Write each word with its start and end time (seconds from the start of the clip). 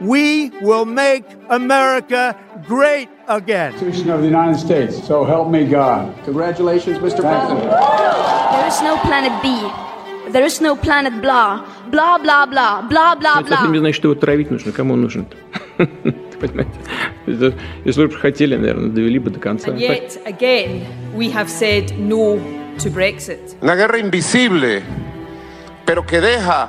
We 0.00 0.50
will 0.60 0.84
make 0.84 1.24
America 1.48 2.36
great 2.66 3.08
again. 3.28 3.72
Constitution 3.72 4.10
of 4.10 4.20
the 4.20 4.26
United 4.26 4.58
States. 4.58 4.94
So 5.06 5.24
help 5.24 5.48
me 5.50 5.64
God. 5.66 6.12
Congratulations, 6.24 6.98
Mr. 6.98 7.20
President. 7.22 7.60
There 8.54 8.66
is 8.68 8.80
no 8.82 8.96
planet 8.98 9.32
B. 9.42 9.48
There 10.32 10.44
is 10.44 10.60
no 10.60 10.76
planet 10.76 11.20
blah. 11.22 11.64
Blah, 11.90 12.18
blah, 12.18 12.46
blah. 12.46 12.82
Blah, 12.82 13.14
blah, 13.14 13.40
Это 13.40 13.62
не 13.68 13.78
blah. 13.78 13.78
значит, 13.80 13.96
что 13.96 14.08
его 14.08 14.20
травить 14.20 14.50
нужно. 14.50 14.72
Кому 14.72 14.94
он 14.94 15.02
нужен 15.02 15.26
Понимаете? 16.40 16.70
Это- 17.26 17.54
Если 17.84 18.06
бы 18.06 18.12
хотели, 18.14 18.56
наверное, 18.56 18.90
довели 18.90 19.18
бы 19.18 19.30
до 19.30 19.40
конца. 19.40 19.70
And 19.70 19.78
yet, 19.78 20.18
again, 20.26 20.84
we 21.14 21.30
have 21.30 21.48
said 21.48 21.96
no 21.98 22.38
to 22.78 22.90
Brexit. 22.90 23.56
Una 23.62 23.74
guerra 23.76 23.98
invisible, 23.98 24.82
pero 25.86 26.02
que 26.04 26.20
deja 26.20 26.68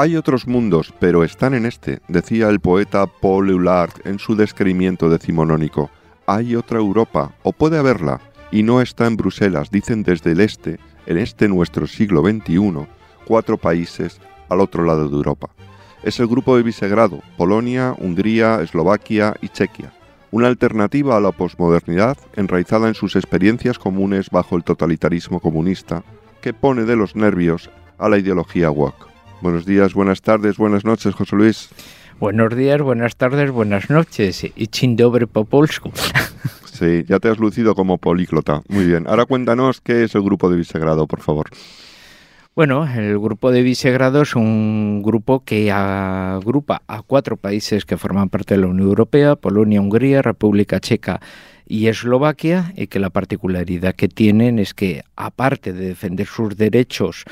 Hay 0.00 0.14
otros 0.14 0.46
mundos, 0.46 0.94
pero 1.00 1.24
están 1.24 1.54
en 1.54 1.66
este, 1.66 1.98
decía 2.06 2.48
el 2.50 2.60
poeta 2.60 3.08
Paul 3.08 3.50
Eulard 3.50 3.90
en 4.04 4.20
su 4.20 4.36
descrimiento 4.36 5.10
decimonónico. 5.10 5.90
Hay 6.24 6.54
otra 6.54 6.78
Europa, 6.78 7.32
o 7.42 7.50
puede 7.50 7.78
haberla, 7.78 8.20
y 8.52 8.62
no 8.62 8.80
está 8.80 9.08
en 9.08 9.16
Bruselas, 9.16 9.72
dicen 9.72 10.04
desde 10.04 10.30
el 10.30 10.40
este, 10.40 10.78
en 11.06 11.18
este 11.18 11.48
nuestro 11.48 11.88
siglo 11.88 12.22
XXI, 12.22 12.86
cuatro 13.24 13.58
países 13.58 14.20
al 14.48 14.60
otro 14.60 14.84
lado 14.84 15.08
de 15.08 15.16
Europa. 15.16 15.50
Es 16.04 16.20
el 16.20 16.28
grupo 16.28 16.56
de 16.56 16.62
Visegrado, 16.62 17.20
Polonia, 17.36 17.92
Hungría, 17.98 18.60
Eslovaquia 18.62 19.34
y 19.42 19.48
Chequia, 19.48 19.92
una 20.30 20.46
alternativa 20.46 21.16
a 21.16 21.20
la 21.20 21.32
posmodernidad 21.32 22.16
enraizada 22.36 22.86
en 22.86 22.94
sus 22.94 23.16
experiencias 23.16 23.80
comunes 23.80 24.30
bajo 24.30 24.54
el 24.54 24.62
totalitarismo 24.62 25.40
comunista, 25.40 26.04
que 26.40 26.54
pone 26.54 26.84
de 26.84 26.94
los 26.94 27.16
nervios 27.16 27.68
a 27.98 28.08
la 28.08 28.18
ideología 28.18 28.70
woke. 28.70 29.07
Buenos 29.40 29.64
días, 29.64 29.94
buenas 29.94 30.20
tardes, 30.20 30.56
buenas 30.56 30.84
noches, 30.84 31.14
José 31.14 31.36
Luis. 31.36 31.68
Buenos 32.18 32.56
días, 32.56 32.82
buenas 32.82 33.14
tardes, 33.16 33.52
buenas 33.52 33.88
noches. 33.90 34.44
Y 34.56 34.66
chin 34.66 34.96
dobre 34.96 35.26
po 35.26 35.44
polsku. 35.44 35.92
Sí, 36.78 37.02
ya 37.08 37.18
te 37.18 37.28
has 37.28 37.38
lucido 37.38 37.74
como 37.74 37.98
políglota. 37.98 38.62
Muy 38.68 38.84
bien. 38.84 39.08
Ahora 39.08 39.24
cuéntanos 39.24 39.80
qué 39.80 40.04
es 40.04 40.14
el 40.14 40.22
grupo 40.22 40.48
de 40.48 40.58
Visegrado, 40.58 41.08
por 41.08 41.20
favor. 41.20 41.48
Bueno, 42.54 42.86
el 42.86 43.18
grupo 43.18 43.50
de 43.50 43.62
Visegrado 43.62 44.22
es 44.22 44.36
un 44.36 45.02
grupo 45.02 45.44
que 45.44 45.72
agrupa 45.72 46.82
a 46.86 47.02
cuatro 47.02 47.36
países 47.36 47.84
que 47.84 47.96
forman 47.96 48.28
parte 48.28 48.54
de 48.54 48.60
la 48.60 48.68
Unión 48.68 48.88
Europea, 48.88 49.34
Polonia, 49.34 49.80
Hungría, 49.80 50.22
República 50.22 50.78
Checa 50.78 51.20
y 51.68 51.88
Eslovaquia, 51.88 52.72
y 52.76 52.86
que 52.86 52.98
la 52.98 53.10
particularidad 53.10 53.94
que 53.94 54.08
tienen 54.08 54.58
es 54.58 54.72
que, 54.72 55.04
aparte 55.16 55.72
de 55.72 55.88
defender 55.88 56.26
sus 56.26 56.56
derechos 56.56 57.24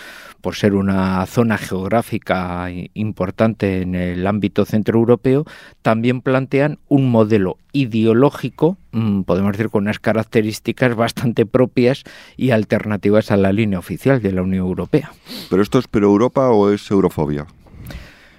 por 0.42 0.54
ser 0.54 0.74
una 0.74 1.24
zona 1.26 1.56
geográfica 1.56 2.68
importante 2.92 3.80
en 3.80 3.94
el 3.94 4.26
ámbito 4.26 4.66
centroeuropeo, 4.66 5.44
también 5.80 6.20
plantean 6.20 6.78
un 6.88 7.10
modelo 7.10 7.56
ideológico, 7.72 8.76
mm, 8.92 9.22
podemos 9.22 9.52
decir 9.52 9.70
con 9.70 9.84
unas 9.84 9.98
características 9.98 10.94
bastante 10.94 11.46
propias 11.46 12.04
y 12.36 12.50
alternativas 12.50 13.30
a 13.30 13.36
la 13.36 13.52
línea 13.52 13.78
oficial 13.78 14.20
de 14.20 14.32
la 14.32 14.42
Unión 14.42 14.66
Europea. 14.66 15.12
¿Pero 15.48 15.62
esto 15.62 15.78
es 15.78 15.88
pro 15.88 16.06
Europa 16.06 16.50
o 16.50 16.70
es 16.70 16.90
eurofobia? 16.90 17.46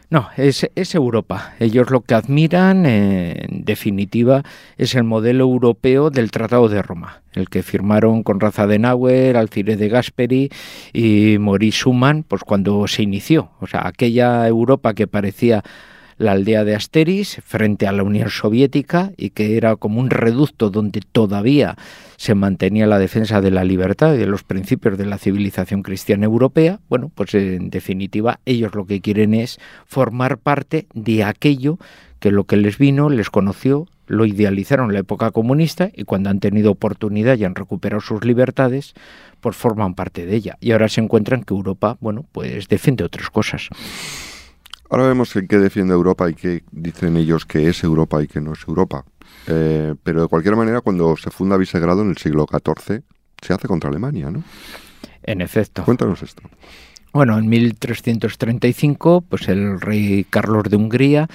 No, 0.09 0.29
es, 0.37 0.69
es 0.75 0.95
Europa. 0.95 1.53
Ellos 1.59 1.89
lo 1.89 1.99
que 1.99 2.13
admiran, 2.13 2.85
eh, 2.85 3.45
en 3.49 3.65
definitiva, 3.65 4.43
es 4.77 4.95
el 4.95 5.03
modelo 5.03 5.43
europeo 5.43 6.09
del 6.09 6.31
Tratado 6.31 6.69
de 6.69 6.81
Roma, 6.81 7.23
el 7.33 7.49
que 7.49 7.61
firmaron 7.61 8.23
con 8.23 8.39
Raza 8.39 8.63
Adenauer, 8.63 9.35
Alcide 9.35 9.75
de 9.75 9.89
Gasperi 9.89 10.49
y 10.93 11.37
Maurice 11.39 11.79
Schumann, 11.79 12.23
pues 12.23 12.43
cuando 12.45 12.87
se 12.87 13.03
inició. 13.03 13.49
O 13.59 13.67
sea, 13.67 13.85
aquella 13.85 14.47
Europa 14.47 14.93
que 14.93 15.07
parecía 15.07 15.61
la 16.17 16.31
aldea 16.31 16.63
de 16.63 16.75
Asteris 16.75 17.41
frente 17.45 17.87
a 17.87 17.91
la 17.91 18.03
Unión 18.03 18.29
Soviética 18.29 19.11
y 19.17 19.31
que 19.31 19.57
era 19.57 19.75
como 19.75 19.99
un 19.99 20.09
reducto 20.09 20.69
donde 20.69 21.01
todavía 21.11 21.77
se 22.17 22.33
mantenía 22.33 22.87
la 22.87 22.99
defensa 22.99 23.41
de 23.41 23.51
la 23.51 23.63
libertad 23.63 24.15
y 24.15 24.17
de 24.17 24.25
los 24.25 24.43
principios 24.43 24.97
de 24.97 25.05
la 25.05 25.19
civilización 25.19 25.83
cristiana 25.83 26.25
europea, 26.25 26.79
bueno, 26.89 27.11
pues 27.13 27.35
en 27.35 27.69
definitiva 27.69 28.39
ellos 28.45 28.73
lo 28.73 28.85
que 28.85 29.01
quieren 29.01 29.33
es 29.33 29.59
formar 29.85 30.37
parte 30.37 30.87
de 30.93 31.23
aquello 31.23 31.77
que 32.19 32.31
lo 32.31 32.45
que 32.45 32.57
les 32.57 32.79
vino, 32.79 33.09
les 33.09 33.29
conoció, 33.29 33.87
lo 34.07 34.25
idealizaron 34.25 34.87
en 34.87 34.93
la 34.93 34.99
época 35.01 35.31
comunista 35.31 35.91
y 35.93 36.03
cuando 36.03 36.29
han 36.29 36.39
tenido 36.39 36.71
oportunidad 36.71 37.37
y 37.37 37.43
han 37.43 37.55
recuperado 37.55 38.01
sus 38.01 38.25
libertades, 38.25 38.93
pues 39.41 39.55
forman 39.55 39.93
parte 39.93 40.25
de 40.25 40.35
ella. 40.35 40.57
Y 40.59 40.71
ahora 40.71 40.89
se 40.89 41.01
encuentran 41.01 41.43
que 41.43 41.53
Europa, 41.53 41.97
bueno, 41.99 42.25
pues 42.31 42.67
defiende 42.67 43.03
otras 43.03 43.29
cosas. 43.29 43.69
Ahora 44.89 45.07
vemos 45.07 45.35
en 45.35 45.47
qué 45.47 45.57
defiende 45.57 45.93
Europa 45.93 46.29
y 46.29 46.33
qué 46.33 46.63
dicen 46.71 47.17
ellos 47.17 47.45
que 47.45 47.67
es 47.67 47.83
Europa 47.83 48.23
y 48.23 48.27
que 48.27 48.41
no 48.41 48.53
es 48.53 48.59
Europa. 48.67 49.03
Eh, 49.47 49.95
pero 50.03 50.21
de 50.21 50.27
cualquier 50.27 50.55
manera, 50.55 50.81
cuando 50.81 51.15
se 51.17 51.29
funda 51.29 51.57
Visegrado 51.57 52.01
en 52.01 52.09
el 52.09 52.17
siglo 52.17 52.45
XIV, 52.49 53.01
se 53.41 53.53
hace 53.53 53.67
contra 53.67 53.89
Alemania, 53.89 54.31
¿no? 54.31 54.43
En 55.23 55.41
efecto. 55.41 55.83
Cuéntanos 55.83 56.23
esto. 56.23 56.43
Bueno, 57.13 57.37
en 57.37 57.47
1335, 57.49 59.21
pues 59.21 59.47
el 59.49 59.79
rey 59.81 60.25
Carlos 60.29 60.63
de 60.69 60.77
Hungría 60.77 61.27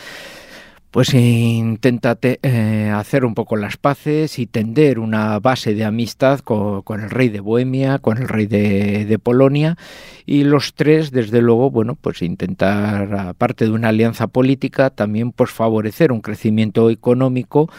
pues 0.92 1.14
intenta 1.14 2.16
te- 2.16 2.38
eh, 2.42 2.90
hacer 2.94 3.24
un 3.24 3.34
poco 3.34 3.56
las 3.56 3.78
paces 3.78 4.38
y 4.38 4.46
tender 4.46 4.98
una 4.98 5.40
base 5.40 5.74
de 5.74 5.84
amistad 5.84 6.40
co- 6.40 6.82
con, 6.82 7.00
el 7.00 7.08
rey 7.10 7.30
de 7.30 7.40
Bohemia, 7.40 7.98
con 7.98 8.18
el 8.18 8.28
rey 8.28 8.46
de, 8.46 9.06
de 9.06 9.18
Polonia 9.18 9.78
y 10.26 10.44
los 10.44 10.74
tres, 10.74 11.10
desde 11.10 11.40
luego, 11.40 11.70
bueno, 11.70 11.96
pues 12.00 12.20
intentar, 12.22 13.14
aparte 13.14 13.64
de 13.64 13.70
una 13.72 13.88
alianza 13.88 14.26
política, 14.26 14.90
también 14.90 15.32
pues 15.32 15.50
favorecer 15.50 16.12
un 16.12 16.20
crecimiento 16.20 16.90
económico 16.90 17.70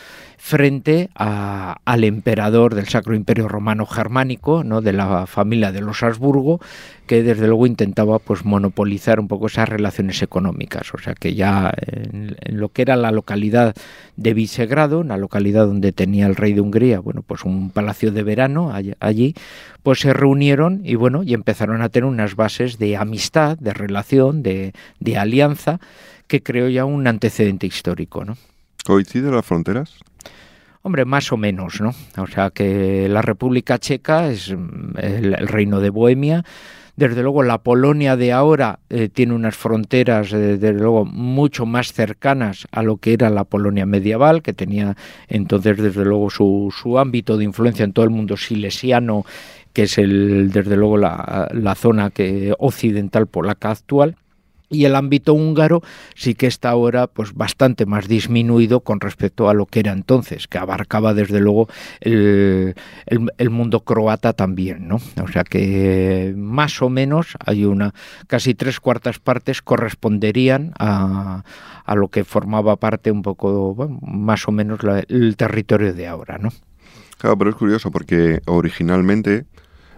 frente 0.45 1.09
a- 1.15 1.77
al 1.85 2.03
emperador 2.03 2.75
del 2.75 2.89
Sacro 2.89 3.15
Imperio 3.15 3.47
Romano 3.47 3.85
Germánico, 3.85 4.65
¿no? 4.65 4.81
de 4.81 4.91
la 4.91 5.25
familia 5.25 5.71
de 5.71 5.79
los 5.79 6.03
Habsburgo, 6.03 6.59
que 7.07 7.23
desde 7.23 7.47
luego 7.47 7.65
intentaba 7.65 8.19
pues 8.19 8.43
monopolizar 8.43 9.21
un 9.21 9.29
poco 9.29 9.47
esas 9.47 9.69
relaciones 9.69 10.21
económicas. 10.21 10.93
O 10.93 10.97
sea 10.97 11.13
que 11.15 11.33
ya 11.33 11.71
en, 11.87 12.35
lo 12.49 12.67
que 12.67 12.81
era 12.81 12.97
la 12.97 13.11
localidad 13.11 13.73
de 14.17 14.33
Visegrado, 14.33 14.99
una 14.99 15.15
localidad 15.15 15.65
donde 15.65 15.93
tenía 15.93 16.25
el 16.27 16.35
rey 16.35 16.51
de 16.51 16.59
Hungría, 16.59 16.99
bueno, 16.99 17.21
pues 17.25 17.45
un 17.45 17.69
palacio 17.69 18.11
de 18.11 18.23
verano 18.23 18.67
all- 18.67 18.97
allí, 18.99 19.35
pues 19.81 19.99
se 20.01 20.11
reunieron 20.11 20.81
y 20.83 20.95
bueno, 20.95 21.23
y 21.23 21.33
empezaron 21.35 21.81
a 21.81 21.87
tener 21.87 22.03
unas 22.09 22.35
bases 22.35 22.77
de 22.77 22.97
amistad, 22.97 23.57
de 23.59 23.73
relación, 23.73 24.43
de, 24.43 24.73
de 24.99 25.17
alianza, 25.17 25.79
que 26.27 26.43
creo 26.43 26.67
ya 26.67 26.83
un 26.83 27.07
antecedente 27.07 27.65
histórico, 27.65 28.25
¿no? 28.25 28.35
¿Coinciden 28.83 29.33
las 29.33 29.45
fronteras? 29.45 29.95
Hombre, 30.81 31.05
más 31.05 31.31
o 31.31 31.37
menos, 31.37 31.79
¿no? 31.79 31.93
O 32.17 32.27
sea 32.27 32.49
que 32.49 33.07
la 33.07 33.21
República 33.21 33.77
Checa 33.79 34.27
es 34.27 34.51
mm, 34.51 34.97
el, 34.97 35.47
reino 35.47 35.79
de 35.79 35.89
Bohemia. 35.89 36.43
Desde 36.97 37.23
luego, 37.23 37.41
la 37.41 37.59
Polonia 37.59 38.17
de 38.17 38.33
ahora 38.33 38.79
eh, 38.89 39.07
tiene 39.07 39.33
unas 39.33 39.55
fronteras, 39.55 40.33
eh, 40.33 40.57
desde 40.57 40.73
luego, 40.73 41.05
mucho 41.05 41.65
más 41.65 41.93
cercanas 41.93 42.67
a 42.71 42.83
lo 42.83 42.97
que 42.97 43.13
era 43.13 43.29
la 43.29 43.45
Polonia 43.45 43.85
medieval, 43.85 44.43
que 44.43 44.53
tenía 44.53 44.97
entonces, 45.29 45.77
desde 45.77 46.03
luego, 46.03 46.29
su, 46.29 46.71
su 46.77 46.99
ámbito 46.99 47.37
de 47.37 47.45
influencia 47.45 47.85
en 47.85 47.93
todo 47.93 48.03
el 48.03 48.11
mundo 48.11 48.35
silesiano, 48.35 49.25
que 49.71 49.83
es, 49.83 49.97
el, 49.97 50.51
desde 50.51 50.75
luego, 50.75 50.97
la, 50.97 51.49
la 51.53 51.75
zona 51.75 52.09
que, 52.09 52.53
occidental 52.59 53.27
polaca 53.27 53.71
actual 53.71 54.17
y 54.73 54.85
el 54.85 54.95
ámbito 54.95 55.33
húngaro 55.33 55.81
sí 56.15 56.35
que 56.35 56.47
está 56.47 56.69
ahora 56.71 57.07
pues 57.07 57.33
bastante 57.33 57.85
más 57.85 58.07
disminuido 58.07 58.81
con 58.81 58.99
respecto 58.99 59.47
a 59.49 59.53
lo 59.53 59.65
que 59.65 59.79
era 59.81 59.91
entonces, 59.91 60.47
que 60.47 60.57
abarcaba 60.57 61.13
desde 61.13 61.39
luego 61.39 61.67
el, 62.01 62.75
el- 63.37 63.49
mundo 63.49 63.81
croata 63.81 64.33
también, 64.33 64.87
¿no? 64.87 64.97
O 65.23 65.27
sea 65.27 65.43
que 65.43 66.33
más 66.35 66.81
o 66.81 66.89
menos 66.89 67.37
hay 67.45 67.65
una 67.65 67.93
casi 68.27 68.55
tres 68.55 68.79
cuartas 68.79 69.19
partes 69.19 69.61
corresponderían 69.61 70.73
a, 70.79 71.43
a 71.85 71.95
lo 71.95 72.07
que 72.07 72.23
formaba 72.23 72.75
parte 72.77 73.11
un 73.11 73.21
poco, 73.21 73.75
bueno, 73.75 73.99
más 74.01 74.47
o 74.47 74.51
menos 74.51 74.83
la- 74.83 75.03
el 75.07 75.35
territorio 75.37 75.93
de 75.93 76.07
ahora, 76.07 76.37
¿no? 76.39 76.49
Claro, 77.19 77.37
pero 77.37 77.51
es 77.51 77.55
curioso 77.55 77.91
porque 77.91 78.41
originalmente 78.47 79.45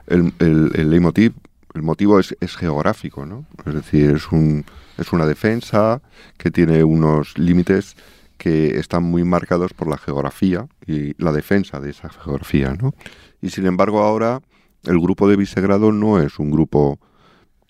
el, 0.08 0.34
el, 0.40 0.72
el 0.76 0.90
leitmotiv, 0.92 1.34
el 1.76 1.84
motivo 1.84 2.20
es, 2.20 2.36
es 2.40 2.56
geográfico, 2.56 3.26
¿no? 3.26 3.46
Es 3.66 3.74
decir, 3.74 4.12
es 4.12 4.32
un 4.32 4.66
Es 4.98 5.12
una 5.12 5.26
defensa 5.26 6.02
que 6.38 6.52
tiene 6.52 6.84
unos 6.84 7.38
límites 7.38 7.96
que 8.38 8.80
están 8.80 9.04
muy 9.04 9.24
marcados 9.26 9.74
por 9.74 9.88
la 9.90 9.98
geografía 9.98 10.68
y 10.88 11.22
la 11.22 11.34
defensa 11.34 11.80
de 11.82 11.90
esa 11.90 12.10
geografía, 12.10 12.74
¿no? 12.74 12.94
Y 13.42 13.50
sin 13.50 13.66
embargo 13.66 14.00
ahora 14.00 14.42
el 14.84 15.00
grupo 15.00 15.28
de 15.28 15.36
Visegrado 15.36 15.92
no 15.92 16.20
es 16.22 16.40
un 16.40 16.50
grupo 16.52 17.00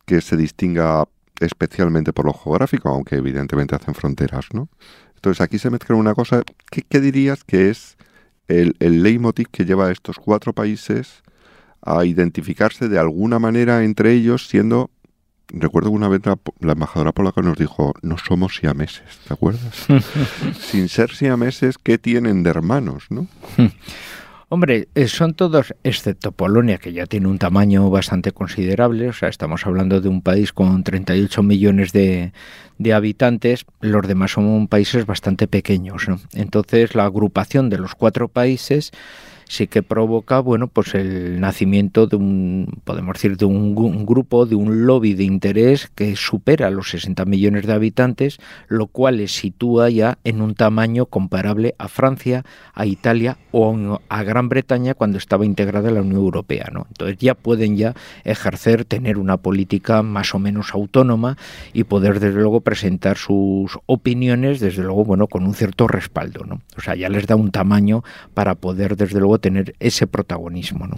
que 0.06 0.22
se 0.22 0.38
distinga 0.38 1.06
especialmente 1.40 2.13
por 2.13 2.25
lo 2.25 2.34
geográfico, 2.34 2.90
aunque 2.90 3.16
evidentemente 3.16 3.75
hacen 3.75 3.96
fronteras, 3.96 4.46
¿no? 4.54 4.69
Entonces 5.16 5.42
aquí 5.42 5.58
se 5.58 5.72
mezcla 5.72 5.96
una 5.96 6.13
cosa, 6.13 6.44
¿qué, 6.69 7.00
dirías 7.01 7.44
que 7.44 7.69
es 7.72 7.98
el, 8.48 8.75
el 8.80 9.01
leitmotiv 9.01 9.48
que 9.50 9.66
lleva 9.66 9.88
a 9.88 9.92
estos 9.92 10.18
cuatro 10.19 10.54
países 10.54 11.24
a 11.86 12.04
identificarse 12.06 12.90
de 12.90 13.00
alguna 13.00 13.40
manera 13.40 13.84
entre 13.84 14.12
ellos 14.12 14.48
siendo 14.48 14.90
recuerdo 15.50 15.90
que 15.90 15.96
una 15.96 16.10
vez 16.10 16.22
la, 16.26 16.72
embajadora 16.72 17.12
polaca 17.12 17.42
nos 17.42 17.58
dijo, 17.58 17.94
no 18.02 18.18
somos 18.18 18.56
siameses, 18.56 19.04
¿te 19.28 19.34
acuerdas? 19.34 19.86
Sin 20.60 20.90
ser 20.90 21.12
siameses, 21.12 21.78
¿qué 21.78 21.98
tienen 21.98 22.44
de 22.44 22.50
hermanos, 22.50 23.06
no? 23.10 23.28
Hombre, 24.48 24.88
eh, 24.94 25.08
son 25.08 25.34
todos, 25.34 25.74
excepto 25.84 26.32
Polonia, 26.32 26.78
que 26.78 26.94
ya 26.94 27.08
tiene 27.08 27.28
un 27.28 27.40
tamaño 27.40 27.90
bastante 27.90 28.32
considerable, 28.32 29.10
o 29.10 29.14
sea, 29.14 29.28
estamos 29.28 29.66
hablando 29.66 30.02
de 30.02 30.08
un 30.08 30.22
país 30.22 30.54
con 30.54 30.84
38 30.84 31.42
millones 31.42 31.92
de, 31.94 32.32
de 32.78 32.94
habitantes, 32.94 33.66
los 33.82 34.08
demás 34.08 34.32
son 34.32 34.68
países 34.68 35.08
bastante 35.08 35.48
pequeños, 35.48 36.08
¿no? 36.08 36.20
Entonces, 36.34 36.94
la 36.94 37.06
agrupación 37.06 37.70
de 37.70 37.80
los 37.80 37.96
cuatro 37.96 38.28
países 38.28 38.92
sí 39.47 39.68
que 39.68 39.83
provoca, 39.83 40.39
bueno, 40.39 40.68
pues 40.68 40.95
el 40.95 41.39
nacimiento 41.39 42.07
de 42.07 42.15
un, 42.18 42.81
podemos 42.83 43.13
decir, 43.13 43.38
de 43.38 43.45
un, 43.45 43.75
grupo, 44.06 44.45
de 44.45 44.56
un 44.56 44.86
lobby 44.86 45.13
de 45.13 45.24
interés 45.24 45.89
que 45.95 46.15
supera 46.15 46.69
los 46.69 46.89
60 46.89 47.25
millones 47.25 47.65
de 47.65 47.74
habitantes, 47.74 48.38
lo 48.68 48.88
cual 48.88 49.18
les 49.18 49.36
sitúa 49.36 49.89
ya 49.89 50.18
en 50.24 50.42
un 50.42 50.56
tamaño 50.56 51.06
comparable 51.06 51.75
a 51.77 51.88
Francia, 51.88 52.44
a 52.74 52.86
Italia 52.86 53.38
o 53.51 54.00
a 54.09 54.24
Gran 54.24 54.50
Bretaña 54.50 54.94
cuando 54.94 55.18
estaba 55.18 55.45
integrada 55.45 55.91
la 55.91 56.01
Unión 56.01 56.21
Europea, 56.21 56.69
¿no? 56.71 56.86
Entonces 56.89 57.18
ya 57.19 57.36
pueden 57.36 57.77
ya 57.77 57.94
ejercer, 58.24 58.86
tener 58.86 59.18
una 59.18 59.38
política 59.38 60.01
más 60.01 60.33
o 60.36 60.39
menos 60.39 60.74
autónoma 60.74 61.38
y 61.74 61.83
poder 61.83 62.19
desde 62.19 62.39
luego 62.39 62.62
presentar 62.62 63.18
sus 63.18 63.77
opiniones, 63.86 64.59
desde 64.59 64.83
luego, 64.83 65.06
bueno, 65.06 65.27
con 65.27 65.45
un 65.45 65.53
cierto 65.53 65.88
respaldo, 65.88 66.44
¿no? 66.45 66.62
O 66.77 66.81
sea, 66.81 66.95
ya 66.95 67.09
les 67.09 67.27
da 67.27 67.36
un 67.36 67.51
tamaño 67.51 68.03
para 68.33 68.56
poder 68.56 68.95
desde 68.95 69.19
luego 69.19 69.35
tener 69.40 69.76
ese 69.80 70.08
protagonismo. 70.08 70.88
¿no? 70.88 70.96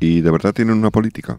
¿Y 0.00 0.20
de 0.20 0.30
verdad 0.30 0.52
tienen 0.52 0.76
una 0.76 0.90
política? 0.90 1.38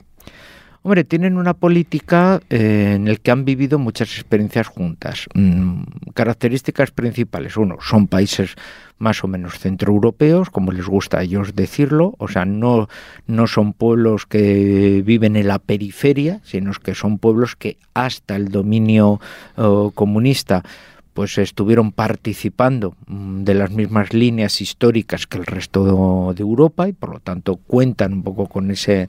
Hombre, 0.86 1.06
tienen 1.06 1.38
una 1.38 1.54
política 1.54 2.42
eh, 2.50 2.96
en 2.98 3.08
la 3.08 3.16
que 3.16 3.32
han 3.32 3.46
vivido 3.46 3.80
muchas 3.80 4.12
experiencias 4.16 4.68
juntas. 4.68 5.28
Mm, 5.34 5.84
características 6.14 6.92
principales. 6.92 7.56
Uno, 7.56 7.78
son 7.80 8.08
países 8.08 8.56
más 8.98 9.24
o 9.24 9.30
menos 9.30 9.60
centroeuropeos, 9.60 10.50
como 10.50 10.74
les 10.74 10.86
gusta 10.86 11.20
a 11.20 11.24
ellos 11.24 11.56
decirlo. 11.56 12.16
O 12.18 12.28
sea, 12.28 12.44
no, 12.44 12.90
no 13.28 13.48
son 13.48 13.72
pueblos 13.72 14.26
que 14.26 15.02
viven 15.06 15.38
en 15.38 15.48
la 15.48 15.60
periferia, 15.60 16.42
sino 16.44 16.74
que 16.74 16.96
son 16.96 17.18
pueblos 17.18 17.56
que 17.56 17.78
hasta 17.94 18.36
el 18.36 18.50
dominio 18.50 19.22
oh, 19.56 19.92
comunista 19.96 20.64
pues 21.14 21.38
estuvieron 21.38 21.92
participando 21.92 22.96
mm, 23.08 23.44
de 23.44 23.54
las 23.54 23.72
mismas 23.72 24.14
líneas 24.14 24.62
históricas 24.62 25.28
que 25.28 25.38
el 25.38 25.46
resto 25.46 26.34
de 26.34 26.42
Europa 26.42 26.88
y 26.88 26.94
por 26.94 27.12
lo 27.14 27.20
tanto 27.20 27.58
cuentan 27.58 28.14
un 28.14 28.24
poco 28.24 28.48
con 28.48 28.72
ese 28.72 29.08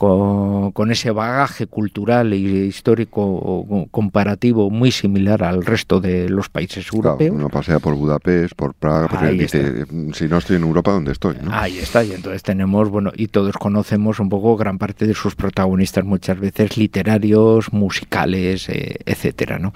con, 0.00 0.90
ese 0.90 1.10
bagaje 1.10 1.66
cultural 1.66 2.32
e 2.32 2.38
histórico 2.38 3.66
comparativo 3.90 4.70
muy 4.70 4.92
similar 4.92 5.44
al 5.44 5.62
resto 5.62 6.00
de 6.00 6.30
los 6.30 6.48
países 6.48 6.86
europeos. 6.90 7.36
uno 7.36 7.50
pasea 7.50 7.80
por 7.80 7.94
Budapest, 7.96 8.54
por 8.54 8.72
Praga, 8.72 9.08
porque 9.08 9.32
dice, 9.32 9.84
si 10.14 10.26
no 10.26 10.38
estoy 10.38 10.56
en 10.56 10.62
Europa, 10.62 10.92
¿dónde 10.92 11.12
estoy? 11.12 11.36
Ahí 11.50 11.78
está, 11.78 12.02
y 12.02 12.12
entonces 12.12 12.42
tenemos, 12.42 12.88
bueno, 12.88 13.12
y 13.14 13.28
todos 13.28 13.58
conocemos 13.58 14.20
un 14.20 14.30
poco 14.30 14.56
gran 14.56 14.78
parte 14.78 15.06
de 15.06 15.12
sus 15.12 15.34
protagonistas, 15.34 16.02
muchas 16.02 16.40
veces 16.40 16.78
literarios, 16.78 17.70
musicales, 17.74 18.70
eh, 18.70 19.00
etcétera, 19.04 19.58
¿no? 19.58 19.74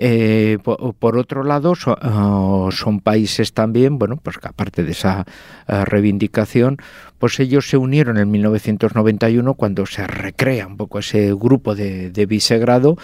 Eh, 0.00 0.58
por, 0.62 1.18
otro 1.18 1.42
lado, 1.42 1.74
ah, 1.86 2.68
son 2.70 3.00
países 3.00 3.52
también, 3.52 3.98
bueno, 3.98 4.16
pues 4.16 4.38
que 4.38 4.46
aparte 4.46 4.84
de 4.84 4.92
esa 4.92 5.26
ah, 5.66 5.84
reivindicación, 5.84 6.76
pues 7.18 7.40
ellos 7.40 7.68
se 7.68 7.76
unieron 7.76 8.16
en 8.16 8.30
1991 8.30 9.54
cuando 9.54 9.86
se 9.86 10.06
recrea 10.06 10.68
un 10.68 10.76
poco 10.76 11.00
ese 11.00 11.34
grupo 11.34 11.74
de, 11.74 12.10
de 12.10 12.26
Visegrado, 12.26 12.96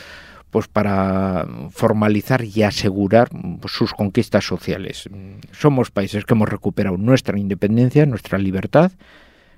pues 0.51 0.69
para 0.69 1.49
formalizar 1.73 2.45
y 2.45 2.63
asegurar 2.63 3.29
pues, 3.61 3.75
sus 3.75 3.93
conquistas 3.93 4.45
sociales. 4.47 5.09
Somos 5.51 5.91
países 5.91 6.25
que 6.25 6.35
hemos 6.35 6.49
recuperado 6.49 6.97
nuestra 6.97 7.37
independencia, 7.37 8.07
nuestra 8.07 8.39
libertad, 8.39 8.93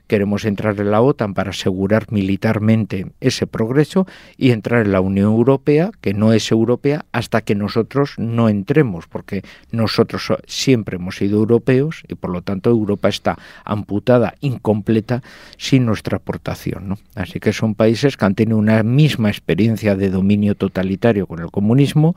Queremos 0.07 0.45
entrar 0.45 0.79
en 0.81 0.91
la 0.91 1.01
OTAN 1.01 1.35
para 1.35 1.51
asegurar 1.51 2.07
militarmente 2.11 3.07
ese 3.21 3.47
progreso 3.47 4.07
y 4.37 4.51
entrar 4.51 4.87
en 4.87 4.93
la 4.93 5.01
Unión 5.01 5.33
Europea, 5.33 5.91
que 6.01 6.15
no 6.15 6.33
es 6.33 6.51
europea, 6.53 7.05
hasta 7.13 7.41
que 7.41 7.55
nosotros 7.55 8.15
no 8.17 8.49
entremos, 8.49 9.07
porque 9.09 9.43
nosotros 9.73 10.33
siempre 10.47 10.97
hemos 10.97 11.17
sido 11.17 11.39
europeos 11.39 12.05
y 12.09 12.15
por 12.15 12.31
lo 12.31 12.43
tanto 12.43 12.71
Europa 12.71 13.09
está 13.09 13.37
amputada, 13.65 14.35
incompleta, 14.41 15.23
sin 15.57 15.87
nuestra 15.87 16.19
aportación. 16.19 16.97
Así 17.15 17.41
que 17.41 17.53
son 17.53 17.75
países 17.75 18.17
que 18.17 18.25
han 18.25 18.35
tenido 18.35 18.59
una 18.59 18.83
misma 18.83 19.29
experiencia 19.29 19.97
de 19.97 20.11
dominio 20.11 20.55
totalitario 20.55 21.27
con 21.27 21.41
el 21.41 21.51
comunismo, 21.51 22.15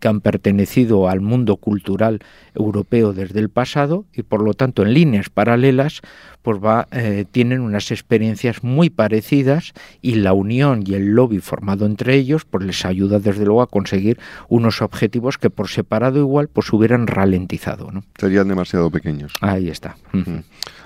que 0.00 0.08
han 0.08 0.20
pertenecido 0.20 1.08
al 1.08 1.20
mundo 1.20 1.56
cultural 1.56 2.20
europeo 2.54 3.12
desde 3.12 3.38
el 3.38 3.50
pasado 3.50 4.06
y 4.12 4.22
por 4.22 4.42
lo 4.42 4.54
tanto 4.54 4.82
en 4.82 4.94
líneas 4.94 5.30
paralelas 5.30 6.00
pues 6.42 6.58
va, 6.58 6.88
eh, 6.90 7.26
tienen 7.30 7.60
unas 7.60 7.90
experiencias 7.90 8.64
muy 8.64 8.90
parecidas 8.90 9.72
y 10.00 10.14
la 10.14 10.32
unión 10.32 10.82
y 10.84 10.94
el 10.94 11.14
lobby 11.14 11.38
formado 11.38 11.86
entre 11.86 12.14
ellos 12.14 12.44
pues 12.44 12.64
les 12.64 12.84
ayuda 12.84 13.18
desde 13.20 13.44
luego 13.44 13.62
a 13.62 13.66
conseguir 13.66 14.18
unos 14.48 14.82
objetivos 14.82 15.38
que 15.38 15.50
por 15.50 15.68
separado 15.68 16.18
igual 16.18 16.48
pues 16.48 16.72
hubieran 16.72 17.06
ralentizado. 17.06 17.90
¿no? 17.92 18.02
Serían 18.18 18.48
demasiado 18.48 18.90
pequeños. 18.90 19.34
Ahí 19.40 19.68
está. 19.68 19.96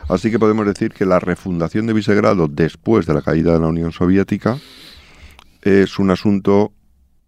Así 0.08 0.30
que 0.30 0.38
podemos 0.38 0.66
decir 0.66 0.92
que 0.92 1.06
la 1.06 1.20
refundación 1.20 1.86
de 1.86 1.92
Visegrado 1.92 2.48
después 2.48 3.06
de 3.06 3.14
la 3.14 3.22
caída 3.22 3.52
de 3.52 3.60
la 3.60 3.68
Unión 3.68 3.92
Soviética 3.92 4.58
es 5.62 5.98
un 5.98 6.10
asunto 6.10 6.72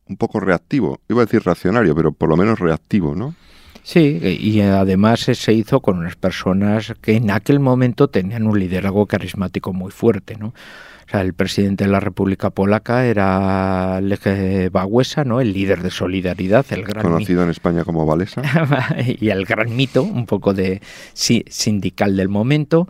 un 0.08 0.16
poco 0.16 0.40
reactivo. 0.40 1.00
Iba 1.08 1.22
a 1.22 1.24
decir 1.24 1.42
reaccionario, 1.42 1.94
pero 1.94 2.12
por 2.12 2.28
lo 2.28 2.36
menos 2.36 2.58
reactivo, 2.58 3.14
¿no? 3.14 3.34
Sí, 3.82 4.18
y 4.40 4.60
además 4.62 5.20
se 5.20 5.52
hizo 5.52 5.80
con 5.80 5.98
unas 5.98 6.16
personas 6.16 6.92
que 7.00 7.14
en 7.14 7.30
aquel 7.30 7.60
momento 7.60 8.08
tenían 8.08 8.48
un 8.48 8.58
liderazgo 8.58 9.06
carismático 9.06 9.72
muy 9.72 9.92
fuerte, 9.92 10.36
¿no? 10.36 10.54
O 11.06 11.08
sea, 11.08 11.20
el 11.20 11.34
presidente 11.34 11.84
de 11.84 11.90
la 11.90 12.00
República 12.00 12.50
Polaca 12.50 13.06
era 13.06 14.00
Lech 14.00 14.72
Wałęsa, 14.72 15.22
¿no? 15.24 15.40
El 15.40 15.52
líder 15.52 15.82
de 15.82 15.92
Solidaridad, 15.92 16.66
el 16.70 16.82
gran 16.82 17.04
conocido 17.04 17.44
en 17.44 17.50
España 17.50 17.84
como 17.84 18.04
Valesa 18.04 18.42
y 19.20 19.28
el 19.28 19.44
gran 19.44 19.76
mito, 19.76 20.02
un 20.02 20.26
poco 20.26 20.52
de 20.52 20.82
sindical 21.14 22.16
del 22.16 22.28
momento 22.28 22.88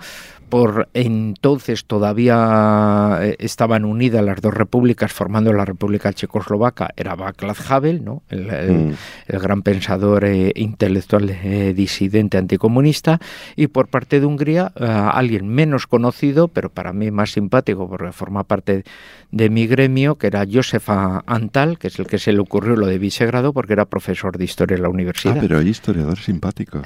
por 0.49 0.89
entonces 0.95 1.85
todavía 1.85 3.19
eh, 3.21 3.37
estaban 3.39 3.85
unidas 3.85 4.25
las 4.25 4.41
dos 4.41 4.55
repúblicas 4.55 5.13
formando 5.13 5.53
la 5.53 5.65
República 5.65 6.13
Checoslovaca, 6.13 6.91
era 6.97 7.15
Václav 7.15 7.57
Havel, 7.69 8.05
¿no? 8.05 8.23
el, 8.29 8.47
mm. 8.47 8.95
gran 9.29 9.63
pensador 9.63 10.25
e 10.25 10.53
intelectual 10.55 11.31
eh, 11.31 11.75
disidente 11.75 12.39
anticomunista, 12.39 13.19
y 13.57 13.67
por 13.67 13.89
parte 13.89 14.21
de 14.21 14.27
Hungría 14.27 14.67
alguien 14.67 15.49
menos 15.49 15.87
conocido, 15.87 16.49
pero 16.49 16.71
para 16.71 16.93
mí 16.93 17.11
más 17.11 17.33
simpático 17.33 17.89
porque 17.89 18.13
forma 18.13 18.45
parte 18.45 18.85
de 19.31 19.51
mi 19.51 19.67
gremio, 19.67 20.17
que 20.17 20.29
era 20.29 20.45
Josef 20.51 20.89
Antal, 20.89 21.79
que 21.79 21.89
es 21.89 21.99
el 21.99 22.07
que 22.07 22.19
se 22.19 22.33
le 22.33 22.39
ocurrió 22.41 22.77
lo 22.77 22.87
de 22.87 22.99
Visegrado 22.99 23.53
porque 23.53 23.73
era 23.73 23.85
profesor 23.85 24.39
de 24.39 24.45
historia 24.45 24.77
en 24.77 24.83
la 24.83 24.89
universidad. 24.89 25.37
Ah, 25.37 25.41
pero 25.41 25.59
hay 25.59 25.69
historiadores 25.69 26.25
simpáticos. 26.25 26.83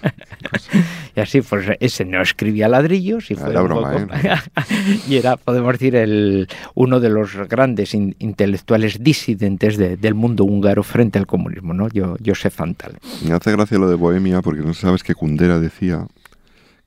y 1.16 1.20
así, 1.20 1.42
pues 1.42 1.66
ese 1.80 2.04
no 2.04 2.22
escribía 2.22 2.59
ladrillos 2.68 3.30
y 3.30 3.34
fue 3.34 3.52
broma, 3.52 3.94
¿eh? 3.96 4.36
y 5.08 5.16
era, 5.16 5.36
podemos 5.36 5.72
decir, 5.72 5.96
el, 5.96 6.48
uno 6.74 7.00
de 7.00 7.08
los 7.08 7.36
grandes 7.48 7.94
intelectuales 7.94 9.02
disidentes 9.02 9.76
del 9.76 10.14
mundo 10.14 10.44
húngaro 10.44 10.82
frente 10.82 11.18
al 11.18 11.26
comunismo, 11.26 11.74
¿no? 11.74 11.88
Yo, 11.88 12.16
Josef 12.24 12.60
Antal. 12.60 12.98
Me 13.26 13.34
hace 13.34 13.52
gracia 13.52 13.78
lo 13.78 13.88
de 13.88 13.96
Bohemia 13.96 14.42
porque 14.42 14.62
no 14.62 14.74
sabes 14.74 15.02
que 15.02 15.14
Kundera 15.14 15.58
decía 15.58 16.06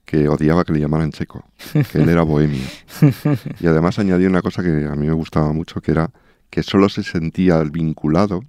que 0.05 0.27
odiaba 0.27 0.63
que 0.63 0.73
le 0.73 0.79
llamaran 0.79 1.11
checo, 1.11 1.45
que 1.71 1.97
él 1.97 2.09
era 2.09 2.23
bohemio. 2.23 2.61
Y 3.59 3.67
además 3.67 3.99
añadió 3.99 4.27
una 4.29 4.41
cosa 4.41 4.61
que 4.61 4.69
a 4.69 4.95
mí 4.95 5.07
me 5.07 5.13
gustaba 5.13 5.53
mucho, 5.53 5.81
que 5.81 5.91
era 5.91 6.11
que 6.49 6.61
solo 6.61 6.89
se 6.89 7.03
sentía 7.03 7.63
vinculado, 7.63 8.43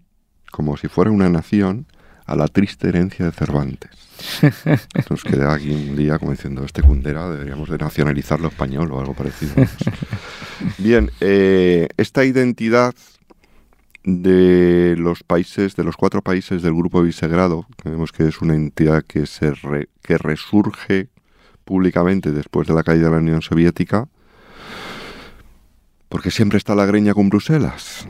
como 0.50 0.76
si 0.76 0.88
fuera 0.88 1.10
una 1.10 1.28
nación, 1.30 1.86
a 2.26 2.36
la 2.36 2.48
triste 2.48 2.88
herencia 2.88 3.24
de 3.24 3.32
Cervantes. 3.32 3.90
Nos 5.10 5.24
queda 5.24 5.54
aquí 5.54 5.70
un 5.70 5.96
día 5.96 6.18
como 6.18 6.32
diciendo, 6.32 6.64
este 6.64 6.82
Cundera 6.82 7.28
deberíamos 7.30 7.68
de 7.68 7.78
nacionalizarlo 7.78 8.48
español 8.48 8.90
o 8.92 9.00
algo 9.00 9.14
parecido. 9.14 9.54
Bien, 10.78 11.10
eh, 11.20 11.88
esta 11.96 12.24
identidad 12.24 12.94
de 14.04 14.96
los 14.98 15.22
países, 15.22 15.76
de 15.76 15.84
los 15.84 15.96
cuatro 15.96 16.22
países 16.22 16.62
del 16.62 16.74
Grupo 16.74 17.02
Visegrado, 17.02 17.66
que 17.82 17.88
vemos 17.88 18.12
que 18.12 18.28
es 18.28 18.40
una 18.40 18.54
entidad 18.54 19.02
que, 19.02 19.26
se 19.26 19.52
que 20.02 20.18
resurge 20.18 21.08
públicamente 21.64 22.30
después 22.30 22.68
de 22.68 22.74
la 22.74 22.82
caída 22.82 23.06
de 23.06 23.12
la 23.12 23.18
Unión 23.18 23.42
Soviética, 23.42 24.08
porque 26.08 26.30
siempre 26.30 26.58
está 26.58 26.74
la 26.74 26.84
greña 26.84 27.14
con 27.14 27.30
Bruselas. 27.30 28.06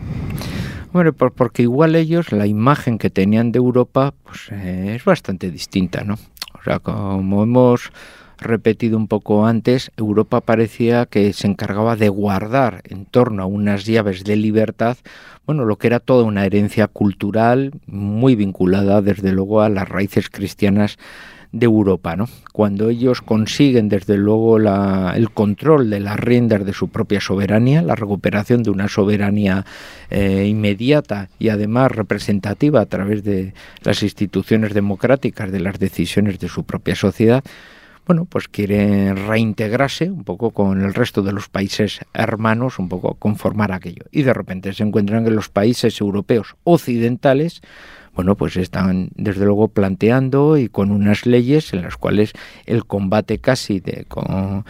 Bueno, 0.94 1.12
porque 1.12 1.62
igual 1.62 1.96
ellos, 1.96 2.30
la 2.30 2.46
imagen 2.46 2.98
que 2.98 3.10
tenían 3.10 3.50
de 3.50 3.58
Europa, 3.58 4.14
pues 4.22 4.42
eh, 4.52 4.94
es 4.94 5.04
bastante 5.04 5.50
distinta, 5.50 6.04
¿no? 6.04 6.14
O 6.54 6.62
sea, 6.62 6.78
como 6.78 7.42
hemos 7.42 7.90
repetido 8.38 8.96
un 8.96 9.08
poco 9.08 9.44
antes, 9.44 9.90
Europa 9.96 10.40
parecía 10.40 11.06
que 11.06 11.32
se 11.32 11.48
encargaba 11.48 11.96
de 11.96 12.08
guardar 12.10 12.82
en 12.84 13.06
torno 13.06 13.42
a 13.42 13.46
unas 13.46 13.86
llaves 13.86 14.22
de 14.22 14.36
libertad, 14.36 14.96
bueno, 15.46 15.64
lo 15.64 15.78
que 15.78 15.88
era 15.88 15.98
toda 15.98 16.22
una 16.22 16.46
herencia 16.46 16.86
cultural 16.86 17.72
muy 17.88 18.36
vinculada 18.36 19.02
desde 19.02 19.32
luego 19.32 19.62
a 19.62 19.70
las 19.70 19.88
raíces 19.88 20.30
cristianas 20.30 20.96
de 21.54 21.66
Europa, 21.66 22.16
¿no? 22.16 22.28
Cuando 22.52 22.88
ellos 22.88 23.23
consiguen 23.23 23.88
desde 23.88 24.16
luego 24.16 24.58
el 24.58 25.30
control 25.30 25.88
de 25.88 26.00
las 26.00 26.18
riendas 26.18 26.66
de 26.66 26.73
su 26.73 26.88
propia 26.88 27.20
soberanía, 27.20 27.80
la 27.80 27.94
recuperación 27.94 28.64
de 28.64 28.70
una 28.70 28.88
soberanía 28.88 29.64
eh, 30.11 30.46
inmediata 30.49 31.28
y 31.38 31.50
además 31.50 31.92
representativa 31.92 32.80
a 32.80 32.87
través 32.87 33.23
de 33.23 33.54
las 33.84 34.02
instituciones 34.02 34.75
democráticas 34.75 35.52
de 35.52 35.61
las 35.61 35.78
decisiones 35.78 36.40
de 36.40 36.49
su 36.49 36.64
propia 36.64 36.96
sociedad, 36.96 37.44
bueno, 38.06 38.26
pues 38.26 38.49
quieren 38.49 39.28
reintegrarse 39.28 40.11
un 40.11 40.25
poco 40.25 40.50
con 40.50 40.82
el 40.82 40.92
resto 40.92 41.23
de 41.23 41.32
los 41.32 41.49
países 41.49 42.00
hermanos, 42.12 42.78
un 42.78 42.88
poco 42.88 43.14
conformar 43.14 43.73
aquello. 43.73 44.04
Y 44.11 44.23
de 44.23 44.34
repente 44.34 44.73
se 44.75 44.82
encuentran 44.82 45.25
que 45.25 45.30
los 45.30 45.49
países 45.49 46.00
europeos 46.00 46.56
occidentales, 46.64 47.62
bueno, 48.14 48.37
pues 48.37 48.56
están 48.56 49.11
desde 49.16 49.44
luego 49.44 49.68
planteando 49.68 50.56
y 50.56 50.68
con 50.68 50.90
unas 50.90 51.26
leyes 51.26 51.73
en 51.73 51.83
las 51.83 51.97
cuales 51.97 52.33
el 52.66 52.85
combate 52.85 53.38
casi 53.38 53.80
de 53.80 54.04
con, 54.09 54.64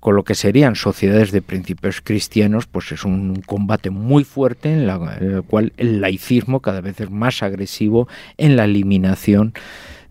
con 0.00 0.16
lo 0.16 0.24
que 0.24 0.34
serían 0.34 0.74
sociedades 0.74 1.32
de 1.32 1.42
principios 1.42 2.00
cristianos, 2.00 2.66
pues 2.66 2.92
es 2.92 3.04
un 3.04 3.42
combate 3.46 3.90
muy 3.90 4.24
fuerte 4.24 4.72
en, 4.72 4.88
en 4.88 5.34
el 5.34 5.42
cual 5.42 5.72
el 5.76 6.00
laicismo 6.00 6.60
cada 6.60 6.80
vez 6.80 7.00
es 7.00 7.10
más 7.10 7.42
agresivo 7.42 8.08
en 8.36 8.56
la 8.56 8.64
eliminación 8.64 9.54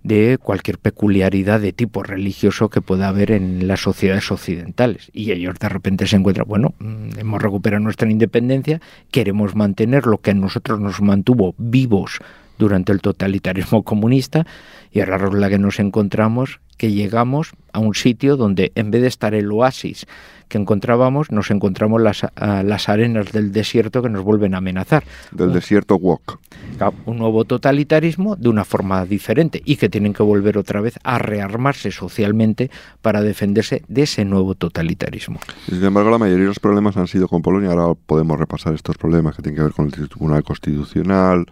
de 0.03 0.38
cualquier 0.41 0.77
peculiaridad 0.77 1.60
de 1.60 1.74
tipo 1.74 2.01
religioso 2.01 2.70
que 2.70 2.82
pueda 2.82 3.10
haber 3.10 3.32
en 3.32 3.67
las 3.67 3.82
sociedades 3.82 4.32
occidentales. 4.32 5.10
Y 5.13 5.32
ellos 5.32 5.60
de 5.60 5.67
repente 5.67 6.08
se 6.08 6.15
encuentran, 6.15 6.48
bueno, 6.48 6.74
mm, 6.79 7.20
hemos 7.20 7.41
recuperado 7.41 7.84
nuestra 7.84 8.10
independencia, 8.10 8.79
queremos 9.12 9.56
mantener 9.56 10.06
lo 10.06 10.20
que 10.20 10.32
a 10.32 10.34
nosotros 10.34 10.79
nos 10.79 11.01
mantuvo 11.01 11.56
vivos 11.58 12.20
durante 12.58 12.92
el 12.92 13.02
totalitarismo 13.02 13.84
comunista 13.84 14.46
y 14.92 15.02
ahora 15.02 15.28
es 15.28 15.34
la 15.34 15.50
que 15.50 15.60
nos 15.60 15.80
encontramos 15.80 16.60
que 16.78 16.92
llegamos 16.92 17.52
a 17.74 17.80
un 17.80 17.96
sitio 17.96 18.38
donde 18.38 18.72
en 18.76 18.92
vez 18.92 19.02
de 19.02 19.08
estar 19.08 19.34
el 19.34 19.52
oasis 19.52 20.06
que 20.48 20.58
encontrábamos, 20.58 21.32
nos 21.32 21.52
encontramos 21.52 22.02
las, 22.02 22.26
las 22.36 22.88
arenas 22.88 23.32
del 23.32 23.52
desierto 23.52 24.02
que 24.02 24.10
nos 24.10 24.24
vuelven 24.24 24.56
a 24.56 24.60
amenazar. 24.60 25.04
Del 25.32 25.52
desierto 25.52 25.96
Wok. 25.98 26.40
Un 27.06 27.18
nuevo 27.18 27.44
totalitarismo 27.44 28.36
de 28.36 28.48
una 28.48 28.64
forma 28.64 29.06
diferente 29.06 29.62
y 29.66 29.76
que 29.76 29.90
tienen 29.90 30.14
que 30.14 30.24
volver 30.24 30.58
otra 30.58 30.80
vez 30.80 31.00
a 31.04 31.18
rearmarse 31.18 31.92
socialmente 31.92 32.72
para 33.02 33.22
defenderse 33.22 33.84
de 33.88 34.04
ese 34.04 34.24
nuevo 34.24 34.56
totalitarismo. 34.56 35.40
Sin 35.68 35.84
embargo, 35.84 36.12
la 36.12 36.18
mayoría 36.18 36.44
de 36.44 36.50
los 36.50 36.60
problemas 36.60 36.96
han 36.96 37.08
sido 37.08 37.28
con 37.28 37.42
Polonia. 37.42 37.72
Ahora 37.72 38.00
podemos 38.06 38.40
repasar 38.40 38.74
estos 38.74 38.98
problemas 38.98 39.36
que 39.36 39.42
tienen 39.42 39.58
que 39.58 39.64
ver 39.64 39.74
con 39.74 39.88
el 39.88 39.92
Tribunal 39.92 40.44
Constitucional, 40.44 41.46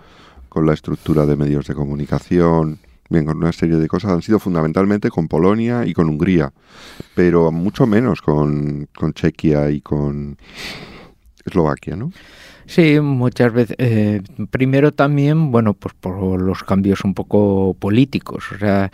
con 0.56 0.66
la 0.66 0.74
estructura 0.74 1.26
de 1.26 1.36
medios 1.36 1.68
de 1.68 1.76
comunicación, 1.76 2.80
bien, 3.10 3.26
con 3.26 3.36
una 3.36 3.52
serie 3.52 3.76
de 3.76 3.90
cosas, 3.90 4.14
han 4.14 4.22
sido 4.22 4.40
fundamentalmente 4.40 5.10
con 5.10 5.28
Polonia 5.28 5.86
y 5.86 5.92
con 5.92 6.08
Hungría, 6.08 6.54
pero 7.14 7.52
mucho 7.52 7.86
menos 7.86 8.22
con, 8.22 8.88
con 8.96 9.12
Chequia 9.12 9.70
y 9.70 9.82
con 9.82 10.38
Eslovaquia, 11.44 11.98
¿no? 11.98 12.14
Sí, 12.68 13.02
muchas 13.02 13.52
veces. 13.52 13.76
Eh, 13.80 14.22
primero 14.50 14.94
también, 14.94 15.52
bueno, 15.52 15.74
pues 15.74 15.94
por 15.94 16.42
los 16.42 16.64
cambios 16.64 17.04
un 17.04 17.14
poco 17.14 17.76
políticos. 17.78 18.46
O 18.54 18.58
sea, 18.58 18.90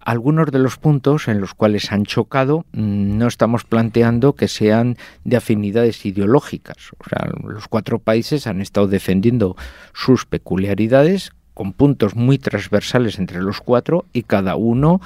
algunos 0.00 0.50
de 0.50 0.58
los 0.58 0.76
puntos 0.78 1.28
en 1.28 1.40
los 1.40 1.54
cuales 1.54 1.92
han 1.92 2.04
chocado 2.04 2.64
mm, 2.72 3.18
no 3.18 3.26
estamos 3.26 3.64
planteando 3.64 4.34
que 4.34 4.48
sean 4.48 4.96
de 5.24 5.36
afinidades 5.36 6.04
ideológicas. 6.04 6.90
O 6.98 7.08
sea, 7.08 7.30
los 7.44 7.68
cuatro 7.68 7.98
países 7.98 8.46
han 8.46 8.60
estado 8.60 8.88
defendiendo 8.88 9.56
sus 9.92 10.26
peculiaridades 10.26 11.32
con 11.54 11.72
puntos 11.72 12.16
muy 12.16 12.38
transversales 12.38 13.18
entre 13.18 13.42
los 13.42 13.60
cuatro 13.60 14.06
y 14.12 14.22
cada 14.22 14.56
uno, 14.56 15.00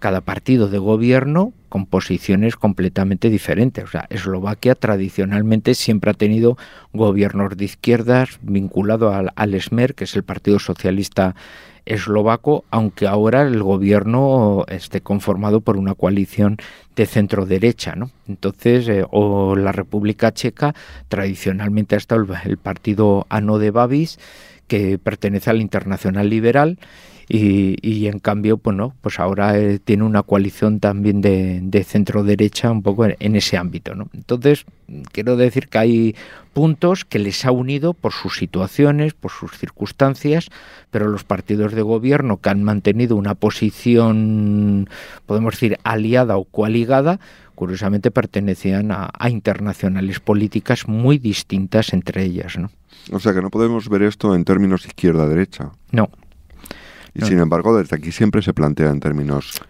cada 0.00 0.20
partido 0.20 0.68
de 0.68 0.78
gobierno 0.78 1.52
con 1.68 1.86
posiciones 1.86 2.56
completamente 2.56 3.30
diferentes. 3.30 3.84
O 3.84 3.86
sea, 3.86 4.06
Eslovaquia 4.10 4.74
tradicionalmente 4.74 5.74
siempre 5.74 6.10
ha 6.10 6.14
tenido 6.14 6.58
gobiernos 6.92 7.56
de 7.56 7.66
izquierdas 7.66 8.40
vinculado 8.42 9.14
al, 9.14 9.30
al 9.36 9.60
SMER, 9.60 9.94
que 9.94 10.04
es 10.04 10.16
el 10.16 10.24
Partido 10.24 10.58
Socialista 10.58 11.36
eslovaco, 11.86 12.64
aunque 12.70 13.06
ahora 13.06 13.42
el 13.42 13.62
gobierno 13.62 14.64
esté 14.68 15.00
conformado 15.00 15.60
por 15.60 15.76
una 15.76 15.94
coalición 15.94 16.56
de 16.96 17.06
centro 17.06 17.46
derecha, 17.46 17.94
¿no? 17.96 18.10
Entonces, 18.28 18.88
eh, 18.88 19.04
o 19.10 19.56
la 19.56 19.72
República 19.72 20.32
Checa 20.32 20.74
tradicionalmente 21.08 21.94
ha 21.94 21.98
estado 21.98 22.26
el, 22.44 22.58
partido 22.58 23.26
Ano 23.28 23.58
de 23.58 23.70
Babis, 23.70 24.18
que 24.70 25.00
pertenece 25.00 25.50
al 25.50 25.60
Internacional 25.60 26.30
Liberal 26.30 26.78
y, 27.28 28.06
en 28.06 28.20
cambio, 28.20 28.56
pues 28.56 28.76
pues 29.00 29.18
ahora 29.18 29.58
eh, 29.58 29.78
tiene 29.78 30.04
una 30.04 30.22
coalición 30.22 30.78
también 30.78 31.20
de, 31.20 31.84
centro 31.84 32.22
derecha 32.22 32.70
un 32.70 32.82
poco 32.82 33.06
en, 33.06 33.36
ese 33.36 33.56
ámbito, 33.56 33.96
¿no? 33.96 34.08
Entonces, 34.14 34.64
quiero 35.10 35.36
decir 35.36 35.68
que 35.68 35.78
hay 35.78 36.16
puntos 36.52 37.04
que 37.04 37.18
les 37.18 37.44
ha 37.44 37.50
unido 37.50 37.94
por 37.94 38.12
sus 38.12 38.36
situaciones, 38.36 39.14
por 39.14 39.32
sus 39.32 39.58
circunstancias, 39.58 40.48
pero 40.92 41.08
los 41.08 41.24
partidos 41.24 41.72
de 41.72 41.82
gobierno 41.82 42.36
que 42.40 42.50
han 42.50 42.62
mantenido 42.62 43.16
una 43.16 43.34
posición, 43.34 44.88
podemos 45.26 45.54
decir, 45.54 45.78
aliada 45.82 46.36
o 46.36 46.44
coaligada, 46.44 47.18
curiosamente 47.56 48.12
pertenecían 48.12 48.92
a, 48.92 49.10
a 49.18 49.30
internacionales 49.30 50.20
políticas 50.20 50.86
muy 50.86 51.18
distintas 51.18 51.92
entre 51.92 52.22
ellas, 52.24 52.56
¿no? 52.56 52.70
O 53.12 53.18
sea 53.18 53.32
que 53.32 53.42
no 53.42 53.50
podemos 53.50 53.88
ver 53.88 54.02
esto 54.02 54.34
en 54.34 54.44
términos 54.44 54.86
izquierda-derecha. 54.86 55.70
No. 55.90 56.08
Y 57.14 57.22
sin 57.22 57.40
embargo, 57.40 57.76
desde 57.76 57.96
aquí 57.96 58.12
siempre 58.12 58.40
se 58.40 58.54
plantea 58.54 58.90
en 58.90 59.00
términos, 59.00 59.60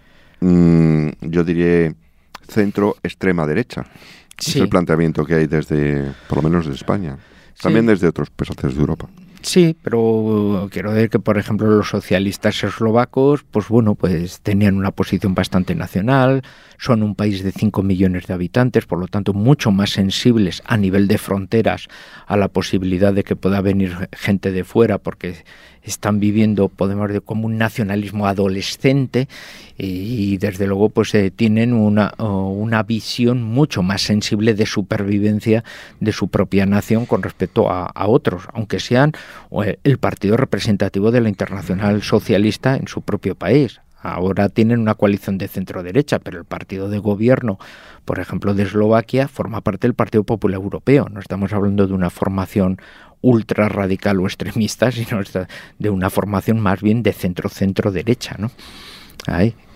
mm, 0.41 1.09
yo 1.23 1.43
diría, 1.43 1.95
centro-extrema-derecha. 2.49 3.87
Es 4.39 4.57
el 4.57 4.69
planteamiento 4.69 5.25
que 5.25 5.35
hay 5.35 5.47
desde, 5.47 6.13
por 6.29 6.39
lo 6.39 6.49
menos 6.49 6.67
de 6.67 6.75
España. 6.75 7.19
También 7.61 7.87
desde 7.87 8.09
otros 8.09 8.31
países 8.31 8.75
de 8.75 8.81
Europa. 8.81 9.09
Sí, 9.43 9.75
pero 9.83 10.69
quiero 10.71 10.93
decir 10.93 11.09
que, 11.09 11.19
por 11.19 11.39
ejemplo, 11.39 11.67
los 11.67 11.89
socialistas 11.89 12.63
eslovacos, 12.63 13.43
pues 13.51 13.69
bueno, 13.69 13.95
pues 13.95 14.41
tenían 14.41 14.77
una 14.77 14.91
posición 14.91 15.35
bastante 15.35 15.75
nacional, 15.75 16.43
son 16.79 17.03
un 17.03 17.15
país 17.15 17.43
de 17.43 17.51
5 17.51 17.83
millones 17.83 18.27
de 18.27 18.35
habitantes, 18.35 18.85
por 18.85 18.99
lo 18.99 19.07
tanto, 19.07 19.33
mucho 19.33 19.71
más 19.71 19.91
sensibles 19.91 20.63
a 20.67 20.77
nivel 20.77 21.09
de 21.09 21.17
fronteras 21.17 21.89
a 22.27 22.37
la 22.37 22.49
posibilidad 22.49 23.15
de 23.15 23.25
que 23.25 23.35
pueda 23.35 23.63
venir 23.63 24.11
gente 24.13 24.53
de 24.53 24.63
fuera, 24.63 24.99
porque 24.99 25.37
están 25.83 26.21
viviendo, 26.21 26.69
podemos 26.69 27.09
decir, 27.09 27.23
como 27.23 27.47
un 27.47 27.59
nacionalismo 27.59 28.27
adolescente 28.27 29.29
y, 29.77 30.37
desde 30.39 30.67
luego 30.67 30.91
pues 30.91 31.15
eh, 31.15 31.31
tienen 31.31 31.73
una, 31.73 32.13
una 32.19 32.83
visión 32.83 33.43
mucho 33.43 33.83
más 33.83 34.03
sensible 34.03 34.55
de 34.55 34.67
supervivencia 34.67 35.65
de 36.01 36.13
su 36.13 36.29
propia 36.29 36.67
nación 36.67 37.07
con 37.07 37.23
respecto 37.23 37.71
a, 37.71 37.87
a 37.87 38.07
otros, 38.07 38.45
aunque 38.53 38.81
sean 38.81 39.13
eh, 39.65 39.79
el 39.85 39.99
partido 39.99 40.37
representativo 40.37 41.11
de 41.11 41.21
la 41.21 41.29
Internacional 41.29 42.03
Socialista 42.03 42.77
en 42.77 42.89
su 42.89 43.03
propio 43.03 43.35
país. 43.35 43.81
Ahora 44.03 44.49
tienen 44.49 44.81
una 44.81 44.95
coalición 44.95 45.37
de 45.37 45.49
centro 45.49 45.83
derecha, 45.83 46.19
pero 46.19 46.39
el 46.39 46.47
partido 46.47 46.89
de 46.89 46.99
gobierno, 46.99 47.59
por 48.07 48.19
ejemplo, 48.19 48.55
de 48.55 48.63
Eslovaquia, 48.63 49.29
forma 49.29 49.61
parte 49.61 49.87
del 49.87 49.95
Partido 49.95 50.25
Popular 50.25 50.57
Europeo. 50.57 51.09
No 51.11 51.21
estamos 51.21 51.53
hablando 51.53 51.87
de 51.87 51.93
una 51.93 52.09
formación 52.09 52.81
ultra 53.23 53.69
radical 53.69 54.21
o 54.21 54.27
extremista, 54.27 54.91
sino 54.93 55.21
de 55.79 55.91
una 55.91 56.11
formación 56.11 56.61
más 56.61 56.81
bien 56.81 57.03
de 57.03 57.13
centro-centro 57.13 57.91
derecha, 57.91 58.37
¿no? 58.39 58.51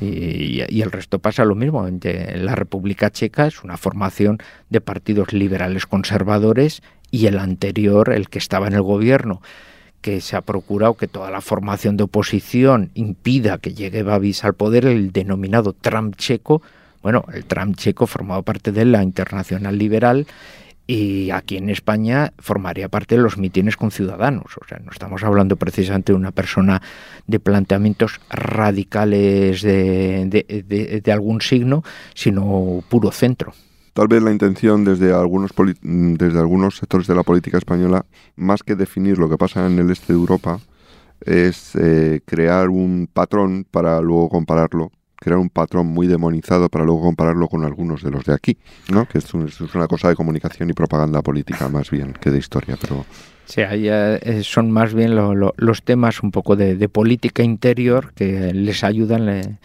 y, 0.00 0.80
el 0.80 0.90
resto 0.90 1.18
pasa 1.18 1.44
lo 1.44 1.54
mismo. 1.54 1.86
La 2.34 2.54
República 2.54 3.10
Checa 3.10 3.46
es 3.46 3.62
una 3.62 3.76
formación 3.76 4.38
de 4.70 4.80
partidos 4.80 5.32
liberales 5.32 5.86
conservadores 5.86 6.82
y 7.10 7.26
el 7.26 7.38
anterior, 7.38 8.12
el 8.12 8.28
que 8.28 8.38
estaba 8.38 8.66
en 8.66 8.74
el 8.74 8.82
gobierno, 8.82 9.42
que 10.00 10.20
se 10.20 10.36
ha 10.36 10.40
procurado 10.40 10.94
que 10.94 11.08
toda 11.08 11.30
la 11.30 11.40
formación 11.40 11.96
de 11.96 12.04
oposición 12.04 12.90
impida 12.94 13.58
que 13.58 13.74
llegue 13.74 14.02
Babis 14.02 14.44
al 14.44 14.54
poder, 14.54 14.86
el 14.86 15.12
denominado 15.12 15.72
Trump 15.72 16.16
checo. 16.16 16.62
Bueno, 17.02 17.24
el 17.32 17.44
Trump 17.44 17.76
checo 17.76 18.06
formaba 18.06 18.42
parte 18.42 18.72
de 18.72 18.84
la 18.84 19.02
Internacional 19.02 19.78
Liberal 19.78 20.26
y 20.86 21.30
aquí 21.30 21.56
en 21.56 21.70
España 21.70 22.32
formaría 22.38 22.88
parte 22.88 23.16
de 23.16 23.22
los 23.22 23.38
mítines 23.38 23.76
con 23.76 23.90
ciudadanos. 23.90 24.56
O 24.60 24.66
sea, 24.68 24.78
no 24.84 24.90
estamos 24.90 25.22
hablando 25.24 25.56
precisamente 25.56 26.12
de 26.12 26.16
una 26.16 26.30
persona 26.30 26.82
de 27.26 27.40
planteamientos 27.40 28.20
radicales 28.28 29.62
de, 29.62 31.00
de, 31.02 31.12
algún 31.12 31.40
signo, 31.40 31.82
sino 32.14 32.84
puro 32.88 33.10
centro. 33.10 33.54
Tal 33.94 34.08
vez 34.08 34.22
la 34.22 34.32
intención 34.32 34.84
desde 34.84 35.12
algunos, 35.12 35.52
desde 35.82 36.38
algunos 36.38 36.76
sectores 36.76 37.06
de 37.06 37.14
la 37.14 37.22
política 37.22 37.58
española, 37.58 38.04
más 38.36 38.62
que 38.62 38.74
definir 38.74 39.18
lo 39.18 39.30
que 39.30 39.38
pasa 39.38 39.66
en 39.66 39.78
el 39.78 39.90
este 39.90 40.12
de 40.12 40.18
Europa, 40.18 40.60
es 41.20 41.74
eh, 41.76 42.20
crear 42.26 42.68
un 42.68 43.08
patrón 43.10 43.66
para 43.70 44.00
luego 44.00 44.28
compararlo 44.28 44.90
crear 45.24 45.38
un 45.38 45.48
patrón 45.48 45.86
muy 45.86 46.06
demonizado 46.06 46.68
para 46.68 46.84
luego 46.84 47.00
compararlo 47.00 47.48
con 47.48 47.64
algunos 47.64 48.02
de 48.02 48.10
los 48.10 48.24
de 48.26 48.34
aquí, 48.34 48.58
¿no? 48.92 49.08
Que 49.08 49.18
es, 49.18 49.32
una 49.32 49.88
cosa 49.88 50.10
de 50.10 50.14
comunicación 50.14 50.68
y 50.68 50.74
propaganda 50.74 51.22
política 51.22 51.68
más 51.70 51.90
bien 51.90 52.12
que 52.12 52.30
de 52.30 52.38
historia, 52.38 52.76
pero... 52.80 53.06
Sí, 53.46 53.62
ahí 53.62 53.88
eh, 53.88 54.40
son 54.42 54.70
más 54.70 54.92
bien 54.94 55.14
los 55.14 55.82
temas 55.82 56.22
un 56.22 56.30
poco 56.30 56.56
de, 56.56 56.88
política 56.88 57.42
interior 57.42 58.12
que 58.14 58.52
les 58.52 58.84
ayudan... 58.84 59.28
Eh, 59.28 59.58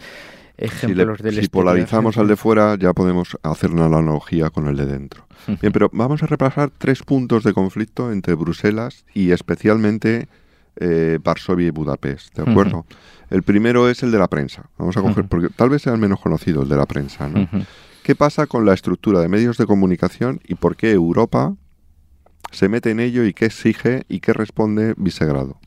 ejemplos 0.56 1.20
si, 1.22 1.40
si 1.40 1.48
polarizamos 1.48 2.18
al 2.18 2.28
de 2.28 2.36
fuera, 2.36 2.76
ya 2.78 2.92
podemos 2.92 3.38
hacer 3.42 3.70
una 3.70 3.86
analogía 3.86 4.50
con 4.50 4.66
el 4.66 4.76
de 4.76 4.84
dentro. 4.84 5.26
Bien, 5.46 5.72
pero 5.72 5.88
vamos 5.92 6.22
a 6.22 6.26
repasar 6.26 6.70
tres 6.76 7.02
puntos 7.02 7.44
de 7.44 7.54
conflicto 7.54 8.12
entre 8.12 8.34
Bruselas 8.34 9.06
y 9.14 9.30
especialmente 9.30 10.28
eh, 10.76 11.18
Varsovia 11.22 11.68
y 11.68 11.70
Budapest, 11.70 12.36
¿de 12.36 12.50
acuerdo? 12.50 12.86
El 13.30 13.42
primero 13.42 13.88
es 13.88 14.02
el 14.02 14.10
de 14.10 14.18
la 14.18 14.28
prensa. 14.28 14.70
Vamos 14.76 14.96
a 14.96 15.02
coger, 15.02 15.26
porque 15.26 15.48
tal 15.48 15.70
vez 15.70 15.82
sea 15.82 15.92
el 15.92 15.98
menos 15.98 16.20
conocido, 16.20 16.62
el 16.62 16.68
de 16.68 16.76
la 16.76 16.86
prensa. 16.86 17.28
¿no? 17.28 17.48
¿Qué 18.02 18.16
pasa 18.16 18.46
con 18.46 18.64
la 18.66 18.74
estructura 18.74 19.20
de 19.20 19.28
medios 19.28 19.56
de 19.56 19.66
comunicación 19.66 20.40
y 20.44 20.56
por 20.56 20.76
qué 20.76 20.90
Europa 20.90 21.54
se 22.50 22.68
mete 22.68 22.90
en 22.90 23.00
ello 23.00 23.24
y 23.24 23.32
qué 23.32 23.46
exige 23.46 24.02
y 24.08 24.20
qué 24.20 24.32
responde 24.32 24.94
Visegrado? 24.96 25.58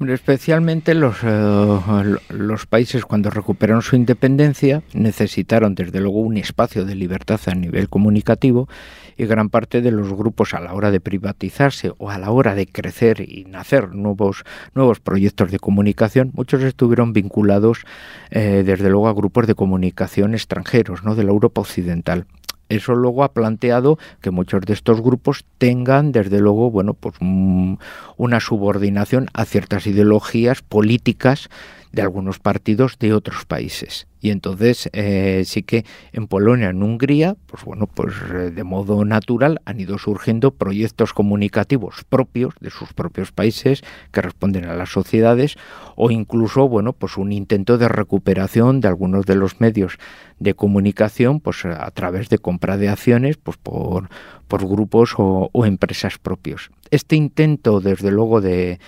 Especialmente 0.00 0.94
los, 0.94 1.16
eh, 1.22 2.16
los 2.28 2.66
países 2.66 3.04
cuando 3.06 3.30
recuperaron 3.30 3.80
su 3.80 3.96
independencia 3.96 4.82
necesitaron 4.92 5.74
desde 5.74 6.00
luego 6.00 6.20
un 6.20 6.36
espacio 6.36 6.84
de 6.84 6.94
libertad 6.94 7.40
a 7.46 7.54
nivel 7.54 7.88
comunicativo 7.88 8.68
y 9.16 9.26
gran 9.26 9.48
parte 9.48 9.80
de 9.80 9.90
los 9.90 10.12
grupos 10.12 10.54
a 10.54 10.60
la 10.60 10.74
hora 10.74 10.90
de 10.90 11.00
privatizarse 11.00 11.92
o 11.98 12.10
a 12.10 12.18
la 12.18 12.30
hora 12.30 12.54
de 12.54 12.66
crecer 12.66 13.20
y 13.20 13.44
nacer 13.44 13.94
nuevos, 13.94 14.44
nuevos 14.74 15.00
proyectos 15.00 15.50
de 15.50 15.58
comunicación, 15.58 16.30
muchos 16.34 16.62
estuvieron 16.62 17.12
vinculados 17.12 17.84
eh, 18.30 18.62
desde 18.64 18.90
luego 18.90 19.08
a 19.08 19.14
grupos 19.14 19.46
de 19.46 19.54
comunicación 19.54 20.34
extranjeros, 20.34 21.04
¿no? 21.04 21.14
de 21.14 21.24
la 21.24 21.30
Europa 21.30 21.60
occidental 21.60 22.26
eso 22.68 22.94
luego 22.94 23.22
ha 23.22 23.32
planteado 23.32 23.98
que 24.20 24.30
muchos 24.30 24.62
de 24.62 24.72
estos 24.72 25.00
grupos 25.00 25.44
tengan, 25.58 26.12
desde 26.12 26.40
luego, 26.40 26.70
bueno, 26.70 26.94
pues 26.94 27.14
una 27.20 28.40
subordinación 28.40 29.28
a 29.34 29.44
ciertas 29.44 29.86
ideologías 29.86 30.62
políticas 30.62 31.48
de 31.92 32.02
algunos 32.02 32.38
partidos 32.38 32.98
de 32.98 33.14
otros 33.14 33.44
países. 33.44 34.06
Y 34.26 34.30
entonces 34.30 34.90
eh, 34.92 35.44
sí 35.46 35.62
que 35.62 35.84
en 36.10 36.26
Polonia, 36.26 36.70
en 36.70 36.82
Hungría, 36.82 37.36
pues 37.46 37.62
bueno, 37.62 37.86
pues 37.86 38.12
eh, 38.34 38.50
de 38.50 38.64
modo 38.64 39.04
natural 39.04 39.60
han 39.66 39.78
ido 39.78 39.98
surgiendo 39.98 40.50
proyectos 40.50 41.12
comunicativos 41.12 42.02
propios 42.08 42.54
de 42.58 42.70
sus 42.70 42.92
propios 42.92 43.30
países 43.30 43.84
que 44.10 44.22
responden 44.22 44.64
a 44.64 44.74
las 44.74 44.90
sociedades 44.90 45.54
o 45.94 46.10
incluso, 46.10 46.68
bueno, 46.68 46.92
pues 46.92 47.18
un 47.18 47.30
intento 47.30 47.78
de 47.78 47.86
recuperación 47.86 48.80
de 48.80 48.88
algunos 48.88 49.26
de 49.26 49.36
los 49.36 49.60
medios 49.60 49.96
de 50.40 50.54
comunicación, 50.54 51.38
pues 51.38 51.64
a 51.64 51.88
través 51.92 52.28
de 52.28 52.38
compra 52.38 52.76
de 52.78 52.88
acciones, 52.88 53.36
pues 53.36 53.58
por, 53.58 54.08
por 54.48 54.66
grupos 54.66 55.14
o, 55.18 55.50
o 55.52 55.66
empresas 55.66 56.18
propios. 56.18 56.72
Este 56.90 57.16
intento, 57.16 57.80
desde 57.80 58.10
luego, 58.10 58.40
de 58.40 58.78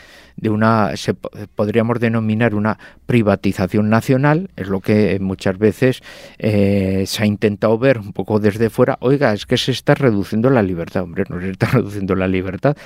una, 0.44 0.96
se, 0.96 1.14
podríamos 1.14 1.98
denominar 2.00 2.54
una 2.54 2.78
privatización 3.06 3.88
nacional, 3.88 4.50
es 4.56 4.68
lo 4.68 4.80
que 4.80 5.18
muchas 5.20 5.58
veces 5.58 6.02
eh, 6.38 7.04
se 7.06 7.22
ha 7.22 7.26
intentado 7.26 7.78
ver 7.78 7.98
un 7.98 8.12
poco 8.12 8.38
desde 8.38 8.70
fuera, 8.70 8.98
oiga, 9.00 9.32
es 9.32 9.46
que 9.46 9.56
se 9.56 9.72
está 9.72 9.94
reduciendo 9.94 10.50
la 10.50 10.62
libertad, 10.62 11.02
hombre, 11.02 11.24
no 11.28 11.40
se 11.40 11.50
está 11.50 11.66
reduciendo 11.72 12.14
la 12.14 12.28
libertad, 12.28 12.76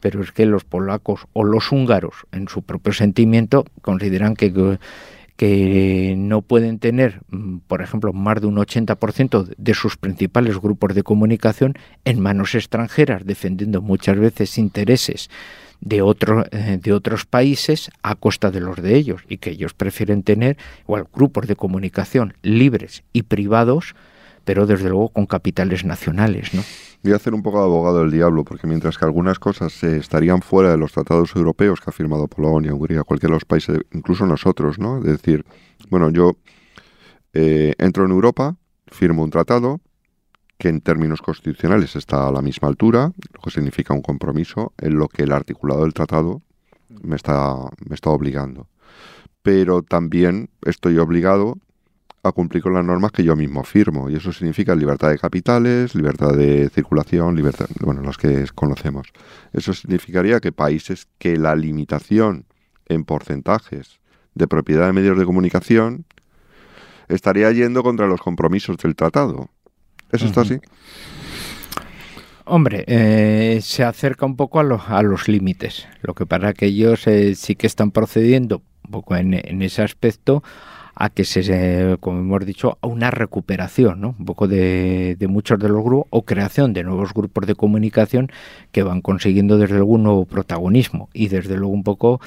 pero 0.00 0.22
es 0.22 0.32
que 0.32 0.46
los 0.46 0.64
polacos 0.64 1.26
o 1.32 1.44
los 1.44 1.72
húngaros, 1.72 2.14
en 2.32 2.48
su 2.48 2.62
propio 2.62 2.92
sentimiento, 2.92 3.64
consideran 3.80 4.36
que 4.36 4.78
que 5.38 6.16
no 6.18 6.42
pueden 6.42 6.80
tener, 6.80 7.20
mm, 7.28 7.58
por 7.68 7.80
ejemplo, 7.80 8.12
más 8.12 8.40
de 8.40 8.48
un 8.48 8.58
80% 8.58 9.46
de 9.56 9.74
sus 9.74 9.96
principales 9.96 10.58
grupos 10.58 10.96
de 10.96 11.04
comunicación 11.04 11.74
en 12.04 12.18
manos 12.18 12.56
extranjeras, 12.56 13.24
defendiendo 13.24 13.80
muchas 13.80 14.18
veces 14.18 14.58
intereses 14.58 15.30
de, 15.80 16.02
otro, 16.02 16.44
eh, 16.50 16.80
de 16.82 16.92
otros 16.92 17.24
países 17.24 17.88
a 18.02 18.16
costa 18.16 18.50
de 18.50 18.58
los 18.58 18.82
de 18.82 18.96
ellos 18.96 19.22
y 19.28 19.36
que 19.36 19.50
ellos 19.50 19.74
prefieren 19.74 20.24
tener 20.24 20.56
igual 20.82 21.06
grupos 21.14 21.46
de 21.46 21.54
comunicación 21.54 22.34
libres 22.42 23.04
y 23.12 23.22
privados 23.22 23.94
pero 24.48 24.64
desde 24.64 24.88
luego 24.88 25.10
con 25.10 25.26
capitales 25.26 25.84
nacionales, 25.84 26.54
¿no? 26.54 26.62
Voy 27.02 27.12
a 27.12 27.16
hacer 27.16 27.34
un 27.34 27.42
poco 27.42 27.58
de 27.58 27.64
abogado 27.64 28.00
del 28.00 28.10
diablo, 28.10 28.44
porque 28.44 28.66
mientras 28.66 28.96
que 28.96 29.04
algunas 29.04 29.38
cosas 29.38 29.84
estarían 29.84 30.40
fuera 30.40 30.70
de 30.70 30.78
los 30.78 30.92
tratados 30.92 31.36
europeos 31.36 31.82
que 31.82 31.90
ha 31.90 31.92
firmado 31.92 32.28
Polonia, 32.28 32.72
Hungría, 32.72 33.02
cualquiera 33.02 33.32
de 33.32 33.36
los 33.36 33.44
países, 33.44 33.78
incluso 33.92 34.24
nosotros, 34.24 34.78
¿no? 34.78 35.00
Es 35.00 35.04
decir, 35.04 35.44
bueno, 35.90 36.08
yo 36.08 36.38
eh, 37.34 37.74
entro 37.76 38.06
en 38.06 38.10
Europa, 38.10 38.56
firmo 38.86 39.22
un 39.22 39.28
tratado, 39.28 39.82
que 40.56 40.70
en 40.70 40.80
términos 40.80 41.20
constitucionales 41.20 41.94
está 41.94 42.26
a 42.26 42.32
la 42.32 42.40
misma 42.40 42.68
altura, 42.68 43.12
lo 43.34 43.40
que 43.42 43.50
significa 43.50 43.92
un 43.92 44.00
compromiso 44.00 44.72
en 44.78 44.96
lo 44.96 45.08
que 45.08 45.24
el 45.24 45.32
articulado 45.32 45.82
del 45.82 45.92
tratado 45.92 46.40
me 46.88 47.16
está, 47.16 47.54
me 47.86 47.94
está 47.94 48.08
obligando. 48.08 48.66
Pero 49.42 49.82
también 49.82 50.48
estoy 50.62 50.96
obligado 50.96 51.58
a 52.22 52.32
cumplir 52.32 52.62
con 52.62 52.74
las 52.74 52.84
normas 52.84 53.12
que 53.12 53.24
yo 53.24 53.36
mismo 53.36 53.64
firmo. 53.64 54.10
Y 54.10 54.16
eso 54.16 54.32
significa 54.32 54.74
libertad 54.74 55.10
de 55.10 55.18
capitales, 55.18 55.94
libertad 55.94 56.32
de 56.32 56.68
circulación, 56.70 57.36
libertad, 57.36 57.66
bueno, 57.80 58.02
las 58.02 58.16
que 58.16 58.44
conocemos. 58.54 59.08
Eso 59.52 59.72
significaría 59.72 60.40
que 60.40 60.52
países 60.52 61.06
que 61.18 61.36
la 61.36 61.54
limitación 61.54 62.46
en 62.88 63.04
porcentajes 63.04 64.00
de 64.34 64.48
propiedad 64.48 64.86
de 64.86 64.92
medios 64.92 65.18
de 65.18 65.24
comunicación 65.24 66.04
estaría 67.08 67.50
yendo 67.52 67.82
contra 67.82 68.06
los 68.06 68.20
compromisos 68.20 68.76
del 68.78 68.94
tratado. 68.94 69.48
¿Eso 70.12 70.26
está 70.26 70.42
así? 70.42 70.58
Hombre, 72.44 72.84
eh, 72.86 73.60
se 73.62 73.84
acerca 73.84 74.24
un 74.24 74.36
poco 74.36 74.58
a, 74.60 75.02
los 75.02 75.28
límites. 75.28 75.86
Lo 76.00 76.14
que 76.14 76.24
para 76.24 76.54
que 76.54 76.66
ellos 76.66 77.06
eh, 77.06 77.34
sí 77.34 77.56
que 77.56 77.66
están 77.66 77.90
procediendo 77.90 78.62
un 78.84 78.90
poco 78.90 79.16
en, 79.16 79.34
ese 79.62 79.82
aspecto 79.82 80.42
a 81.00 81.10
que 81.10 81.24
se, 81.24 81.96
como 82.00 82.18
hemos 82.18 82.44
dicho, 82.44 82.76
a 82.80 82.88
una 82.88 83.12
recuperación, 83.12 84.00
¿no? 84.00 84.16
Un 84.18 84.24
poco 84.24 84.48
de, 84.48 85.16
muchos 85.28 85.56
de 85.60 85.68
los 85.68 85.84
grupos 85.84 86.08
o 86.10 86.22
creación 86.24 86.72
de 86.72 86.82
nuevos 86.82 87.14
grupos 87.14 87.46
de 87.46 87.54
comunicación 87.54 88.32
que 88.72 88.82
van 88.82 89.00
consiguiendo 89.00 89.58
desde 89.58 89.76
luego 89.76 89.92
un 89.92 90.02
nuevo 90.02 90.24
protagonismo 90.24 91.08
y 91.12 91.28
desde 91.28 91.56
luego 91.56 91.72
un 91.72 91.84
poco 91.84 92.20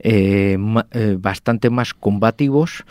eh, 0.00 0.58
bastante 1.18 1.70
más 1.70 1.94
combativos, 1.94 2.84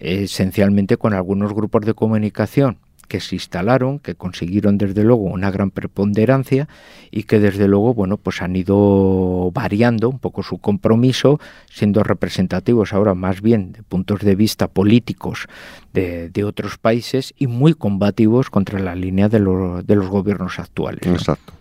esencialmente 0.00 0.98
con 0.98 1.14
algunos 1.14 1.54
grupos 1.54 1.86
de 1.86 1.94
comunicación 1.94 2.76
que 3.06 3.20
se 3.20 3.36
instalaron, 3.36 3.98
que 3.98 4.14
consiguieron 4.14 4.78
desde 4.78 5.04
luego 5.04 5.22
una 5.22 5.50
gran 5.50 5.70
preponderancia 5.70 6.68
y 7.10 7.24
que 7.24 7.40
desde 7.40 7.68
luego, 7.68 7.94
bueno, 7.94 8.16
pues 8.16 8.42
han 8.42 8.56
ido 8.56 9.50
variando 9.52 10.08
un 10.08 10.18
poco 10.18 10.42
su 10.42 10.58
compromiso, 10.58 11.40
siendo 11.70 12.02
representativos 12.02 12.92
ahora 12.92 13.14
más 13.14 13.40
bien 13.40 13.72
de 13.72 13.82
puntos 13.82 14.20
de 14.20 14.34
vista 14.36 14.68
políticos 14.68 15.46
de, 15.92 16.44
otros 16.44 16.76
países 16.76 17.32
y 17.38 17.46
muy 17.46 17.72
combativos 17.74 18.50
contra 18.50 18.78
la 18.78 18.94
línea 18.94 19.28
de, 19.28 19.38
de 19.38 19.94
los 19.94 20.08
gobiernos 20.08 20.58
actuales. 20.58 21.06
Exacto. 21.06 21.54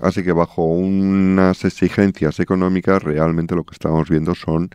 Así 0.00 0.24
que 0.24 0.32
bajo 0.32 0.64
unas 0.64 1.64
exigencias 1.64 2.40
económicas 2.40 3.02
realmente 3.02 3.54
lo 3.54 3.64
que 3.64 3.74
estamos 3.74 4.08
viendo 4.08 4.34
son 4.34 4.70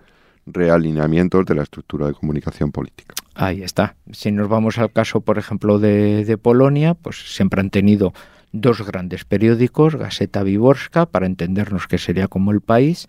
realineamientos 0.45 1.45
de 1.45 1.55
la 1.55 1.63
estructura 1.63 2.07
de 2.07 2.13
comunicación 2.13 2.71
política. 2.71 3.13
Ahí 3.39 3.61
está. 3.61 3.95
Si 4.11 4.31
nos 4.31 4.49
vamos 4.49 4.79
al 4.79 4.91
caso, 4.91 5.21
por 5.21 5.37
ejemplo, 5.37 5.77
de, 5.77 6.39
Polonia, 6.41 6.95
pues 6.95 7.35
siempre 7.35 7.61
han 7.61 7.69
tenido 7.69 8.11
dos 8.51 8.81
grandes 8.81 9.25
periódicos, 9.25 9.95
Gazeta 9.95 10.41
Wyborska, 10.41 11.05
para 11.05 11.27
entendernos 11.27 11.87
que 11.87 11.99
sería 11.99 12.27
como 12.27 12.51
el 12.51 12.61
país, 12.61 13.07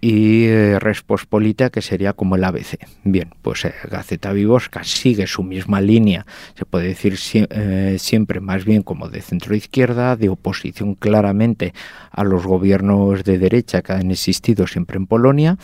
y 0.00 0.46
eh, 0.46 0.78
Respospolita, 0.78 1.68
que 1.70 1.82
sería 1.82 2.14
como 2.14 2.36
el 2.36 2.44
ABC. 2.44 2.78
Bien, 3.04 3.30
pues 3.42 3.64
eh, 3.66 3.74
Gaceta 3.90 4.32
Vivosca 4.32 4.82
sigue 4.82 5.26
su 5.26 5.42
misma 5.42 5.80
línea, 5.80 6.24
se 6.56 6.64
puede 6.64 6.88
decir 6.88 7.18
eh, 7.34 7.96
siempre 7.98 8.40
más 8.40 8.64
bien 8.64 8.82
como 8.82 9.08
de 9.08 9.20
centro-izquierda, 9.20 10.16
de 10.16 10.30
oposición 10.30 10.94
claramente 10.94 11.74
a 12.10 12.24
los 12.24 12.46
gobiernos 12.46 13.24
de 13.24 13.38
derecha 13.38 13.82
que 13.82 13.92
han 13.92 14.10
existido 14.10 14.66
siempre 14.66 14.96
en 14.96 15.06
Polonia 15.06 15.58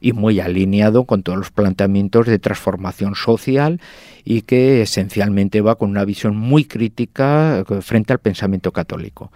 y 0.00 0.12
muy 0.12 0.40
alineado 0.40 1.04
con 1.04 1.22
todos 1.22 1.38
los 1.38 1.50
planteamientos 1.50 2.26
de 2.26 2.38
transformación 2.38 3.14
social 3.14 3.80
y 4.24 4.42
que 4.42 4.82
esencialmente 4.82 5.60
va 5.60 5.76
con 5.76 5.90
una 5.90 6.04
visión 6.04 6.36
muy 6.36 6.64
crítica 6.64 7.64
frente 7.82 8.12
al 8.12 8.20
pensamiento 8.20 8.72
católico. 8.72 9.30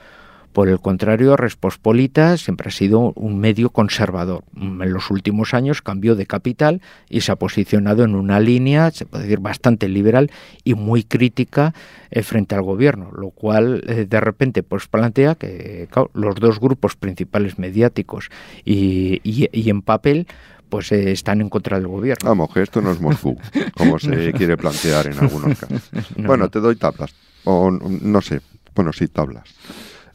Por 0.56 0.70
el 0.70 0.80
contrario, 0.80 1.36
Respospolita 1.36 2.38
siempre 2.38 2.68
ha 2.68 2.70
sido 2.70 3.12
un 3.14 3.38
medio 3.38 3.68
conservador. 3.68 4.42
En 4.56 4.90
los 4.90 5.10
últimos 5.10 5.52
años 5.52 5.82
cambió 5.82 6.16
de 6.16 6.24
capital 6.24 6.80
y 7.10 7.20
se 7.20 7.30
ha 7.30 7.36
posicionado 7.36 8.04
en 8.04 8.14
una 8.14 8.40
línea, 8.40 8.90
se 8.90 9.04
puede 9.04 9.24
decir, 9.24 9.40
bastante 9.40 9.86
liberal 9.86 10.30
y 10.64 10.72
muy 10.72 11.04
crítica 11.04 11.74
eh, 12.10 12.22
frente 12.22 12.54
al 12.54 12.62
gobierno, 12.62 13.10
lo 13.12 13.28
cual 13.28 13.84
eh, 13.86 14.06
de 14.08 14.18
repente 14.18 14.62
pues 14.62 14.88
plantea 14.88 15.34
que 15.34 15.90
los 16.14 16.36
dos 16.36 16.58
grupos 16.58 16.96
principales 16.96 17.58
mediáticos 17.58 18.30
y, 18.64 19.20
en 19.52 19.82
papel 19.82 20.26
pues 20.70 20.90
eh, 20.90 21.12
están 21.12 21.42
en 21.42 21.50
contra 21.50 21.76
del 21.76 21.88
gobierno. 21.88 22.30
Vamos, 22.30 22.48
que 22.54 22.62
esto 22.62 22.80
no 22.80 22.92
es 22.92 22.98
Moscú, 22.98 23.36
como 23.76 23.98
se 23.98 24.32
quiere 24.32 24.56
plantear 24.56 25.08
en 25.08 25.18
algunos 25.18 25.58
casos. 25.58 25.90
bueno, 26.16 26.48
te 26.48 26.60
doy 26.60 26.76
tablas, 26.76 27.14
o 27.44 27.70
no 27.70 28.22
sé, 28.22 28.40
bueno, 28.74 28.94
sí, 28.94 29.06
tablas. 29.08 29.54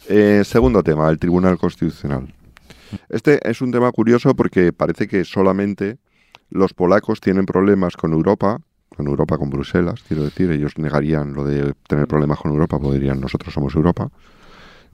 Eh, 0.08 0.42
segundo 0.44 0.84
tema, 0.84 1.10
el 1.10 1.20
Tribunal 1.20 1.58
Constitucional. 1.58 2.34
Este 3.10 3.40
es 3.50 3.62
un 3.62 3.72
tema 3.72 3.92
curioso 3.92 4.36
porque 4.36 4.74
parece 4.74 5.08
que 5.08 5.24
solamente 5.24 5.98
los 6.50 6.74
polacos 6.74 7.22
tienen 7.22 7.46
problemas 7.46 7.96
con 7.96 8.12
Europa, 8.12 8.60
con 8.90 9.08
Europa, 9.08 9.38
con 9.38 9.50
Bruselas, 9.50 10.04
quiero 10.08 10.24
decir, 10.24 10.52
ellos 10.52 10.78
negarían 10.78 11.34
lo 11.34 11.46
de 11.46 11.74
tener 11.88 12.08
problemas 12.08 12.40
con 12.40 12.52
Europa, 12.52 12.78
podrían, 12.80 13.22
nosotros 13.22 13.54
somos 13.54 13.76
Europa, 13.76 14.10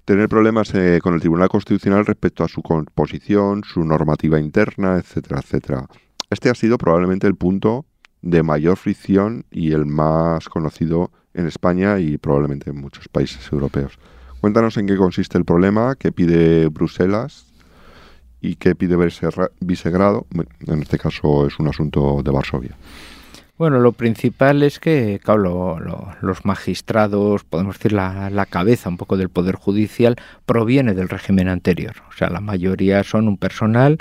tener 0.05 0.29
problemas 0.29 0.73
eh, 0.75 0.99
con 1.01 1.15
el 1.15 1.19
Tribunal 1.19 1.49
Constitucional 1.49 2.05
respecto 2.05 2.43
a 2.43 2.47
su 2.47 2.61
composición, 2.61 3.63
su 3.63 3.83
normativa 3.83 4.39
interna, 4.39 4.97
etcétera, 4.97 5.39
etcétera. 5.39 5.87
Este 6.29 6.49
ha 6.49 6.55
sido 6.55 6.77
probablemente 6.77 7.25
el 7.25 7.35
punto 7.35 7.85
de 8.21 8.43
mayor 8.43 8.77
fricción 8.77 9.45
y 9.49 9.71
el 9.71 9.85
más 9.85 10.49
conocido 10.49 11.11
en 11.33 11.47
España 11.47 11.99
y 11.99 12.17
probablemente 12.17 12.69
en 12.69 12.81
muchos 12.81 13.07
países 13.07 13.51
europeos. 13.51 13.97
Cuéntanos 14.41 14.77
en 14.77 14.87
qué 14.87 14.95
consiste 14.95 15.37
el 15.37 15.45
problema, 15.45 15.95
qué 15.95 16.11
pide 16.11 16.67
Bruselas 16.67 17.47
y 18.39 18.55
qué 18.55 18.75
pide 18.75 18.95
Visegrado. 19.59 20.27
En 20.67 20.81
este 20.81 20.99
caso 20.99 21.47
es 21.47 21.59
un 21.59 21.67
asunto 21.67 22.21
de 22.23 22.31
Varsovia. 22.31 22.75
Bueno, 23.57 23.79
lo 23.79 23.91
principal 23.91 24.61
es 24.61 24.79
que, 24.79 25.19
claro, 25.23 25.79
los 26.21 26.45
magistrados, 26.45 27.43
podemos 27.43 27.77
decir, 27.77 27.91
la, 27.91 28.47
cabeza 28.47 28.87
un 28.87 28.97
poco 28.97 29.17
del 29.17 29.29
Poder 29.29 29.55
Judicial 29.55 30.15
proviene 30.45 30.93
del 30.93 31.09
régimen 31.09 31.47
anterior. 31.47 31.95
O 32.07 32.11
sea, 32.11 32.29
la 32.29 32.39
mayoría 32.39 33.03
son 33.03 33.27
un 33.27 33.37
personal 33.37 33.97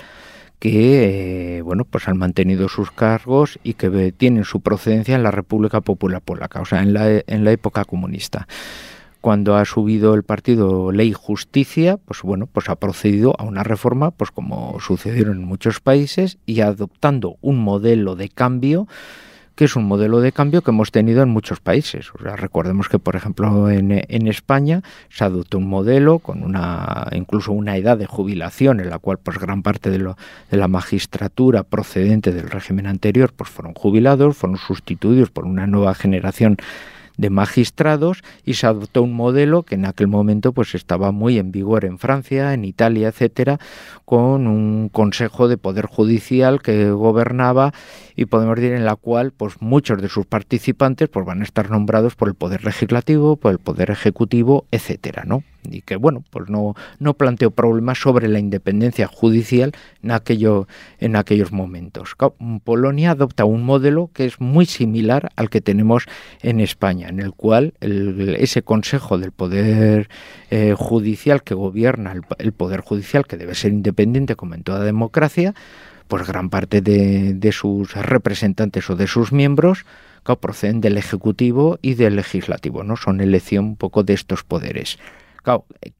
que, 0.58 1.56
eh, 1.56 1.62
bueno, 1.62 1.86
pues 1.86 2.06
han 2.06 2.18
mantenido 2.18 2.68
sus 2.68 2.90
cargos 2.90 3.58
y 3.62 3.74
que 3.74 4.12
tienen 4.12 4.44
su 4.44 4.60
procedencia 4.60 5.14
en 5.14 5.22
la 5.22 5.30
República 5.30 5.80
Popular 5.80 6.20
Polaca, 6.20 6.60
o 6.60 6.66
sea, 6.66 6.82
en 6.82 6.92
la, 6.92 7.22
en 7.26 7.44
la 7.44 7.52
época 7.52 7.86
comunista 7.86 8.46
cuando 9.26 9.56
ha 9.56 9.64
subido 9.64 10.14
el 10.14 10.22
partido 10.22 10.92
Ley 10.92 11.12
Justicia, 11.12 11.96
pues 11.96 12.22
bueno, 12.22 12.46
pues 12.46 12.68
ha 12.68 12.76
procedido 12.76 13.34
a 13.40 13.42
una 13.42 13.64
reforma, 13.64 14.12
pues 14.12 14.30
como 14.30 14.78
sucedieron 14.78 15.38
en 15.38 15.44
muchos 15.44 15.80
países, 15.80 16.38
y 16.46 16.60
adoptando 16.60 17.36
un 17.40 17.58
modelo 17.58 18.14
de 18.14 18.28
cambio 18.28 18.86
que 19.56 19.64
es 19.64 19.74
un 19.74 19.84
modelo 19.84 20.20
de 20.20 20.30
cambio 20.30 20.62
que 20.62 20.70
hemos 20.70 20.92
tenido 20.92 21.22
en 21.22 21.30
muchos 21.30 21.58
países. 21.58 22.10
O 22.14 22.22
sea, 22.22 22.36
recordemos 22.36 22.88
que, 22.88 23.00
por 23.00 23.16
ejemplo, 23.16 23.68
en, 23.68 24.26
España 24.28 24.82
se 25.08 25.24
adoptó 25.24 25.58
un 25.58 25.68
modelo 25.68 26.20
con 26.20 26.44
una 26.44 27.08
incluso 27.10 27.50
una 27.50 27.76
edad 27.76 27.96
de 27.98 28.06
jubilación 28.06 28.78
en 28.78 28.90
la 28.90 29.00
cual 29.00 29.18
pues 29.18 29.38
gran 29.38 29.62
parte 29.62 29.90
de, 29.90 29.98
lo, 29.98 30.16
de 30.50 30.56
la 30.58 30.68
magistratura 30.68 31.64
procedente 31.64 32.32
del 32.32 32.50
régimen 32.50 32.86
anterior 32.86 33.32
pues 33.34 33.50
fueron 33.50 33.74
jubilados, 33.74 34.36
fueron 34.36 34.58
sustituidos 34.58 35.30
por 35.30 35.46
una 35.46 35.66
nueva 35.66 35.94
generación 35.94 36.58
de 37.16 37.30
magistrados 37.30 38.22
y 38.44 38.54
se 38.54 38.66
adoptó 38.66 39.02
un 39.02 39.14
modelo 39.14 39.62
que 39.62 39.74
en 39.74 39.86
aquel 39.86 40.08
momento 40.08 40.52
pues 40.52 40.74
estaba 40.74 41.12
muy 41.12 41.38
en 41.38 41.52
vigor 41.52 41.84
en 41.84 41.98
Francia, 41.98 42.54
en 42.54 42.64
Italia, 42.64 43.08
etcétera, 43.08 43.58
con 44.04 44.46
un 44.46 44.88
consejo 44.88 45.48
de 45.48 45.56
poder 45.56 45.86
judicial 45.86 46.62
que 46.62 46.90
gobernaba 46.90 47.72
y 48.14 48.26
podemos 48.26 48.56
decir 48.56 48.72
en 48.72 48.84
la 48.84 48.96
cual 48.96 49.32
pues 49.32 49.60
muchos 49.60 50.00
de 50.00 50.08
sus 50.08 50.26
participantes 50.26 51.08
pues 51.08 51.26
van 51.26 51.40
a 51.40 51.44
estar 51.44 51.70
nombrados 51.70 52.14
por 52.14 52.28
el 52.28 52.34
poder 52.34 52.64
legislativo, 52.64 53.36
por 53.36 53.52
el 53.52 53.58
poder 53.58 53.90
ejecutivo, 53.90 54.66
etcétera, 54.70 55.24
¿no? 55.26 55.42
Y 55.72 55.82
que 55.82 55.96
bueno 55.96 56.24
pues 56.30 56.48
no 56.48 56.74
no 56.98 57.14
planteó 57.14 57.50
problemas 57.50 57.98
sobre 57.98 58.28
la 58.28 58.38
independencia 58.38 59.06
judicial 59.06 59.72
en 60.02 60.10
aquello 60.10 60.66
en 60.98 61.16
aquellos 61.16 61.52
momentos. 61.52 62.14
Polonia 62.64 63.12
adopta 63.12 63.44
un 63.44 63.64
modelo 63.64 64.10
que 64.12 64.24
es 64.24 64.40
muy 64.40 64.66
similar 64.66 65.30
al 65.36 65.50
que 65.50 65.60
tenemos 65.60 66.06
en 66.42 66.60
España 66.60 67.08
en 67.08 67.20
el 67.20 67.32
cual 67.32 67.74
ese 67.80 68.62
consejo 68.62 69.18
del 69.18 69.32
poder 69.32 70.08
eh, 70.50 70.74
judicial 70.76 71.42
que 71.42 71.54
gobierna 71.54 72.14
el, 72.38 72.52
poder 72.52 72.80
judicial 72.80 73.26
que 73.26 73.36
debe 73.36 73.54
ser 73.54 73.72
independiente 73.72 74.36
como 74.36 74.54
en 74.54 74.62
toda 74.62 74.80
democracia 74.80 75.54
pues 76.08 76.26
gran 76.26 76.50
parte 76.50 76.80
de, 76.80 77.34
de 77.34 77.52
sus 77.52 77.94
representantes 77.94 78.88
o 78.90 78.96
de 78.96 79.06
sus 79.08 79.32
miembros 79.32 79.84
proceden 80.34 80.80
del 80.80 80.98
ejecutivo 80.98 81.78
y 81.82 81.94
del 81.94 82.16
legislativo 82.16 82.82
no 82.82 82.96
son 82.96 83.20
elección 83.20 83.64
un 83.64 83.76
poco 83.76 84.02
de 84.02 84.14
estos 84.14 84.42
poderes 84.42 84.98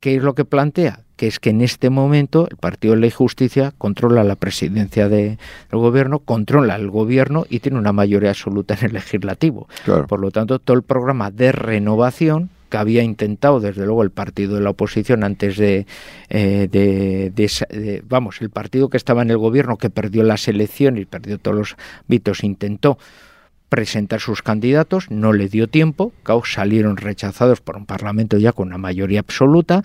¿qué 0.01 0.17
es 0.17 0.23
lo 0.23 0.35
que 0.35 0.45
plantea? 0.45 1.01
Que 1.17 1.27
es 1.27 1.41
que 1.41 1.51
en 1.51 1.63
este 1.63 1.89
momento 1.89 2.47
el 2.51 2.57
Partido 2.57 2.95
de 2.95 3.01
Ley 3.01 3.09
y 3.09 3.13
Justicia 3.13 3.73
controla 3.79 4.25
la 4.25 4.35
presidencia 4.35 5.09
del 5.09 5.39
gobierno, 5.71 6.19
controla 6.19 6.77
el 6.77 6.91
gobierno 6.91 7.47
y 7.49 7.61
tiene 7.61 7.79
una 7.79 7.93
mayoría 7.93 8.31
absoluta 8.31 8.75
en 8.75 8.87
el 8.87 8.93
legislativo. 8.95 9.69
Por 10.09 10.21
lo 10.21 10.31
tanto, 10.31 10.59
todo 10.59 10.77
el 10.77 10.83
programa 10.83 11.31
de 11.31 11.53
renovación 11.53 12.51
que 12.69 12.77
había 12.77 13.03
intentado 13.03 13.61
desde 13.61 13.87
luego 13.87 14.03
el 14.03 14.11
partido 14.11 14.57
de 14.57 14.61
la 14.61 14.71
oposición 14.71 15.23
antes 15.23 15.57
de, 15.57 15.87
eh, 16.29 16.69
de, 16.71 18.03
vamos 18.09 18.41
el 18.41 18.51
partido 18.51 18.89
que 18.89 18.97
estaba 18.97 19.23
en 19.23 19.31
el 19.31 19.39
gobierno 19.39 19.77
que 19.77 19.89
perdió 19.89 20.25
las 20.25 20.49
elecciones 20.49 21.03
y 21.03 21.07
perdió 21.07 21.39
todos 21.39 21.57
los 21.57 21.77
vitos 22.09 22.43
intentó 22.43 22.99
presentar 23.69 24.21
sus 24.21 24.43
candidatos, 24.43 25.11
no 25.11 25.33
le 25.33 25.49
dio 25.49 25.67
tiempo, 25.69 26.13
salieron 26.45 26.97
rechazados 26.97 27.61
por 27.61 27.77
un 27.77 27.87
Parlamento 27.87 28.39
ya 28.39 28.53
con 28.53 28.69
una 28.69 28.79
mayoría 28.79 29.21
absoluta, 29.21 29.83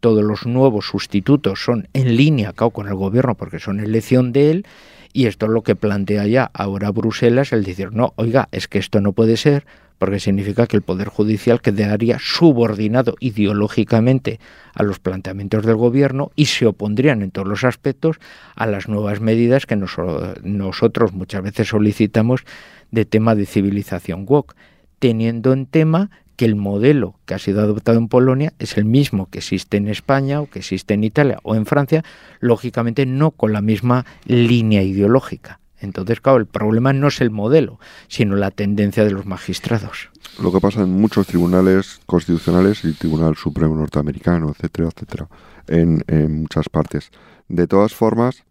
todos 0.00 0.22
los 0.22 0.46
nuevos 0.46 0.86
sustitutos 0.86 1.60
son 1.62 1.88
en 1.92 2.16
línea 2.16 2.52
con 2.52 2.86
el 2.86 2.94
gobierno 2.94 3.34
porque 3.34 3.58
son 3.58 3.80
elección 3.80 4.32
de 4.32 4.50
él, 4.50 4.66
y 5.12 5.26
esto 5.26 5.46
es 5.46 5.52
lo 5.52 5.62
que 5.62 5.74
plantea 5.74 6.26
ya 6.26 6.50
ahora 6.52 6.90
Bruselas, 6.90 7.52
el 7.52 7.64
decir, 7.64 7.92
no, 7.92 8.12
oiga, 8.16 8.48
es 8.52 8.68
que 8.68 8.78
esto 8.78 9.00
no 9.00 9.12
puede 9.12 9.36
ser, 9.36 9.64
porque 9.98 10.20
significa 10.20 10.66
que 10.66 10.76
el 10.76 10.82
Poder 10.82 11.08
Judicial 11.08 11.60
quedaría 11.60 12.18
subordinado 12.20 13.16
ideológicamente 13.18 14.38
a 14.74 14.84
los 14.84 15.00
planteamientos 15.00 15.66
del 15.66 15.74
Gobierno 15.74 16.30
y 16.36 16.46
se 16.46 16.66
opondrían 16.66 17.22
en 17.22 17.32
todos 17.32 17.48
los 17.48 17.64
aspectos 17.64 18.18
a 18.54 18.66
las 18.66 18.88
nuevas 18.88 19.20
medidas 19.20 19.66
que 19.66 19.76
nosotros 19.76 21.12
muchas 21.12 21.42
veces 21.42 21.68
solicitamos 21.68 22.44
de 22.90 23.04
tema 23.04 23.34
de 23.34 23.46
civilización 23.46 24.24
woke, 24.26 24.54
teniendo 24.98 25.52
en 25.52 25.66
tema 25.66 26.10
que 26.36 26.44
el 26.44 26.54
modelo 26.54 27.16
que 27.26 27.34
ha 27.34 27.38
sido 27.38 27.60
adoptado 27.62 27.98
en 27.98 28.06
Polonia 28.06 28.52
es 28.60 28.76
el 28.76 28.84
mismo 28.84 29.28
que 29.28 29.38
existe 29.38 29.76
en 29.76 29.88
España 29.88 30.40
o 30.40 30.48
que 30.48 30.60
existe 30.60 30.94
en 30.94 31.02
Italia 31.02 31.40
o 31.42 31.56
en 31.56 31.66
Francia, 31.66 32.04
lógicamente 32.38 33.06
no 33.06 33.32
con 33.32 33.52
la 33.52 33.60
misma 33.60 34.06
línea 34.24 34.82
ideológica. 34.82 35.58
Entonces, 35.80 36.20
claro, 36.20 36.38
el 36.38 36.46
problema 36.46 36.92
no 36.92 37.08
es 37.08 37.20
el 37.20 37.30
modelo, 37.30 37.80
sino 38.08 38.36
la 38.36 38.50
tendencia 38.50 39.04
de 39.04 39.10
los 39.10 39.26
magistrados. 39.26 40.10
Lo 40.40 40.52
que 40.52 40.60
pasa 40.60 40.82
en 40.82 40.90
muchos 40.90 41.26
tribunales 41.26 42.00
constitucionales 42.06 42.84
y 42.84 42.88
el 42.88 42.96
Tribunal 42.96 43.36
Supremo 43.36 43.74
norteamericano, 43.74 44.50
etcétera, 44.50 44.88
etcétera, 44.88 45.28
en 45.66 46.40
muchas 46.40 46.68
partes. 46.68 47.10
De 47.48 47.66
todas 47.66 47.94
formas, 47.94 48.44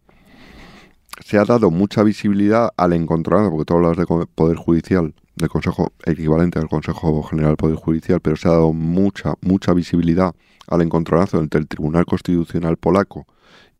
se 1.24 1.38
ha 1.38 1.44
dado 1.44 1.70
mucha 1.70 2.02
visibilidad 2.02 2.70
al 2.76 2.92
encontronazo, 2.92 3.50
porque 3.50 3.64
tú 3.64 3.74
hablas 3.74 3.96
de 3.96 4.06
Poder 4.06 4.56
Judicial, 4.56 5.14
del 5.36 5.48
Consejo 5.48 5.92
equivalente 6.04 6.58
al 6.58 6.68
Consejo 6.68 7.22
General 7.22 7.50
del 7.50 7.56
Poder 7.56 7.76
Judicial, 7.76 8.20
pero 8.20 8.36
se 8.36 8.48
ha 8.48 8.52
dado 8.52 8.72
mucha, 8.72 9.34
mucha 9.40 9.72
visibilidad 9.72 10.34
al 10.68 10.82
encontronazo 10.82 11.38
entre 11.38 11.60
el 11.60 11.68
Tribunal 11.68 12.06
Constitucional 12.06 12.76
polaco 12.76 13.26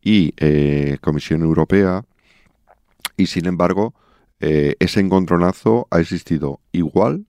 y 0.02 0.34
eh, 0.36 0.98
Comisión 1.00 1.42
Europea, 1.42 2.04
y 3.16 3.26
sin 3.26 3.46
embargo, 3.46 3.94
eh, 4.40 4.76
ese 4.78 5.00
encontronazo 5.00 5.88
ha 5.90 6.00
existido 6.00 6.60
igual 6.72 7.26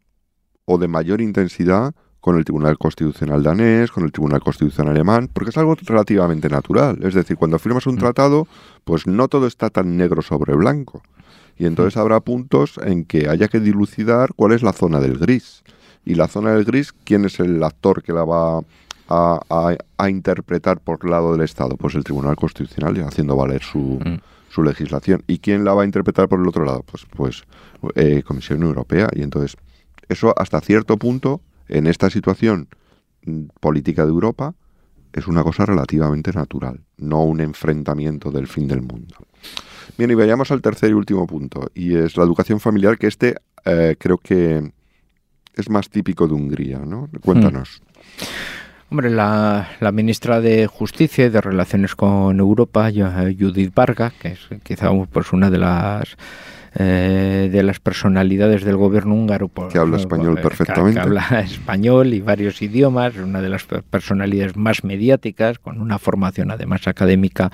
o 0.65 0.77
de 0.77 0.87
mayor 0.87 1.21
intensidad 1.21 1.95
con 2.21 2.37
el 2.37 2.43
Tribunal 2.43 2.77
Constitucional 2.77 3.43
danés, 3.43 3.91
con 3.91 4.03
el 4.03 4.11
Tribunal 4.11 4.41
Constitucional 4.41 4.93
alemán, 4.93 5.29
porque 5.31 5.51
es 5.51 5.57
algo 5.57 5.75
relativamente 5.75 6.49
natural. 6.49 6.99
Es 7.01 7.13
decir, 7.13 7.37
cuando 7.37 7.59
firmas 7.59 7.87
un 7.87 7.97
tratado, 7.97 8.47
pues 8.83 9.07
no 9.07 9.27
todo 9.27 9.47
está 9.47 9.69
tan 9.69 9.95
negro 9.97 10.21
sobre 10.21 10.53
blanco. 10.55 11.01
Y 11.57 11.65
entonces 11.65 11.97
habrá 11.97 12.19
puntos 12.21 12.79
en 12.83 13.05
que 13.05 13.29
haya 13.29 13.47
que 13.47 13.59
dilucidar 13.59 14.33
cuál 14.35 14.53
es 14.53 14.63
la 14.63 14.73
zona 14.73 14.99
del 14.99 15.17
gris. 15.17 15.63
Y 16.05 16.15
la 16.15 16.27
zona 16.27 16.53
del 16.53 16.63
gris, 16.63 16.93
¿quién 17.03 17.25
es 17.25 17.39
el 17.39 17.61
actor 17.63 18.01
que 18.01 18.13
la 18.13 18.23
va 18.23 18.61
a, 19.09 20.09
interpretar 20.09 20.79
por 20.79 20.99
el 21.03 21.11
lado 21.11 21.33
del 21.33 21.41
Estado? 21.41 21.75
Pues 21.77 21.95
el 21.95 22.03
Tribunal 22.03 22.35
Constitucional, 22.35 22.95
haciendo 23.05 23.35
valer 23.35 23.61
su, 23.61 23.99
su 24.49 24.63
legislación. 24.63 25.23
¿Y 25.27 25.39
quién 25.39 25.63
la 25.63 25.73
va 25.73 25.83
a 25.83 25.85
interpretar 25.85 26.27
por 26.27 26.39
el 26.39 26.47
otro 26.47 26.65
lado? 26.65 26.83
Pues, 26.83 27.05
pues 27.15 27.43
eh, 27.95 28.23
Comisión 28.25 28.63
Europea. 28.63 29.09
Y 29.13 29.21
entonces, 29.21 29.57
eso 30.07 30.33
hasta 30.37 30.61
cierto 30.61 30.97
punto, 30.97 31.41
en 31.69 31.87
esta 31.87 32.09
situación 32.09 32.67
mm, 33.25 33.45
política 33.59 34.03
de 34.03 34.09
Europa, 34.11 34.53
es 35.13 35.27
una 35.27 35.43
cosa 35.43 35.65
relativamente 35.65 36.31
natural, 36.31 36.81
no 36.97 37.23
un 37.23 37.41
enfrentamiento 37.41 38.31
del 38.31 38.47
fin 38.47 38.67
del 38.67 38.81
mundo. 38.81 39.15
Bien, 39.97 40.11
y 40.11 40.15
vayamos 40.15 40.51
al 40.51 40.61
tercer 40.61 40.91
y 40.91 40.93
último 40.93 41.25
punto, 41.25 41.71
y 41.73 41.95
es 41.95 42.15
la 42.17 42.23
educación 42.23 42.59
familiar, 42.59 42.97
que 42.97 43.07
este 43.07 43.35
eh, 43.65 43.95
creo 43.97 44.17
que 44.17 44.71
es 45.55 45.69
más 45.69 45.89
típico 45.89 46.27
de 46.27 46.33
Hungría, 46.33 46.79
¿no? 46.79 47.09
Cuéntanos. 47.23 47.81
Hmm. 47.81 48.59
Hombre, 48.91 49.11
la, 49.11 49.67
ministra 49.93 50.41
de 50.41 50.65
Justicia 50.65 51.27
y 51.27 51.29
de 51.29 51.41
Relaciones 51.41 51.95
con 51.95 52.39
Europa, 52.39 52.89
Judith 52.89 53.71
Varga, 53.73 54.11
que 54.19 54.29
es 54.29 54.39
quizá 54.63 54.89
pues, 55.11 55.31
una 55.31 55.51
de 55.51 55.59
las 55.59 56.17
eh, 56.75 57.49
de 57.51 57.63
las 57.63 57.79
personalidades 57.79 58.63
del 58.63 58.77
gobierno 58.77 59.15
húngaro 59.15 59.49
que 59.71 59.79
habla 59.79 59.97
español 59.97 60.39
perfectamente. 60.41 60.99
que, 60.99 60.99
habla 60.99 61.27
español 61.43 62.13
y 62.13 62.21
varios 62.21 62.61
idiomas 62.61 63.15
una 63.17 63.41
de 63.41 63.49
las 63.49 63.65
personalidades 63.65 64.55
más 64.55 64.83
mediáticas 64.83 65.57
con 65.59 65.81
una 65.81 65.97
formación 65.97 66.51
además 66.51 66.87
académica 66.87 67.51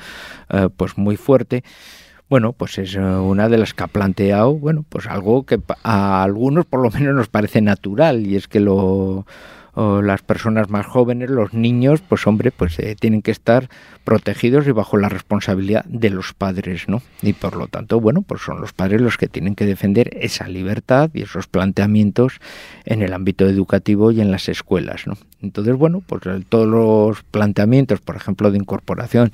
eh, 0.50 0.70
pues 0.76 0.98
muy 0.98 1.18
fuerte. 1.18 1.64
Bueno, 2.28 2.54
pues 2.54 2.80
es 2.80 2.96
eh, 2.96 3.00
una 3.00 3.50
de 3.50 3.58
las 3.60 3.74
que 3.74 3.84
ha 3.84 3.88
planteado, 3.88 4.56
bueno, 4.56 4.84
pues 4.90 5.06
algo 5.06 5.46
que 5.46 5.60
a 5.84 6.24
algunos 6.24 6.66
por 6.66 6.82
lo 6.82 6.90
menos 6.90 7.14
nos 7.14 7.28
parece 7.28 7.62
natural 7.62 8.26
y 8.26 8.36
es 8.36 8.48
que 8.48 8.60
lo 8.60 9.26
las 9.76 10.22
personas 10.22 10.70
más 10.70 10.86
jóvenes, 10.86 11.30
los 11.30 11.54
niños, 11.54 12.02
pues 12.02 12.26
hombre, 12.28 12.52
pues 12.52 12.80
eh, 12.80 12.96
tienen 12.98 13.22
que 13.22 13.32
estar 13.32 13.70
protegidos 14.06 14.68
y 14.68 14.72
bajo 14.72 14.98
la 14.98 15.10
responsabilidad 15.10 15.84
de 15.86 16.10
los 16.10 16.34
padres, 16.34 16.88
¿no? 16.88 17.02
Y 17.22 17.34
por 17.34 17.58
lo 17.58 17.68
tanto, 17.68 18.00
bueno, 18.00 18.22
pues 18.22 18.42
son 18.42 18.62
los 18.62 18.72
padres 18.72 19.02
los 19.02 19.18
que 19.18 19.28
tienen 19.28 19.56
que 19.56 19.66
defender 19.66 20.18
esa 20.22 20.48
libertad 20.48 21.10
y 21.14 21.24
esos 21.24 21.48
planteamientos 21.48 22.40
en 22.86 23.02
el 23.02 23.14
ámbito 23.14 23.48
educativo 23.48 24.12
y 24.12 24.22
en 24.22 24.32
las 24.32 24.48
escuelas, 24.48 25.08
¿no? 25.08 25.18
Entonces, 25.42 25.76
bueno, 25.76 26.02
pues 26.06 26.22
todos 26.50 26.68
los 26.68 27.24
planteamientos, 27.24 28.00
por 28.00 28.16
ejemplo, 28.16 28.52
de 28.52 28.58
incorporación 28.58 29.32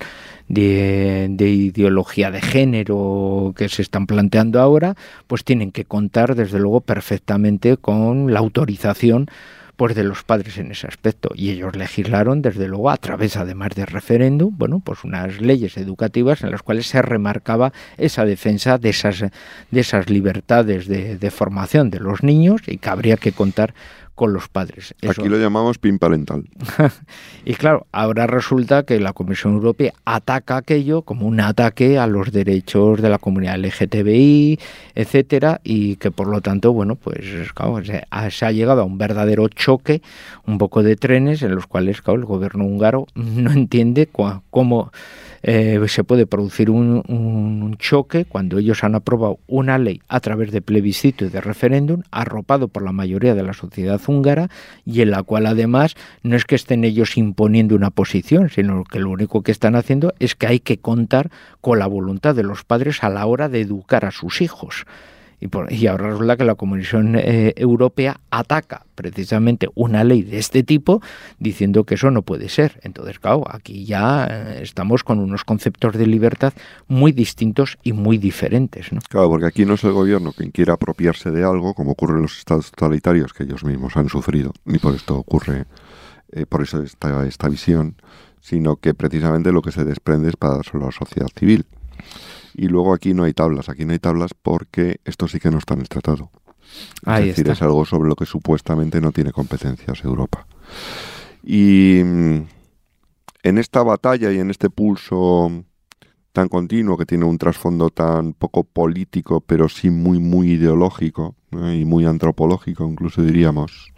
de, 0.48 1.28
de, 1.30 1.48
ideología 1.48 2.30
de 2.30 2.42
género 2.42 3.54
que 3.56 3.68
se 3.68 3.82
están 3.82 4.06
planteando 4.06 4.60
ahora, 4.60 4.94
pues 5.26 5.44
tienen 5.44 5.70
que 5.72 5.84
contar, 5.84 6.34
desde 6.34 6.58
luego, 6.58 6.80
perfectamente 6.80 7.76
con 7.76 8.32
la 8.32 8.40
autorización 8.40 9.28
pues 9.76 9.94
de 9.94 10.04
los 10.04 10.22
padres 10.22 10.58
en 10.58 10.70
ese 10.70 10.86
aspecto. 10.86 11.30
Y 11.34 11.50
ellos 11.50 11.76
legislaron 11.76 12.42
desde 12.42 12.68
luego 12.68 12.90
a 12.90 12.96
través 12.96 13.36
además 13.36 13.70
de 13.74 13.86
referéndum 13.86 14.56
bueno 14.56 14.80
pues 14.84 15.04
unas 15.04 15.40
leyes 15.40 15.76
educativas 15.76 16.42
en 16.42 16.50
las 16.50 16.62
cuales 16.62 16.86
se 16.86 17.02
remarcaba 17.02 17.72
esa 17.96 18.24
defensa 18.24 18.78
de 18.78 18.90
esas 18.90 19.20
de 19.20 19.80
esas 19.80 20.10
libertades 20.10 20.86
de, 20.86 21.16
de 21.18 21.30
formación 21.30 21.90
de 21.90 22.00
los 22.00 22.22
niños 22.22 22.62
y 22.66 22.78
que 22.78 22.88
habría 22.88 23.16
que 23.16 23.32
contar 23.32 23.74
con 24.14 24.32
los 24.32 24.48
padres. 24.48 24.94
Aquí 25.08 25.28
lo 25.28 25.38
llamamos 25.38 25.78
PIN 25.78 25.98
parental. 25.98 26.44
y 27.44 27.54
claro, 27.54 27.86
ahora 27.92 28.26
resulta 28.26 28.84
que 28.84 29.00
la 29.00 29.12
Comisión 29.12 29.54
Europea 29.54 29.92
ataca 30.04 30.58
aquello 30.58 31.02
como 31.02 31.26
un 31.26 31.40
ataque 31.40 31.98
a 31.98 32.06
los 32.06 32.32
derechos 32.32 33.00
de 33.00 33.08
la 33.08 33.18
comunidad 33.18 33.58
LGTBI, 33.58 34.58
etcétera, 34.94 35.60
y 35.64 35.96
que 35.96 36.10
por 36.10 36.28
lo 36.28 36.40
tanto, 36.40 36.72
bueno, 36.72 36.96
pues 36.96 37.24
se, 37.84 38.04
ha, 38.10 38.52
llegado 38.52 38.82
a 38.82 38.84
un 38.84 38.98
verdadero 38.98 39.48
choque, 39.48 40.02
un 40.46 40.58
poco 40.58 40.82
de 40.82 40.96
trenes 40.96 41.42
en 41.42 41.54
los 41.54 41.66
cuales, 41.66 42.02
el 42.06 42.24
gobierno 42.24 42.64
húngaro 42.64 43.06
no 43.14 43.50
entiende 43.52 44.08
cómo 44.50 44.92
eh, 45.42 45.80
se 45.88 46.04
puede 46.04 46.26
producir 46.26 46.70
un, 46.70 47.76
choque 47.78 48.24
cuando 48.24 48.58
ellos 48.58 48.84
han 48.84 48.94
aprobado 48.94 49.38
una 49.46 49.78
ley 49.78 50.00
a 50.08 50.20
través 50.20 50.52
de 50.52 50.62
plebiscito 50.62 51.24
y 51.24 51.28
de 51.28 51.40
referéndum, 51.40 52.02
arropado 52.10 52.68
por 52.68 52.82
la 52.82 52.92
mayoría 52.92 53.34
de 53.34 53.42
la 53.42 53.52
sociedad 53.52 54.00
húngara 54.06 54.48
y 54.84 55.00
en 55.00 55.10
la 55.10 55.22
cual 55.22 55.46
además 55.46 55.96
no 56.22 56.36
es 56.36 56.44
que 56.44 56.54
estén 56.54 56.84
ellos 56.84 57.16
imponiendo 57.16 57.74
una 57.74 57.90
posición, 57.90 58.50
sino 58.50 58.84
que 58.84 59.00
lo 59.00 59.10
único 59.10 59.42
que 59.42 59.52
están 59.52 59.74
haciendo 59.74 60.14
es 60.20 60.34
que 60.34 60.46
hay 60.46 60.60
que 60.60 60.78
contar 60.78 61.30
con 61.60 61.78
la 61.78 61.86
voluntad 61.86 62.34
de 62.34 62.44
los 62.44 62.64
padres 62.64 63.02
a 63.02 63.08
la 63.08 63.26
hora 63.26 63.48
de 63.48 63.62
educar 63.62 64.04
a 64.04 64.10
sus 64.10 64.40
hijos. 64.40 64.84
Y, 65.70 65.86
ahora 65.88 66.10
resulta 66.10 66.36
que 66.36 66.44
la 66.44 66.54
Comisión 66.54 67.16
eh, 67.16 67.52
Europea 67.56 68.20
ataca 68.30 68.86
precisamente 68.94 69.68
una 69.74 70.04
ley 70.04 70.22
de 70.22 70.38
este 70.38 70.62
tipo 70.62 71.02
diciendo 71.40 71.82
que 71.82 71.96
eso 71.96 72.12
no 72.12 72.22
puede 72.22 72.48
ser. 72.48 72.78
Entonces, 72.84 73.18
claro, 73.18 73.42
aquí 73.50 73.84
ya 73.84 74.28
eh, 74.30 74.60
estamos 74.62 75.02
con 75.02 75.18
unos 75.18 75.42
conceptos 75.42 75.94
de 75.94 76.06
libertad 76.06 76.52
muy 76.86 77.10
distintos 77.10 77.76
y 77.82 77.92
muy 77.92 78.18
diferentes. 78.18 78.92
¿no? 78.92 79.00
Claro, 79.08 79.30
porque 79.30 79.46
aquí 79.46 79.64
no 79.64 79.74
es 79.74 79.82
el 79.82 79.92
gobierno 79.92 80.32
quien 80.32 80.52
quiera 80.52 80.74
apropiarse 80.74 81.32
de 81.32 81.42
algo, 81.42 81.74
como 81.74 81.92
ocurre 81.92 82.16
en 82.16 82.22
los 82.22 82.38
estados 82.38 82.70
totalitarios 82.70 83.32
que 83.32 83.42
ellos 83.42 83.64
mismos 83.64 83.96
han 83.96 84.08
sufrido, 84.08 84.52
y 84.64 84.78
por 84.78 84.94
esto 84.94 85.16
ocurre, 85.16 85.64
eh, 86.30 86.46
por 86.46 86.62
eso 86.62 86.82
esta, 86.82 87.26
esta 87.26 87.48
visión, 87.48 87.96
sino 88.40 88.76
que 88.76 88.94
precisamente 88.94 89.50
lo 89.50 89.62
que 89.62 89.72
se 89.72 89.84
desprende 89.84 90.28
es 90.28 90.36
para 90.36 90.58
la 90.58 90.92
sociedad 90.92 91.28
civil. 91.36 91.66
Y 92.54 92.68
luego 92.68 92.94
aquí 92.94 93.14
no 93.14 93.24
hay 93.24 93.32
tablas, 93.32 93.68
aquí 93.68 93.84
no 93.84 93.92
hay 93.92 93.98
tablas 93.98 94.32
porque 94.34 95.00
esto 95.04 95.28
sí 95.28 95.40
que 95.40 95.50
no 95.50 95.58
está 95.58 95.74
en 95.74 95.80
el 95.80 95.88
tratado. 95.88 96.30
es 97.06 97.26
decir, 97.26 97.48
es 97.48 97.62
algo 97.62 97.84
sobre 97.84 98.08
lo 98.08 98.16
que 98.16 98.26
supuestamente 98.26 99.00
no 99.00 99.12
tiene 99.12 99.32
competencias 99.32 100.04
Europa. 100.04 100.46
Y 101.42 102.02
mm, 102.04 102.36
en 103.42 103.58
esta 103.58 103.82
batalla 103.82 104.30
y 104.32 104.38
en 104.38 104.50
este 104.50 104.70
pulso 104.70 105.64
tan 106.32 106.48
continuo 106.48 106.96
que 106.96 107.06
tiene 107.06 107.24
un 107.24 107.36
trasfondo 107.36 107.90
tan 107.90 108.32
poco 108.32 108.64
político, 108.64 109.40
pero 109.40 109.68
sí 109.68 109.90
muy, 109.90 110.18
muy 110.18 110.52
ideológico 110.52 111.34
y 111.50 111.84
muy 111.84 112.06
antropológico, 112.06 112.88
incluso 112.88 113.22
diríamos, 113.22 113.92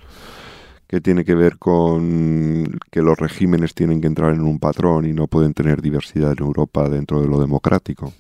que 0.88 1.00
tiene 1.00 1.24
que 1.24 1.36
ver 1.36 1.58
con 1.58 2.78
que 2.90 3.02
los 3.02 3.16
regímenes 3.18 3.74
tienen 3.74 4.00
que 4.00 4.08
entrar 4.08 4.34
en 4.34 4.42
un 4.42 4.58
patrón 4.58 5.06
y 5.06 5.12
no 5.12 5.28
pueden 5.28 5.54
tener 5.54 5.80
diversidad 5.80 6.32
en 6.32 6.44
Europa 6.44 6.88
dentro 6.88 7.20
de 7.20 7.28
lo 7.28 7.40
democrático 7.40 8.12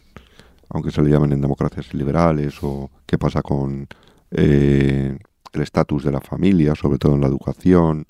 aunque 0.74 0.90
se 0.90 1.02
le 1.02 1.10
llamen 1.10 1.32
en 1.32 1.40
democracias 1.40 1.94
liberales, 1.94 2.58
o 2.62 2.90
qué 3.06 3.16
pasa 3.16 3.42
con 3.42 3.86
eh, 4.32 5.16
el 5.52 5.62
estatus 5.62 6.02
de 6.02 6.10
la 6.10 6.20
familia, 6.20 6.74
sobre 6.74 6.98
todo 6.98 7.14
en 7.14 7.20
la 7.20 7.28
educación, 7.28 8.04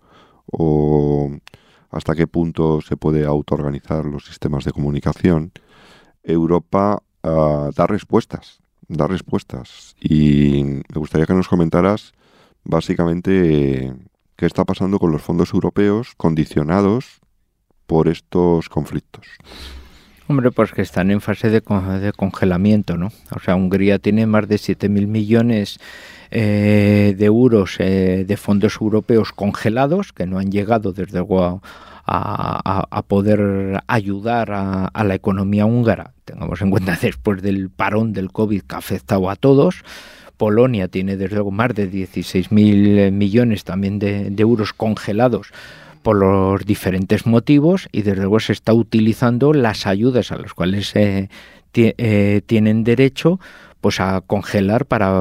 o 0.47 1.31
hasta 1.91 2.15
qué 2.15 2.27
punto 2.27 2.81
se 2.81 2.97
puede 2.97 3.27
autoorganizar 3.27 4.07
los 4.07 4.25
sistemas 4.25 4.65
de 4.65 4.73
comunicación, 4.73 5.53
Europa 6.23 7.03
ah, 7.23 7.69
da 7.77 7.87
respuestas, 7.87 8.61
da 8.89 9.07
respuestas. 9.07 9.95
Y 10.01 10.65
me 10.65 10.99
gustaría 10.99 11.27
que 11.27 11.35
nos 11.35 11.49
comentaras 11.49 12.13
básicamente 12.65 13.95
qué 14.37 14.47
está 14.47 14.65
pasando 14.65 14.99
con 14.99 15.13
los 15.13 15.21
fondos 15.21 15.53
europeos 15.53 16.15
condicionados 16.17 17.21
por 17.87 18.09
estos 18.09 18.71
conflictos. 18.71 19.27
Hombre, 20.27 20.51
pues 20.51 20.73
que 20.73 20.81
están 20.81 21.11
en 21.11 21.21
fase 21.21 21.51
de, 21.51 21.61
congelamiento, 21.61 22.97
¿no? 22.97 23.13
O 23.31 23.41
sea, 23.41 23.57
Hungría 23.57 23.99
tiene 23.99 24.27
más 24.27 24.49
de 24.49 24.57
7.000 24.57 25.07
millones 25.07 25.79
eh, 26.31 27.15
de 27.17 27.25
euros 27.27 27.77
eh, 27.79 28.25
de 28.27 28.37
fondos 28.39 28.79
europeos 28.81 29.33
congelados 29.33 30.15
que 30.15 30.27
no 30.27 30.39
han 30.39 30.51
llegado 30.51 30.93
desde 30.93 31.19
luego 31.19 31.63
a, 32.07 33.03
poder 33.07 33.83
ayudar 33.87 34.51
a, 34.51 35.05
la 35.05 35.15
economía 35.15 35.67
húngara. 35.67 36.13
Tengamos 36.25 36.63
en 36.63 36.71
cuenta 36.71 36.99
después 37.03 37.43
del 37.43 37.69
parón 37.69 38.15
del 38.15 38.33
COVID 38.33 38.63
que 38.63 38.75
ha 38.75 38.79
afectado 38.79 39.29
a 39.29 39.37
todos. 39.37 39.83
Polonia 40.39 40.89
tiene 40.89 41.19
desde 41.19 41.37
luego 41.37 41.51
más 41.51 41.75
de 41.75 41.91
16.000 41.91 43.13
millones 43.13 43.65
también 43.65 43.99
de 43.99 44.35
euros 44.39 44.73
congelados 44.73 45.53
por 46.05 46.17
los 46.17 46.65
diferentes 46.67 47.27
motivos 47.27 47.89
y 47.91 48.03
desde 48.03 48.21
luego 48.21 48.39
se 48.39 48.53
está 48.53 48.75
utilizando 48.75 49.55
las 49.55 49.87
ayudas 49.87 50.31
a 50.31 50.37
las 50.37 50.53
cuales 50.53 50.95
eh, 50.95 51.31
eh, 51.73 52.43
tienen 52.47 52.85
derecho 52.85 53.41
pues 53.85 54.01
a 54.01 54.23
congelar 54.23 54.87
para 54.87 55.13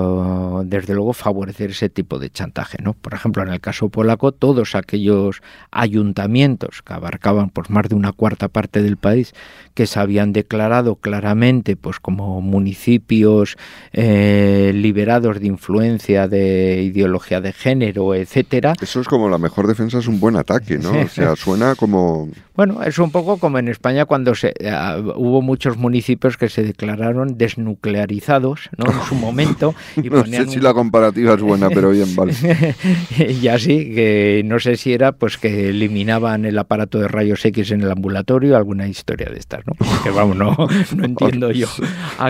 desde 0.63 0.93
luego 0.93 1.11
favorecer 1.11 1.71
ese 1.71 1.89
tipo 1.89 2.17
de 2.17 2.29
chantaje, 2.29 2.77
¿no? 2.81 2.93
Por 2.93 3.13
ejemplo, 3.13 3.43
en 3.43 3.49
el 3.49 3.59
caso 3.59 3.89
polaco, 3.89 4.31
todos 4.31 4.73
aquellos 4.75 5.41
ayuntamientos 5.69 6.81
que 6.81 6.93
abarcaban 6.93 7.49
pues 7.49 7.69
más 7.69 7.89
de 7.89 7.95
una 7.95 8.13
cuarta 8.13 8.47
parte 8.47 8.81
del 8.81 8.95
país 8.95 9.33
que 9.73 9.85
se 9.85 9.99
habían 9.99 10.31
declarado 10.31 10.95
claramente 10.95 11.75
pues 11.75 11.99
como 11.99 12.39
municipios 12.39 13.57
eh, 13.91 14.71
liberados 14.73 15.41
de 15.41 15.47
influencia 15.47 16.29
de 16.29 16.83
ideología 16.83 17.41
de 17.41 17.51
género, 17.51 18.15
etcétera. 18.15 18.75
Eso 18.81 19.01
es 19.01 19.09
como 19.09 19.27
la 19.27 19.39
mejor 19.39 19.67
defensa 19.67 19.97
es 19.99 20.07
un 20.07 20.21
buen 20.21 20.37
ataque, 20.37 20.77
¿no? 20.77 21.01
O 21.01 21.09
sea, 21.09 21.35
suena 21.35 21.75
como 21.75 22.29
bueno, 22.55 22.83
es 22.83 22.99
un 22.99 23.09
poco 23.09 23.37
como 23.37 23.57
en 23.57 23.67
España 23.67 24.05
cuando 24.05 24.35
se, 24.35 24.53
uh, 24.61 25.11
hubo 25.15 25.41
muchos 25.41 25.75
municipios 25.75 26.37
que 26.37 26.49
se 26.49 26.61
declararon 26.61 27.35
desnuclearizados, 27.35 28.52
¿no? 28.77 28.91
En 28.91 29.01
su 29.07 29.15
momento. 29.15 29.75
Y 29.95 30.01
no 30.09 30.25
sé 30.25 30.47
si 30.47 30.57
un... 30.57 30.63
la 30.63 30.73
comparativa 30.73 31.33
es 31.33 31.41
buena, 31.41 31.69
pero 31.69 31.91
bien, 31.91 32.15
vale. 32.15 32.33
y 33.41 33.47
así, 33.47 33.93
que 33.93 34.41
no 34.45 34.59
sé 34.59 34.77
si 34.77 34.93
era 34.93 35.13
pues 35.13 35.37
que 35.37 35.69
eliminaban 35.69 36.45
el 36.45 36.57
aparato 36.57 36.99
de 36.99 37.07
rayos 37.07 37.43
X 37.45 37.71
en 37.71 37.81
el 37.81 37.91
ambulatorio, 37.91 38.57
alguna 38.57 38.87
historia 38.87 39.29
de 39.29 39.39
estas, 39.39 39.61
¿no? 39.65 39.73
Que 40.03 40.09
vamos, 40.09 40.35
no, 40.35 40.55
no 40.95 41.05
entiendo 41.05 41.51
yo. 41.51 41.67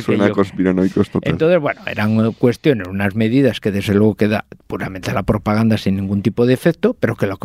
Suena 0.02 0.30
conspiranoicos 0.30 1.10
total. 1.10 1.32
Entonces, 1.32 1.60
bueno, 1.60 1.82
eran 1.86 2.32
cuestiones, 2.34 2.88
unas 2.88 3.16
medidas 3.16 3.60
que 3.60 3.72
desde 3.72 3.94
luego 3.94 4.16
queda 4.16 4.46
puramente 4.68 5.14
la 5.14 5.24
propaganda 5.24 5.78
sin 5.78 5.96
ningún 5.96 6.22
tipo 6.22 6.46
de 6.46 6.54
efecto, 6.54 6.96
pero 7.00 7.16
que 7.16 7.28
la, 7.28 7.38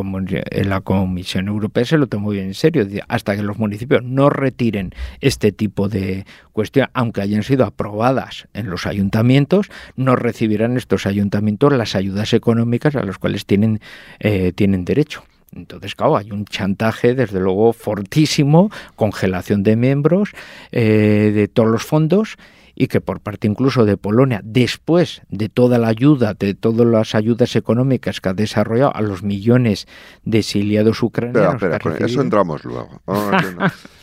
la 0.64 0.80
Comisión 0.80 1.48
Europea 1.48 1.84
se 1.84 1.98
lo 1.98 2.06
tomó 2.06 2.30
bien 2.30 2.46
en 2.46 2.54
serio 2.54 2.86
hasta 3.08 3.36
que 3.36 3.42
los 3.42 3.58
municipios 3.58 4.02
no 4.02 4.30
retiren 4.30 4.92
este 5.20 5.52
tipo 5.52 5.88
de 5.88 6.24
cuestiones, 6.52 6.90
aunque 6.94 7.20
hayan 7.20 7.42
sido 7.42 7.64
aprobadas 7.64 8.48
en 8.54 8.67
los 8.68 8.86
ayuntamientos, 8.86 9.70
no 9.96 10.16
recibirán 10.16 10.76
estos 10.76 11.06
ayuntamientos 11.06 11.72
las 11.72 11.94
ayudas 11.94 12.32
económicas 12.32 12.94
a 12.96 13.02
las 13.02 13.18
cuales 13.18 13.46
tienen, 13.46 13.80
eh, 14.20 14.52
tienen 14.54 14.84
derecho. 14.84 15.24
Entonces, 15.54 15.94
claro, 15.94 16.16
hay 16.16 16.30
un 16.30 16.44
chantaje, 16.44 17.14
desde 17.14 17.40
luego, 17.40 17.72
fortísimo, 17.72 18.70
congelación 18.96 19.62
de 19.62 19.76
miembros 19.76 20.32
eh, 20.72 21.32
de 21.34 21.48
todos 21.48 21.70
los 21.70 21.84
fondos 21.84 22.36
y 22.80 22.86
que 22.86 23.00
por 23.00 23.18
parte 23.18 23.48
incluso 23.48 23.84
de 23.84 23.96
Polonia, 23.96 24.40
después 24.44 25.22
de 25.30 25.48
toda 25.48 25.78
la 25.78 25.88
ayuda, 25.88 26.34
de 26.34 26.54
todas 26.54 26.86
las 26.86 27.16
ayudas 27.16 27.56
económicas 27.56 28.20
que 28.20 28.28
ha 28.28 28.34
desarrollado 28.34 28.94
a 28.94 29.00
los 29.00 29.24
millones 29.24 29.88
de 30.22 30.38
exiliados 30.38 31.02
ucranianos. 31.02 31.54
Espera, 31.54 31.76
espera, 31.76 32.06
eso 32.06 32.20
entramos 32.20 32.64
luego. 32.64 33.02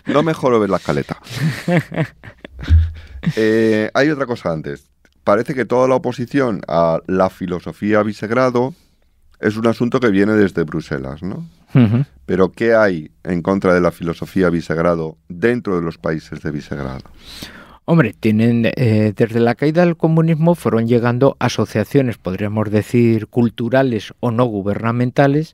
no, 0.07 0.23
mejoro 0.23 0.59
ver 0.59 0.69
la 0.69 0.77
escaleta. 0.77 1.17
Eh, 3.35 3.89
hay 3.93 4.09
otra 4.09 4.25
cosa 4.25 4.51
antes. 4.51 4.89
Parece 5.23 5.53
que 5.53 5.65
toda 5.65 5.87
la 5.87 5.95
oposición 5.95 6.61
a 6.67 6.99
la 7.07 7.29
filosofía 7.29 8.03
Visegrado 8.03 8.73
es 9.39 9.57
un 9.57 9.67
asunto 9.67 9.99
que 9.99 10.09
viene 10.09 10.33
desde 10.33 10.63
Bruselas, 10.63 11.23
¿no? 11.23 11.47
Pero 12.25 12.53
¿qué 12.53 12.73
hay 12.73 13.11
en 13.23 13.41
contra 13.41 13.73
de 13.73 13.81
la 13.81 13.91
filosofía 13.91 14.49
Visegrado 14.49 15.17
dentro 15.27 15.75
de 15.75 15.81
los 15.81 15.97
países 15.97 16.41
de 16.41 16.51
Visegrado? 16.51 17.03
Hombre, 17.83 18.15
tienen 18.17 18.65
eh, 18.75 19.13
desde 19.15 19.39
la 19.39 19.53
caída 19.53 19.85
del 19.85 19.97
comunismo 19.97 20.55
fueron 20.55 20.87
llegando 20.87 21.37
asociaciones, 21.39 22.17
podríamos 22.17 22.71
decir, 22.71 23.27
culturales 23.27 24.13
o 24.21 24.31
no 24.31 24.45
gubernamentales, 24.45 25.53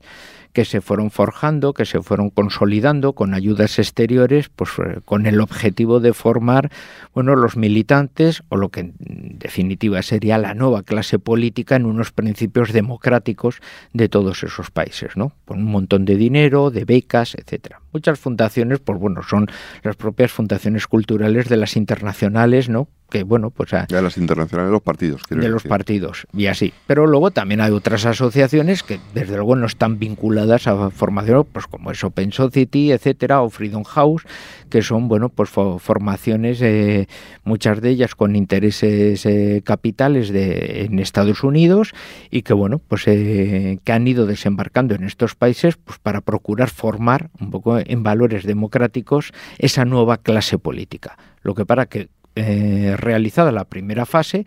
que 0.52 0.64
se 0.64 0.80
fueron 0.80 1.10
forjando, 1.10 1.74
que 1.74 1.84
se 1.84 2.00
fueron 2.02 2.30
consolidando 2.30 3.12
con 3.12 3.34
ayudas 3.34 3.78
exteriores, 3.78 4.48
pues 4.48 4.70
eh, 4.78 5.00
con 5.04 5.26
el 5.26 5.40
objetivo 5.40 6.00
de 6.00 6.12
formar, 6.12 6.70
bueno, 7.14 7.36
los 7.36 7.56
militantes 7.56 8.42
o 8.48 8.56
lo 8.56 8.68
que 8.70 8.80
en 8.80 9.38
definitiva 9.38 10.02
sería 10.02 10.38
la 10.38 10.54
nueva 10.54 10.82
clase 10.82 11.18
política 11.18 11.76
en 11.76 11.86
unos 11.86 12.12
principios 12.12 12.72
democráticos 12.72 13.60
de 13.92 14.08
todos 14.08 14.42
esos 14.44 14.70
países, 14.70 15.16
¿no? 15.16 15.32
Con 15.44 15.58
un 15.58 15.70
montón 15.70 16.04
de 16.04 16.16
dinero, 16.16 16.70
de 16.70 16.84
becas, 16.84 17.34
etcétera. 17.34 17.81
Muchas 17.92 18.18
fundaciones, 18.18 18.80
pues 18.80 18.98
bueno, 18.98 19.22
son 19.22 19.46
las 19.82 19.96
propias 19.96 20.32
fundaciones 20.32 20.86
culturales 20.86 21.48
de 21.48 21.56
las 21.56 21.76
internacionales, 21.76 22.68
¿no? 22.68 22.88
que 23.12 23.24
bueno, 23.24 23.50
pues... 23.50 23.70
De 23.88 24.00
las 24.00 24.16
internacionales 24.16 24.70
de 24.70 24.72
los 24.72 24.80
partidos. 24.80 25.20
De 25.28 25.48
los 25.48 25.64
partidos, 25.64 26.26
y 26.32 26.46
así. 26.46 26.72
Pero 26.86 27.06
luego 27.06 27.30
también 27.30 27.60
hay 27.60 27.70
otras 27.70 28.06
asociaciones 28.06 28.82
que 28.82 29.00
desde 29.12 29.36
luego 29.36 29.54
no 29.54 29.66
están 29.66 29.98
vinculadas 29.98 30.66
a 30.66 30.90
formación, 30.90 31.46
pues 31.52 31.66
como 31.66 31.90
es 31.90 32.02
Open 32.02 32.32
Society, 32.32 32.90
etcétera, 32.90 33.42
o 33.42 33.50
Freedom 33.50 33.84
House, 33.84 34.22
que 34.70 34.80
son, 34.80 35.08
bueno, 35.08 35.28
pues 35.28 35.50
formaciones, 35.50 36.62
eh, 36.62 37.06
muchas 37.44 37.82
de 37.82 37.90
ellas 37.90 38.14
con 38.14 38.34
intereses 38.34 39.26
eh, 39.26 39.60
capitales 39.62 40.30
de, 40.30 40.84
en 40.84 40.98
Estados 40.98 41.44
Unidos 41.44 41.92
y 42.30 42.40
que, 42.40 42.54
bueno, 42.54 42.78
pues 42.78 43.06
eh, 43.08 43.78
que 43.84 43.92
han 43.92 44.08
ido 44.08 44.24
desembarcando 44.24 44.94
en 44.94 45.04
estos 45.04 45.34
países 45.34 45.76
pues 45.76 45.98
para 45.98 46.22
procurar 46.22 46.70
formar 46.70 47.28
un 47.38 47.50
poco 47.50 47.76
en 47.86 48.02
valores 48.02 48.44
democráticos 48.44 49.32
esa 49.58 49.84
nueva 49.84 50.18
clase 50.18 50.58
política. 50.58 51.16
Lo 51.42 51.54
que 51.54 51.66
para 51.66 51.86
que 51.86 52.08
eh, 52.34 52.94
realizada 52.96 53.52
la 53.52 53.64
primera 53.64 54.06
fase, 54.06 54.46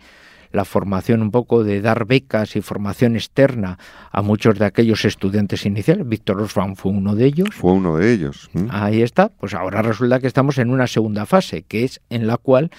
la 0.52 0.64
formación 0.64 1.22
un 1.22 1.30
poco 1.30 1.64
de 1.64 1.80
dar 1.80 2.06
becas 2.06 2.56
y 2.56 2.62
formación 2.62 3.14
externa 3.14 3.78
a 4.10 4.22
muchos 4.22 4.58
de 4.58 4.64
aquellos 4.64 5.04
estudiantes 5.04 5.66
iniciales. 5.66 6.08
Víctor 6.08 6.40
Osvan 6.40 6.76
fue 6.76 6.92
uno 6.92 7.14
de 7.14 7.26
ellos. 7.26 7.50
Fue 7.52 7.72
uno 7.72 7.96
de 7.96 8.12
ellos. 8.12 8.50
Ahí 8.70 9.02
está. 9.02 9.28
Pues 9.28 9.54
ahora 9.54 9.82
resulta 9.82 10.18
que 10.18 10.26
estamos 10.26 10.58
en 10.58 10.70
una 10.70 10.86
segunda 10.86 11.26
fase, 11.26 11.62
que 11.62 11.84
es 11.84 12.00
en 12.10 12.26
la 12.26 12.38
cual 12.38 12.70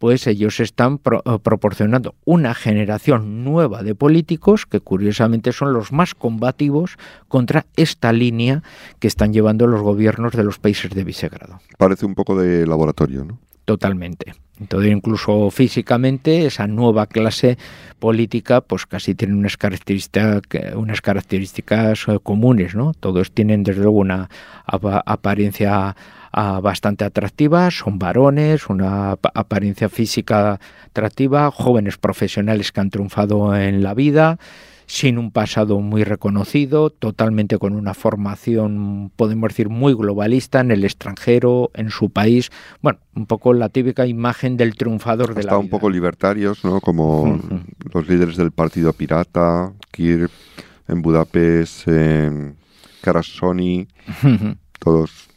pues 0.00 0.26
ellos 0.26 0.60
están 0.60 0.94
eh, 0.94 1.38
proporcionando 1.42 2.14
una 2.24 2.54
generación 2.54 3.44
nueva 3.44 3.82
de 3.82 3.94
políticos 3.94 4.64
que 4.64 4.80
curiosamente 4.80 5.52
son 5.52 5.74
los 5.74 5.92
más 5.92 6.14
combativos 6.14 6.96
contra 7.28 7.66
esta 7.76 8.10
línea 8.10 8.62
que 8.98 9.08
están 9.08 9.34
llevando 9.34 9.66
los 9.66 9.82
gobiernos 9.82 10.32
de 10.32 10.42
los 10.42 10.58
países 10.58 10.90
de 10.92 11.04
Visegrado. 11.04 11.60
Parece 11.76 12.06
un 12.06 12.14
poco 12.14 12.34
de 12.40 12.66
laboratorio, 12.66 13.26
¿no? 13.26 13.38
Totalmente. 13.66 14.32
Entonces, 14.58 14.90
incluso 14.90 15.50
físicamente, 15.50 16.46
esa 16.46 16.66
nueva 16.66 17.06
clase 17.06 17.58
política, 17.98 18.62
pues 18.62 18.86
casi 18.86 19.14
tiene 19.14 19.34
unas 19.34 19.58
características, 19.58 20.40
unas 20.76 21.02
características 21.02 22.08
eh, 22.08 22.18
comunes, 22.22 22.74
¿no? 22.74 22.94
Todos 22.94 23.32
tienen 23.32 23.64
desde 23.64 23.82
luego 23.82 23.98
una 23.98 24.30
apariencia 24.66 25.94
ah, 26.32 26.60
bastante 26.60 27.04
atractiva, 27.04 27.70
son 27.70 27.98
varones, 27.98 28.68
una 28.68 29.12
apariencia 29.12 29.88
física 29.88 30.60
atractiva, 30.86 31.50
jóvenes 31.50 31.98
profesionales 31.98 32.72
que 32.72 32.80
han 32.80 32.90
triunfado 32.90 33.56
en 33.56 33.82
la 33.82 33.94
vida, 33.94 34.38
sin 34.90 35.18
un 35.18 35.30
pasado 35.30 35.80
muy 35.80 36.02
reconocido, 36.02 36.90
totalmente 36.90 37.58
con 37.58 37.74
una 37.74 37.94
formación, 37.94 39.12
podemos 39.14 39.50
decir, 39.50 39.68
muy 39.68 39.94
globalista 39.94 40.58
en 40.60 40.72
el 40.72 40.84
extranjero, 40.84 41.70
en 41.74 41.90
su 41.90 42.10
país. 42.10 42.50
Bueno, 42.82 42.98
un 43.14 43.26
poco 43.26 43.52
la 43.52 43.68
típica 43.68 44.06
imagen 44.06 44.56
del 44.56 44.74
triunfador 44.74 45.34
de 45.34 45.44
la 45.44 45.52
vida. 45.52 45.58
un 45.58 45.68
poco 45.68 45.88
libertarios, 45.88 46.64
¿no? 46.64 46.80
Como 46.80 47.38
los 47.94 48.08
líderes 48.08 48.36
del 48.36 48.50
Partido 48.50 48.92
Pirata, 48.92 49.72
Kir 49.92 50.28
en 50.88 51.02
Budapest, 51.02 51.86
en 51.86 52.56
Karasoni, 53.00 53.86
todos, 54.80 55.29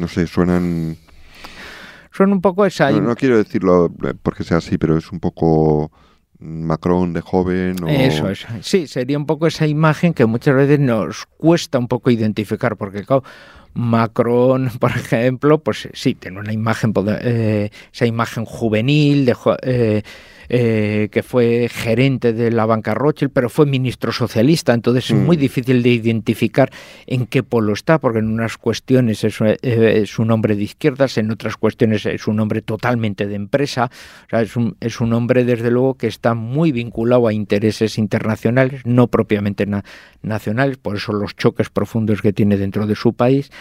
no 0.00 0.08
sé, 0.08 0.26
suenan... 0.26 0.96
Son 2.12 2.32
un 2.32 2.40
poco 2.40 2.66
esa... 2.66 2.90
no 2.90 3.14
quiero 3.14 3.38
decirlo 3.38 3.92
porque 4.22 4.42
sea 4.42 4.56
así, 4.56 4.78
pero 4.78 4.96
es 4.96 5.12
un 5.12 5.20
poco 5.20 5.92
Macron 6.40 7.12
de 7.12 7.20
joven. 7.20 7.76
O... 7.84 7.88
Eso 7.88 8.28
es. 8.28 8.46
Sí, 8.62 8.86
sería 8.86 9.16
un 9.16 9.26
poco 9.26 9.46
esa 9.46 9.66
imagen 9.66 10.12
que 10.12 10.26
muchas 10.26 10.56
veces 10.56 10.80
nos 10.80 11.26
cuesta 11.36 11.78
un 11.78 11.86
poco 11.86 12.10
identificar, 12.10 12.76
porque 12.76 13.04
claro, 13.04 13.22
Macron, 13.74 14.70
por 14.80 14.90
ejemplo, 14.90 15.62
pues 15.62 15.88
sí, 15.92 16.14
tiene 16.14 16.40
una 16.40 16.52
imagen, 16.52 16.92
eh, 17.22 17.70
esa 17.92 18.06
imagen 18.06 18.44
juvenil 18.44 19.26
de... 19.26 19.36
Eh, 19.62 20.02
eh, 20.52 21.08
que 21.12 21.22
fue 21.22 21.68
gerente 21.70 22.32
de 22.32 22.50
la 22.50 22.66
banca 22.66 22.92
Rothschild, 22.92 23.30
pero 23.32 23.48
fue 23.48 23.66
ministro 23.66 24.10
socialista, 24.10 24.74
entonces 24.74 25.10
es 25.10 25.16
muy 25.16 25.36
mm. 25.36 25.40
difícil 25.40 25.82
de 25.84 25.90
identificar 25.90 26.72
en 27.06 27.26
qué 27.26 27.44
polo 27.44 27.72
está, 27.72 28.00
porque 28.00 28.18
en 28.18 28.26
unas 28.26 28.56
cuestiones 28.56 29.22
es, 29.22 29.38
eh, 29.40 30.04
un 30.18 30.30
hombre 30.32 30.56
de 30.56 30.64
izquierdas, 30.64 31.18
en 31.18 31.30
otras 31.30 31.56
cuestiones 31.56 32.04
es 32.04 32.26
un 32.26 32.40
hombre 32.40 32.62
totalmente 32.62 33.28
de 33.28 33.36
empresa, 33.36 33.92
es, 34.32 34.56
un, 34.56 34.76
es 34.80 35.00
un 35.00 35.12
hombre 35.12 35.44
desde 35.44 35.70
luego 35.70 35.94
que 35.94 36.08
está 36.08 36.34
muy 36.34 36.72
vinculado 36.72 37.28
a 37.28 37.32
intereses 37.32 37.96
internacionales, 37.96 38.82
no 38.84 39.06
propiamente 39.06 39.68
nacionales, 40.22 40.78
por 40.78 40.96
eso 40.96 41.12
los 41.12 41.36
choques 41.36 41.70
profundos 41.70 42.22
que 42.22 42.32
tiene 42.32 42.56
dentro 42.56 42.88
de 42.88 42.96
su 42.96 43.12
país 43.12 43.52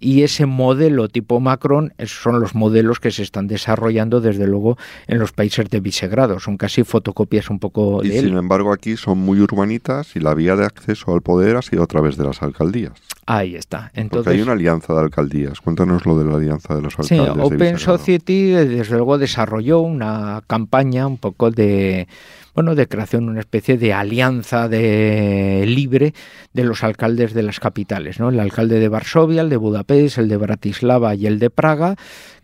y 0.00 0.22
ese 0.22 0.46
modelo 0.46 1.08
tipo 1.08 1.40
Macron 1.40 1.92
son 2.06 2.40
los 2.40 2.54
modelos 2.54 3.00
que 3.00 3.10
se 3.10 3.22
están 3.22 3.46
desarrollando 3.48 4.20
desde 4.20 4.46
luego 4.46 4.76
en 5.06 5.18
los 5.18 5.32
países 5.32 5.68
de 5.70 5.80
Visegrado, 5.80 6.38
son 6.40 6.56
casi 6.56 6.84
fotocopias 6.84 7.50
un 7.50 7.58
poco 7.58 8.04
y 8.04 8.08
de 8.08 8.20
sin 8.20 8.36
embargo 8.36 8.72
aquí 8.72 8.96
son 8.96 9.18
muy 9.18 9.40
urbanitas 9.40 10.14
y 10.16 10.20
la 10.20 10.34
vía 10.34 10.56
de 10.56 10.64
acceso 10.66 11.12
al 11.14 11.22
poder 11.22 11.56
ha 11.56 11.62
sido 11.62 11.82
a 11.82 11.86
través 11.86 12.16
de 12.16 12.24
las 12.24 12.42
alcaldías. 12.42 12.92
Ahí 13.26 13.56
está. 13.56 13.90
Entonces, 13.92 14.24
Porque 14.24 14.38
hay 14.38 14.42
una 14.42 14.52
alianza 14.52 14.94
de 14.94 15.00
alcaldías. 15.00 15.60
Cuéntanos 15.60 16.06
lo 16.06 16.18
de 16.18 16.24
la 16.30 16.36
alianza 16.38 16.74
de 16.76 16.80
los 16.80 16.94
Sí, 17.02 17.14
alcaldes. 17.18 17.36
de 17.36 17.42
Open 17.42 17.58
Visegrado. 17.58 17.98
Society 17.98 18.54
eh, 18.54 18.64
desde 18.64 18.96
luego 18.96 19.18
desarrolló 19.18 19.80
una 19.80 20.42
campaña 20.46 21.06
un 21.06 21.18
poco 21.18 21.50
de 21.50 22.08
bueno 22.54 22.74
de 22.74 22.88
creación 22.88 23.26
de 23.26 23.30
una 23.32 23.40
especie 23.40 23.78
de 23.78 23.92
alianza 23.92 24.68
de 24.68 25.64
libre 25.66 26.14
de 26.52 26.64
los 26.64 26.82
alcaldes 26.84 27.34
de 27.34 27.42
las 27.42 27.60
capitales, 27.60 28.18
¿no? 28.18 28.30
El 28.30 28.40
alcalde 28.40 28.80
de 28.80 28.88
Varsovia, 28.88 29.42
el 29.42 29.48
de 29.48 29.56
Budapest, 29.56 30.18
el 30.18 30.28
de 30.28 30.36
Bratislava 30.36 31.14
y 31.14 31.26
el 31.26 31.38
de 31.38 31.50
Praga, 31.50 31.96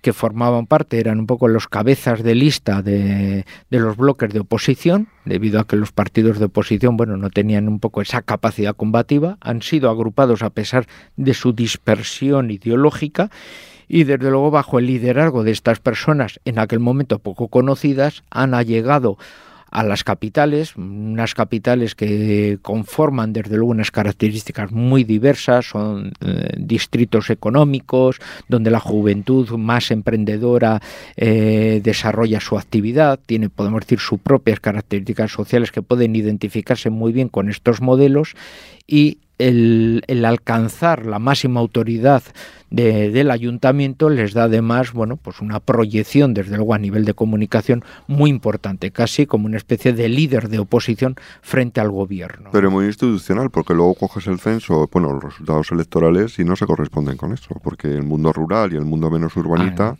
que 0.02 0.12
formaban 0.12 0.66
parte, 0.66 1.00
eran 1.00 1.18
un 1.20 1.26
poco 1.26 1.48
los 1.48 1.66
cabezas 1.66 2.22
de 2.22 2.34
lista 2.34 2.82
de, 2.82 3.44
de 3.70 3.78
los 3.78 3.96
bloques 3.96 4.32
de 4.32 4.40
oposición, 4.40 5.08
debido 5.24 5.60
a 5.60 5.66
que 5.66 5.76
los 5.76 5.92
partidos 5.92 6.38
de 6.38 6.46
oposición, 6.46 6.96
bueno, 6.96 7.16
no 7.16 7.30
tenían 7.30 7.68
un 7.68 7.80
poco 7.80 8.02
esa 8.02 8.22
capacidad 8.22 8.76
combativa, 8.76 9.38
han 9.40 9.62
sido 9.62 9.90
agrupados 9.90 10.42
a 10.42 10.50
pesar 10.50 10.86
de 11.16 11.34
su 11.34 11.52
dispersión 11.52 12.50
ideológica 12.50 13.30
y 13.88 14.04
desde 14.04 14.30
luego 14.30 14.50
bajo 14.50 14.78
el 14.78 14.86
liderazgo 14.86 15.44
de 15.44 15.50
estas 15.50 15.80
personas 15.80 16.40
en 16.44 16.58
aquel 16.58 16.80
momento 16.80 17.18
poco 17.18 17.48
conocidas 17.48 18.22
han 18.30 18.52
llegado 18.64 19.18
a 19.74 19.82
las 19.82 20.04
capitales, 20.04 20.76
unas 20.76 21.34
capitales 21.34 21.96
que 21.96 22.58
conforman 22.62 23.32
desde 23.32 23.56
luego 23.56 23.72
unas 23.72 23.90
características 23.90 24.70
muy 24.70 25.02
diversas, 25.02 25.66
son 25.66 26.12
eh, 26.20 26.54
distritos 26.56 27.28
económicos 27.28 28.20
donde 28.48 28.70
la 28.70 28.78
juventud 28.78 29.50
más 29.58 29.90
emprendedora 29.90 30.80
eh, 31.16 31.80
desarrolla 31.82 32.38
su 32.38 32.56
actividad, 32.56 33.18
tiene, 33.26 33.50
podemos 33.50 33.80
decir, 33.80 33.98
sus 33.98 34.20
propias 34.20 34.60
características 34.60 35.32
sociales 35.32 35.72
que 35.72 35.82
pueden 35.82 36.14
identificarse 36.14 36.90
muy 36.90 37.12
bien 37.12 37.28
con 37.28 37.48
estos 37.48 37.80
modelos 37.80 38.36
y 38.86 39.18
el, 39.38 40.02
el 40.06 40.24
alcanzar 40.24 41.06
la 41.06 41.18
máxima 41.18 41.60
autoridad 41.60 42.22
de, 42.70 43.10
del 43.10 43.30
ayuntamiento 43.30 44.08
les 44.08 44.32
da 44.32 44.44
además 44.44 44.92
bueno 44.92 45.16
pues 45.16 45.40
una 45.40 45.60
proyección 45.60 46.34
desde 46.34 46.56
luego 46.56 46.74
a 46.74 46.78
nivel 46.78 47.04
de 47.04 47.14
comunicación 47.14 47.84
muy 48.06 48.30
importante 48.30 48.90
casi 48.90 49.26
como 49.26 49.46
una 49.46 49.56
especie 49.56 49.92
de 49.92 50.08
líder 50.08 50.48
de 50.48 50.58
oposición 50.58 51.16
frente 51.42 51.80
al 51.80 51.90
gobierno 51.90 52.50
Pero 52.52 52.70
muy 52.70 52.86
institucional, 52.86 53.50
porque 53.50 53.74
luego 53.74 53.94
coges 53.94 54.26
el 54.26 54.38
censo, 54.38 54.88
bueno, 54.92 55.12
los 55.12 55.24
resultados 55.24 55.70
electorales 55.72 56.38
y 56.38 56.44
no 56.44 56.56
se 56.56 56.66
corresponden 56.66 57.16
con 57.16 57.32
eso, 57.32 57.54
porque 57.62 57.88
el 57.88 58.02
mundo 58.02 58.32
rural 58.32 58.72
y 58.72 58.76
el 58.76 58.84
mundo 58.84 59.10
menos 59.10 59.36
urbanita 59.36 59.96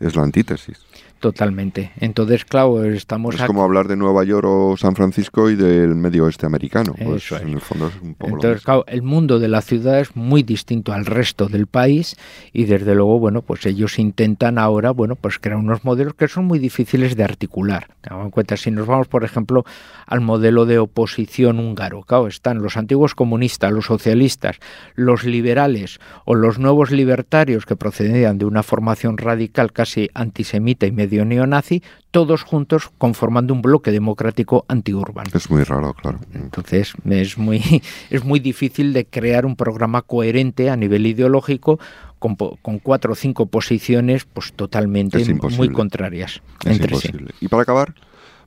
es 0.00 0.16
la 0.16 0.22
antítesis. 0.22 0.78
Totalmente 1.24 1.90
entonces 2.00 2.44
claro 2.44 2.84
estamos 2.84 3.34
Es 3.34 3.40
aquí- 3.40 3.46
como 3.48 3.62
hablar 3.64 3.88
de 3.88 3.96
Nueva 3.96 4.24
York 4.24 4.46
o 4.46 4.76
San 4.76 4.94
Francisco 4.94 5.48
y 5.48 5.56
del 5.56 5.94
medio 5.94 6.24
oeste 6.26 6.44
americano. 6.46 6.92
Pues 7.02 7.24
Eso 7.24 7.36
es. 7.36 7.42
en 7.42 7.48
el 7.48 7.60
fondo 7.60 7.88
es 7.88 7.94
un 8.02 8.14
poco 8.14 8.34
Entonces, 8.34 8.62
claro, 8.62 8.84
el 8.86 9.02
mundo 9.02 9.38
de 9.38 9.48
la 9.48 9.62
ciudad 9.62 10.00
es 10.00 10.14
muy 10.16 10.42
distinto 10.42 10.92
al 10.92 11.06
resto 11.06 11.48
del 11.48 11.66
país 11.66 12.16
y 12.52 12.64
desde 12.64 12.94
luego, 12.94 13.18
bueno, 13.18 13.40
pues 13.42 13.64
ellos 13.64 13.98
intentan 13.98 14.58
ahora, 14.58 14.90
bueno, 14.90 15.16
pues 15.16 15.38
crear 15.38 15.56
unos 15.58 15.82
modelos 15.84 16.14
que 16.14 16.28
son 16.28 16.44
muy 16.44 16.58
difíciles 16.58 17.16
de 17.16 17.24
articular. 17.24 17.88
Tengamos 18.02 18.26
en 18.26 18.30
cuenta, 18.30 18.56
si 18.56 18.70
nos 18.70 18.86
vamos, 18.86 19.08
por 19.08 19.24
ejemplo, 19.24 19.64
al 20.06 20.20
modelo 20.20 20.66
de 20.66 20.78
oposición 20.78 21.58
húngaro, 21.58 22.02
claro, 22.02 22.26
están 22.28 22.62
los 22.62 22.76
antiguos 22.76 23.14
comunistas, 23.14 23.72
los 23.72 23.86
socialistas, 23.86 24.58
los 24.94 25.24
liberales 25.24 25.98
o 26.26 26.34
los 26.34 26.58
nuevos 26.58 26.90
libertarios 26.90 27.64
que 27.66 27.76
procedían 27.76 28.38
de 28.38 28.44
una 28.44 28.62
formación 28.62 29.16
radical 29.18 29.72
casi 29.72 30.10
antisemita 30.14 30.86
y 30.86 30.92
medio 30.92 31.13
neonazi, 31.22 31.82
todos 32.10 32.42
juntos 32.42 32.90
conformando 32.96 33.52
un 33.52 33.62
bloque 33.62 33.90
democrático 33.90 34.64
antiurbano. 34.68 35.30
Es 35.34 35.50
muy 35.50 35.62
raro, 35.64 35.92
claro. 35.94 36.18
Entonces 36.32 36.94
es 37.04 37.38
muy, 37.38 37.82
es 38.10 38.24
muy 38.24 38.40
difícil 38.40 38.92
de 38.92 39.04
crear 39.04 39.44
un 39.44 39.56
programa 39.56 40.02
coherente 40.02 40.70
a 40.70 40.76
nivel 40.76 41.06
ideológico 41.06 41.78
con, 42.18 42.36
con 42.36 42.78
cuatro 42.78 43.12
o 43.12 43.16
cinco 43.16 43.46
posiciones 43.46 44.24
pues 44.24 44.52
totalmente 44.54 45.22
muy 45.56 45.68
contrarias 45.68 46.40
Es 46.64 46.80
entre 46.80 46.96
sí. 46.96 47.10
Y 47.40 47.48
para 47.48 47.64
acabar, 47.64 47.94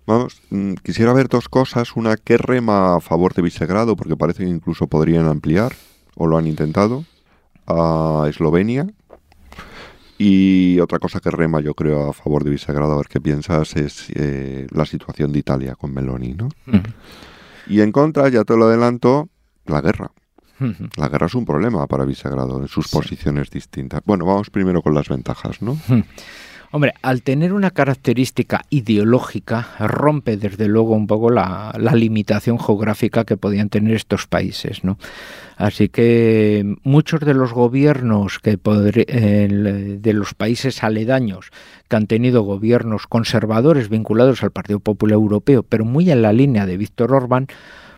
vamos, 0.07 0.41
mm, 0.49 0.73
quisiera 0.83 1.13
ver 1.13 1.27
dos 1.27 1.47
cosas. 1.47 1.95
Una 1.95 2.17
que 2.17 2.37
rema 2.37 2.95
a 2.95 2.99
favor 3.01 3.33
de 3.33 3.43
Visegrado, 3.43 3.95
porque 3.95 4.15
parece 4.15 4.43
que 4.43 4.49
incluso 4.49 4.87
podrían 4.87 5.27
ampliar, 5.27 5.73
o 6.15 6.25
lo 6.25 6.37
han 6.37 6.47
intentado, 6.47 7.05
a 7.67 8.25
Eslovenia. 8.29 8.87
Y 10.17 10.79
otra 10.79 10.99
cosa 10.99 11.19
que 11.19 11.29
rema, 11.29 11.61
yo 11.61 11.73
creo, 11.75 12.09
a 12.09 12.13
favor 12.13 12.43
de 12.43 12.49
Visegrado, 12.49 12.93
a 12.93 12.97
ver 12.97 13.07
qué 13.07 13.21
piensas, 13.21 13.75
es 13.75 14.09
eh, 14.15 14.65
la 14.71 14.85
situación 14.85 15.31
de 15.31 15.39
Italia 15.39 15.75
con 15.75 15.93
Meloni, 15.93 16.33
¿no? 16.33 16.49
Y 17.67 17.81
en 17.81 17.91
contra, 17.91 18.27
ya 18.29 18.43
te 18.43 18.55
lo 18.57 18.65
adelanto, 18.65 19.29
la 19.65 19.81
guerra. 19.81 20.11
La 20.95 21.07
guerra 21.07 21.27
es 21.27 21.35
un 21.35 21.45
problema 21.45 21.85
para 21.85 22.03
Visegrado 22.05 22.59
en 22.59 22.67
sus 22.67 22.87
posiciones 22.87 23.51
distintas. 23.51 24.01
Bueno, 24.05 24.25
vamos 24.25 24.49
primero 24.49 24.81
con 24.81 24.95
las 24.95 25.07
ventajas, 25.07 25.61
¿no? 25.61 25.77
Hombre, 26.71 26.93
al 27.01 27.21
tener 27.21 27.53
una 27.53 27.71
característica 27.71 28.65
ideológica, 28.69 29.69
rompe 29.79 30.35
desde 30.35 30.67
luego 30.67 30.95
un 30.95 31.07
poco 31.07 31.29
la, 31.29 31.73
la 31.79 31.93
limitación 31.93 32.59
geográfica 32.59 33.23
que 33.23 33.37
podían 33.37 33.69
tener 33.69 33.95
estos 33.95 34.27
países, 34.27 34.83
¿no? 34.83 34.97
Así 35.55 35.89
que 35.89 36.75
muchos 36.83 37.21
de 37.21 37.33
los 37.33 37.53
gobiernos 37.53 38.39
que 38.39 38.57
de 38.57 40.13
los 40.13 40.33
países 40.35 40.83
aledaños 40.83 41.51
que 41.87 41.95
han 41.95 42.05
tenido 42.05 42.43
gobiernos 42.43 43.07
conservadores 43.07 43.89
vinculados 43.89 44.43
al 44.43 44.51
Partido 44.51 44.79
Popular 44.79 45.15
Europeo, 45.15 45.63
pero 45.63 45.83
muy 45.83 46.11
en 46.11 46.21
la 46.21 46.33
línea 46.33 46.65
de 46.67 46.77
Víctor 46.77 47.13
Orbán, 47.13 47.47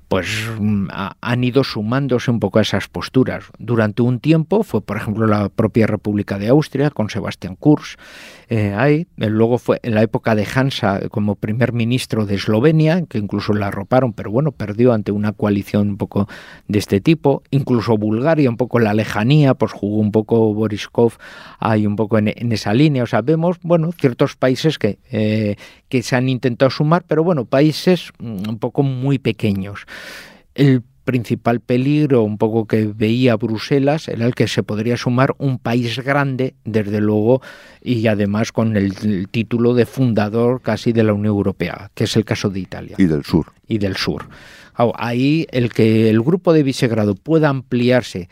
pues 0.09 0.27
mm, 0.59 0.87
ha- 0.91 1.15
han 1.21 1.43
ido 1.43 1.63
sumándose 1.63 2.29
un 2.31 2.39
poco 2.41 2.59
a 2.59 2.63
esas 2.63 2.87
posturas. 2.89 3.45
Durante 3.59 4.01
un 4.01 4.19
tiempo 4.19 4.63
fue, 4.63 4.81
por 4.81 4.97
ejemplo, 4.97 5.27
la 5.27 5.47
propia 5.49 5.87
República 5.87 6.37
de 6.37 6.49
Austria 6.49 6.89
con 6.89 7.09
Sebastián 7.09 7.55
Kurz. 7.55 7.95
eh, 8.49 8.73
ahí. 8.75 9.05
Eh, 9.17 9.29
Luego 9.29 9.59
fue 9.59 9.79
en 9.83 9.93
la 9.93 10.01
época 10.01 10.33
de 10.33 10.47
Hansa 10.53 11.07
como 11.09 11.35
primer 11.35 11.71
ministro 11.71 12.25
de 12.25 12.35
Eslovenia, 12.35 13.05
que 13.07 13.19
incluso 13.19 13.53
la 13.53 13.67
arroparon, 13.67 14.11
pero 14.13 14.31
bueno, 14.31 14.51
perdió 14.51 14.91
ante 14.91 15.11
una 15.11 15.31
coalición 15.33 15.89
un 15.89 15.97
poco 15.97 16.27
de 16.67 16.79
este 16.79 16.99
tipo. 16.99 17.43
Incluso 17.51 17.95
Bulgaria, 17.95 18.49
un 18.49 18.57
poco 18.57 18.79
la 18.79 18.95
lejanía, 18.95 19.53
pues 19.53 19.71
jugó 19.71 19.97
un 19.99 20.11
poco 20.11 20.51
Boriskov 20.55 21.13
ahí 21.59 21.85
un 21.85 21.95
poco 21.95 22.17
en, 22.17 22.29
en 22.35 22.51
esa 22.51 22.73
línea. 22.73 23.03
O 23.03 23.07
sea, 23.07 23.21
vemos, 23.21 23.57
bueno, 23.61 23.91
ciertos 23.91 24.35
países 24.35 24.79
que, 24.79 24.97
eh, 25.11 25.55
que 25.89 26.03
se 26.03 26.15
han 26.15 26.29
intentado 26.29 26.71
sumar, 26.71 27.03
pero 27.07 27.23
bueno, 27.23 27.45
países 27.45 28.11
mm, 28.19 28.47
un 28.47 28.59
poco 28.59 28.83
muy 28.83 29.19
pequeños. 29.19 29.85
El 30.55 30.83
principal 31.03 31.59
peligro 31.59 32.21
un 32.21 32.37
poco 32.37 32.67
que 32.67 32.85
veía 32.85 33.35
Bruselas 33.35 34.07
era 34.07 34.27
el 34.27 34.35
que 34.35 34.47
se 34.47 34.61
podría 34.61 34.95
sumar 34.95 35.33
un 35.39 35.57
país 35.57 35.97
grande, 36.03 36.53
desde 36.65 37.01
luego, 37.01 37.41
y 37.81 38.05
además 38.05 38.51
con 38.51 38.77
el, 38.77 38.93
el 39.03 39.27
título 39.27 39.73
de 39.73 39.87
fundador 39.87 40.61
casi 40.61 40.91
de 40.91 41.03
la 41.03 41.13
Unión 41.13 41.33
Europea, 41.33 41.89
que 41.95 42.03
es 42.03 42.15
el 42.15 42.25
caso 42.25 42.51
de 42.51 42.59
Italia 42.59 42.95
Y 42.99 43.05
del 43.05 43.23
sur. 43.23 43.47
y 43.67 43.79
del 43.79 43.95
sur. 43.97 44.29
Ahí 44.95 45.45
el 45.51 45.73
que 45.73 46.09
el 46.09 46.21
grupo 46.21 46.53
de 46.53 46.63
Visegrado 46.63 47.15
pueda 47.15 47.49
ampliarse 47.49 48.29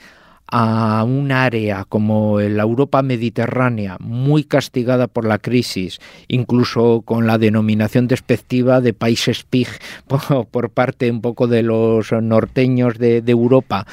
a 0.49 1.03
un 1.03 1.31
área 1.31 1.85
como 1.85 2.39
la 2.39 2.63
Europa 2.63 3.01
mediterránea, 3.01 3.97
muy 3.99 4.43
castigada 4.43 5.07
por 5.07 5.25
la 5.25 5.39
crisis, 5.39 5.99
incluso 6.27 7.01
con 7.01 7.27
la 7.27 7.37
denominación 7.37 8.07
despectiva 8.07 8.81
de 8.81 8.93
países 8.93 9.43
PIG 9.43 9.67
por, 10.51 10.69
parte 10.69 11.11
un 11.11 11.21
poco 11.21 11.47
de 11.47 11.63
los 11.63 12.11
norteños 12.11 12.97
de 12.97 13.23
Europa, 13.27 13.85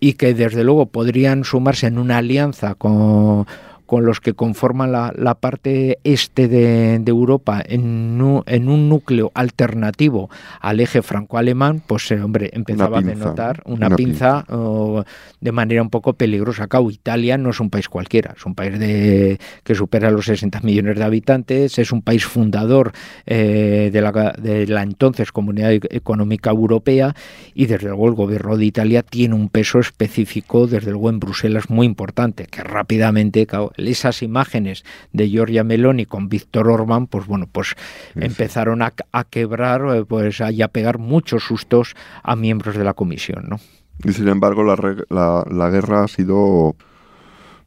y 0.00 0.14
que 0.14 0.34
desde 0.34 0.64
luego 0.64 0.86
podrían 0.86 1.44
sumarse 1.44 1.88
en 1.88 1.98
una 1.98 2.18
alianza 2.18 2.74
con, 2.74 3.46
con 3.88 4.04
los 4.04 4.20
que 4.20 4.34
conforman 4.34 4.92
la, 4.92 5.14
la 5.16 5.34
parte 5.34 5.98
este 6.04 6.46
de, 6.46 6.98
de 6.98 7.10
Europa 7.10 7.62
en, 7.64 8.18
nu- 8.18 8.42
en 8.44 8.68
un 8.68 8.90
núcleo 8.90 9.32
alternativo 9.32 10.28
al 10.60 10.80
eje 10.80 11.00
franco-alemán, 11.00 11.82
pues 11.86 12.10
eh, 12.10 12.20
hombre, 12.20 12.50
empezaba 12.52 12.98
a 12.98 13.00
pinza, 13.00 13.18
denotar 13.18 13.62
una, 13.64 13.86
una 13.86 13.96
pinza, 13.96 14.44
oh, 14.50 15.04
de 15.40 15.52
manera 15.52 15.80
un 15.80 15.88
poco 15.88 16.12
peligrosa. 16.12 16.66
Claro, 16.66 16.90
Italia 16.90 17.38
no 17.38 17.48
es 17.48 17.60
un 17.60 17.70
país 17.70 17.88
cualquiera, 17.88 18.34
es 18.36 18.44
un 18.44 18.54
país 18.54 18.78
de, 18.78 19.38
que 19.64 19.74
supera 19.74 20.10
los 20.10 20.26
60 20.26 20.60
millones 20.60 20.98
de 20.98 21.04
habitantes, 21.04 21.78
es 21.78 21.90
un 21.90 22.02
país 22.02 22.26
fundador 22.26 22.92
eh, 23.24 23.88
de, 23.90 24.00
la, 24.02 24.34
de 24.38 24.66
la 24.66 24.82
entonces 24.82 25.32
Comunidad 25.32 25.72
Económica 25.72 26.50
Europea 26.50 27.14
y 27.54 27.64
desde 27.64 27.88
luego 27.88 28.06
el 28.08 28.14
gobierno 28.14 28.58
de 28.58 28.66
Italia 28.66 29.02
tiene 29.02 29.34
un 29.34 29.48
peso 29.48 29.78
específico, 29.78 30.66
desde 30.66 30.90
luego 30.90 31.08
en 31.08 31.20
Bruselas, 31.20 31.70
muy 31.70 31.86
importante, 31.86 32.44
que 32.44 32.62
rápidamente 32.62 33.46
claro, 33.46 33.72
esas 33.86 34.22
imágenes 34.22 34.84
de 35.12 35.28
Giorgia 35.28 35.64
Meloni 35.64 36.06
con 36.06 36.28
Víctor 36.28 36.68
Orbán, 36.68 37.06
pues 37.06 37.26
bueno, 37.26 37.48
pues 37.50 37.74
empezaron 38.16 38.82
a, 38.82 38.92
a 39.12 39.24
quebrar, 39.24 39.82
eh, 39.94 40.04
pues 40.04 40.40
y 40.52 40.62
a 40.62 40.68
pegar 40.68 40.98
muchos 40.98 41.44
sustos 41.44 41.94
a 42.22 42.36
miembros 42.36 42.76
de 42.76 42.84
la 42.84 42.94
comisión, 42.94 43.46
¿no? 43.48 43.60
Y 44.04 44.12
sin 44.12 44.28
embargo, 44.28 44.62
la, 44.64 45.44
la 45.50 45.70
guerra 45.70 46.04
ha 46.04 46.08
sido 46.08 46.76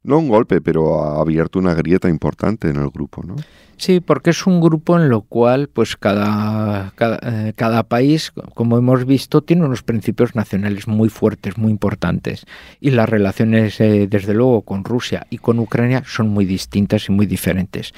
No 0.04 0.18
un 0.18 0.30
golpe, 0.30 0.62
pero 0.62 1.04
ha 1.04 1.22
abierto 1.22 1.60
una 1.60 1.74
grieta 1.74 2.10
importante 2.10 2.70
en 2.70 2.78
el 2.78 2.90
grupo, 2.90 3.22
¿no? 3.24 3.36
Sí, 3.78 4.00
porque 4.00 4.30
es 4.30 4.46
un 4.46 4.62
grupo 4.62 4.96
en 4.96 5.10
lo 5.10 5.22
cual, 5.22 5.68
pues 5.68 5.98
cada, 5.98 6.94
cada, 6.96 7.80
eh, 7.80 7.84
país, 7.88 8.32
como 8.54 8.78
hemos 8.78 9.06
visto, 9.06 9.42
tiene 9.42 9.66
unos 9.66 9.82
principios 9.82 10.36
nacionales 10.36 10.88
muy 10.88 11.10
fuertes, 11.10 11.58
muy 11.58 11.72
importantes. 11.72 12.46
Y 12.80 12.92
las 12.92 13.10
relaciones, 13.10 13.82
eh, 13.82 14.06
desde 14.08 14.36
luego, 14.36 14.62
con 14.62 14.84
Rusia 14.84 15.26
y 15.32 15.40
con 15.40 15.58
Ucrania 15.58 16.04
son 16.06 16.30
muy 16.30 16.46
distintas 16.46 17.10
y 17.10 17.12
muy 17.12 17.26
diferentes. 17.26 17.92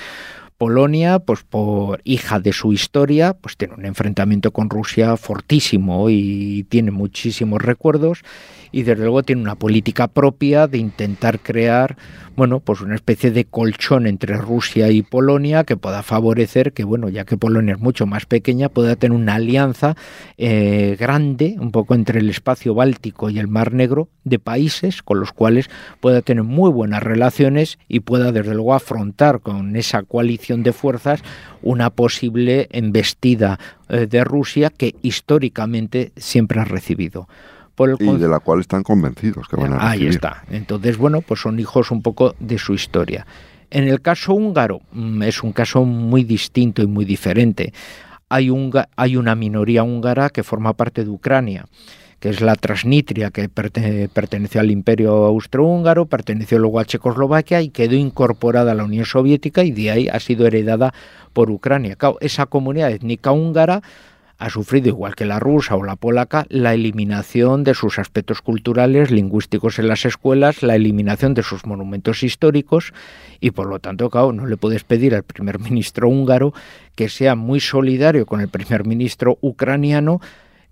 Polonia, 0.63 1.19
pues 1.19 1.43
por 1.43 1.99
hija 2.05 2.39
de 2.39 2.53
su 2.53 2.71
historia, 2.71 3.33
pues 3.33 3.57
tiene 3.57 3.73
un 3.73 3.83
enfrentamiento 3.83 4.51
con 4.51 4.69
Rusia 4.69 5.17
fortísimo 5.17 6.09
y 6.09 6.65
tiene 6.69 6.89
muchísimos 6.89 7.61
recuerdos 7.61 8.21
y 8.71 8.83
desde 8.83 9.03
luego 9.03 9.23
tiene 9.23 9.41
una 9.41 9.55
política 9.55 10.07
propia 10.07 10.67
de 10.67 10.77
intentar 10.77 11.41
crear 11.41 11.97
bueno, 12.35 12.59
pues 12.59 12.81
una 12.81 12.95
especie 12.95 13.31
de 13.31 13.45
colchón 13.45 14.07
entre 14.07 14.37
Rusia 14.37 14.89
y 14.89 15.03
Polonia 15.03 15.63
que 15.63 15.77
pueda 15.77 16.01
favorecer 16.01 16.73
que, 16.73 16.83
bueno, 16.83 17.09
ya 17.09 17.25
que 17.25 17.37
Polonia 17.37 17.75
es 17.75 17.79
mucho 17.79 18.05
más 18.07 18.25
pequeña, 18.25 18.69
pueda 18.69 18.95
tener 18.95 19.15
una 19.15 19.35
alianza 19.35 19.95
eh, 20.37 20.95
grande, 20.99 21.55
un 21.59 21.71
poco 21.71 21.93
entre 21.93 22.19
el 22.19 22.29
espacio 22.29 22.73
báltico 22.73 23.29
y 23.29 23.37
el 23.37 23.47
Mar 23.47 23.73
Negro, 23.73 24.09
de 24.23 24.39
países 24.39 25.03
con 25.03 25.19
los 25.19 25.31
cuales 25.31 25.69
pueda 25.99 26.21
tener 26.21 26.43
muy 26.43 26.71
buenas 26.71 27.03
relaciones 27.03 27.77
y 27.87 27.99
pueda, 27.99 28.31
desde 28.31 28.55
luego, 28.55 28.73
afrontar 28.73 29.41
con 29.41 29.75
esa 29.75 30.01
coalición 30.03 30.52
de 30.61 30.73
fuerzas 30.73 31.23
una 31.63 31.89
posible 31.89 32.67
embestida 32.71 33.57
eh, 33.89 34.05
de 34.05 34.23
Rusia 34.23 34.69
que 34.69 34.93
históricamente 35.01 36.11
siempre 36.15 36.59
ha 36.59 36.65
recibido 36.65 37.27
y 37.99 38.17
de 38.17 38.27
la 38.27 38.39
cual 38.39 38.59
están 38.59 38.83
convencidos 38.83 39.47
que 39.47 39.55
van 39.55 39.73
a 39.73 39.89
Ahí 39.89 40.05
está. 40.05 40.43
Entonces, 40.49 40.97
bueno, 40.97 41.21
pues 41.21 41.41
son 41.41 41.59
hijos 41.59 41.91
un 41.91 42.01
poco 42.01 42.35
de 42.39 42.57
su 42.57 42.73
historia. 42.73 43.25
En 43.71 43.87
el 43.87 44.01
caso 44.01 44.33
húngaro 44.33 44.81
mm, 44.91 45.23
es 45.23 45.41
un 45.41 45.53
caso 45.53 45.83
muy 45.83 46.23
distinto 46.23 46.83
y 46.83 46.87
muy 46.87 47.05
diferente. 47.05 47.73
Hay, 48.29 48.51
hay 48.95 49.17
una 49.17 49.35
minoría 49.35 49.83
húngara 49.83 50.29
que 50.29 50.43
forma 50.43 50.73
parte 50.73 51.03
de 51.03 51.09
Ucrania 51.09 51.65
que 52.23 52.29
es 52.29 52.39
la 52.39 52.55
Transnistria, 52.55 53.31
que 53.31 53.49
perteneció 53.49 54.61
al 54.61 54.71
Imperio 54.71 55.11
Austrohúngaro, 55.25 56.05
perteneció 56.05 56.57
luego 56.57 56.79
a 56.79 56.85
Checoslovaquia 56.85 57.61
y 57.61 57.67
quedó 57.67 57.95
incorporada 57.95 58.71
a 58.71 58.75
la 58.75 58.85
Unión 58.85 59.03
Soviética 59.03 59.65
y 59.65 59.71
de 59.71 59.91
ahí 59.91 60.07
ha 60.07 60.21
sido 60.21 60.47
heredada 60.47 60.93
por 61.33 61.49
Ucrania. 61.51 61.97
esa 62.21 62.45
comunidad 62.45 62.91
étnica 62.91 63.33
húngara 63.33 63.81
ha 64.37 64.49
sufrido, 64.49 64.87
igual 64.87 65.15
que 65.15 65.25
la 65.25 65.37
rusa 65.41 65.75
o 65.75 65.83
la 65.83 65.97
polaca, 65.97 66.45
la 66.47 66.73
eliminación 66.73 67.65
de 67.65 67.73
sus 67.73 67.99
aspectos 67.99 68.41
culturales, 68.41 69.11
lingüísticos 69.11 69.77
en 69.79 69.89
las 69.89 70.05
escuelas, 70.05 70.63
la 70.63 70.77
eliminación 70.77 71.33
de 71.33 71.43
sus 71.43 71.65
monumentos 71.65 72.23
históricos 72.23 72.93
y 73.41 73.51
por 73.51 73.67
lo 73.67 73.79
tanto, 73.79 74.09
claro, 74.09 74.31
no 74.31 74.45
le 74.45 74.55
puedes 74.55 74.85
pedir 74.85 75.13
al 75.13 75.23
primer 75.23 75.59
ministro 75.59 76.07
húngaro 76.07 76.53
que 76.95 77.09
sea 77.09 77.35
muy 77.35 77.59
solidario 77.59 78.25
con 78.25 78.39
el 78.39 78.47
primer 78.47 78.85
ministro 78.85 79.37
ucraniano 79.41 80.21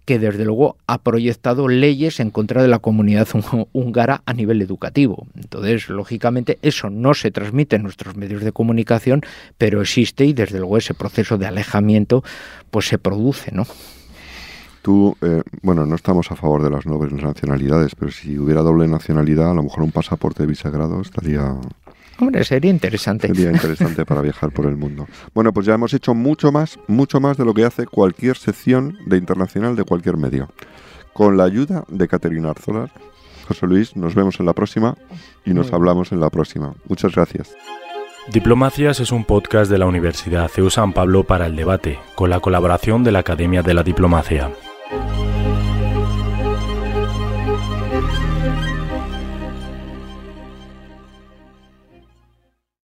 que 0.06 0.20
desde 0.20 0.46
luego 0.46 0.78
ha 0.88 1.00
proyectado 1.00 1.68
leyes 1.68 2.20
en 2.20 2.32
contra 2.32 2.62
de 2.62 2.68
la 2.68 2.80
comunidad 2.80 3.28
húngara 3.74 4.22
a 4.26 4.34
nivel 4.34 4.62
educativo. 4.62 5.28
Entonces, 5.36 5.90
lógicamente, 5.90 6.58
eso 6.62 6.90
no 6.90 7.14
se 7.14 7.32
transmite 7.32 7.76
en 7.76 7.84
nuestros 7.84 8.16
medios 8.16 8.44
de 8.44 8.52
comunicación, 8.52 9.22
pero 9.58 9.82
existe 9.82 10.26
y 10.26 10.34
desde 10.34 10.60
luego 10.60 10.78
ese 10.78 10.94
proceso 10.94 11.38
de 11.38 11.48
alejamiento 11.48 12.24
pues 12.70 12.88
se 12.88 12.98
produce, 12.98 13.52
¿no? 13.52 13.66
Tú, 14.82 15.16
eh, 15.22 15.44
bueno, 15.62 15.86
no 15.86 15.96
estamos 15.96 16.32
a 16.32 16.36
favor 16.36 16.64
de 16.64 16.72
las 16.72 16.88
nobles 16.88 17.14
nacionalidades, 17.14 17.94
pero 17.94 18.12
si 18.12 18.40
hubiera 18.40 18.62
doble 18.62 18.88
nacionalidad, 18.88 19.52
a 19.52 19.54
lo 19.54 19.64
mejor 19.64 19.84
un 19.84 19.92
pasaporte 19.92 20.46
bisagrado 20.48 21.02
estaría 21.02 21.56
Hombre, 22.22 22.44
sería 22.44 22.70
interesante. 22.70 23.28
Sería 23.28 23.52
interesante 23.52 24.06
para 24.06 24.22
viajar 24.22 24.52
por 24.52 24.68
el 24.68 24.78
mundo. 24.78 25.08
Bueno, 25.34 25.52
pues 25.52 25.66
ya 25.66 25.74
hemos 25.74 25.94
hecho 25.94 26.14
mucho 26.14 26.52
más, 26.52 26.80
mucho 26.88 27.20
más 27.20 27.36
de 27.38 27.46
lo 27.46 27.54
que 27.54 27.66
hace 27.66 27.88
cualquier 27.88 28.38
sección 28.38 28.98
de 29.08 29.18
internacional 29.18 29.76
de 29.76 29.84
cualquier 29.84 30.18
medio. 30.18 30.50
Con 31.14 31.36
la 31.36 31.46
ayuda 31.46 31.84
de 31.88 32.08
Caterina 32.08 32.52
Arzola, 32.52 32.92
José 33.48 33.66
Luis, 33.66 33.96
nos 33.96 34.16
vemos 34.16 34.40
en 34.40 34.46
la 34.46 34.54
próxima 34.54 34.96
y 35.46 35.54
nos 35.54 35.74
hablamos 35.74 36.12
en 36.12 36.20
la 36.20 36.30
próxima. 36.30 36.76
Muchas 36.88 37.16
gracias. 37.16 37.56
Diplomacias 38.32 39.00
es 39.00 39.12
un 39.12 39.26
podcast 39.26 39.72
de 39.72 39.80
la 39.80 39.88
Universidad 39.88 40.48
CEU 40.48 40.70
San 40.70 40.94
Pablo 40.94 41.24
para 41.24 41.48
el 41.48 41.56
debate, 41.56 42.00
con 42.14 42.30
la 42.30 42.40
colaboración 42.40 43.04
de 43.04 43.12
la 43.12 43.20
Academia 43.20 43.64
de 43.64 43.74
la 43.74 43.82
Diplomacia. 43.82 44.52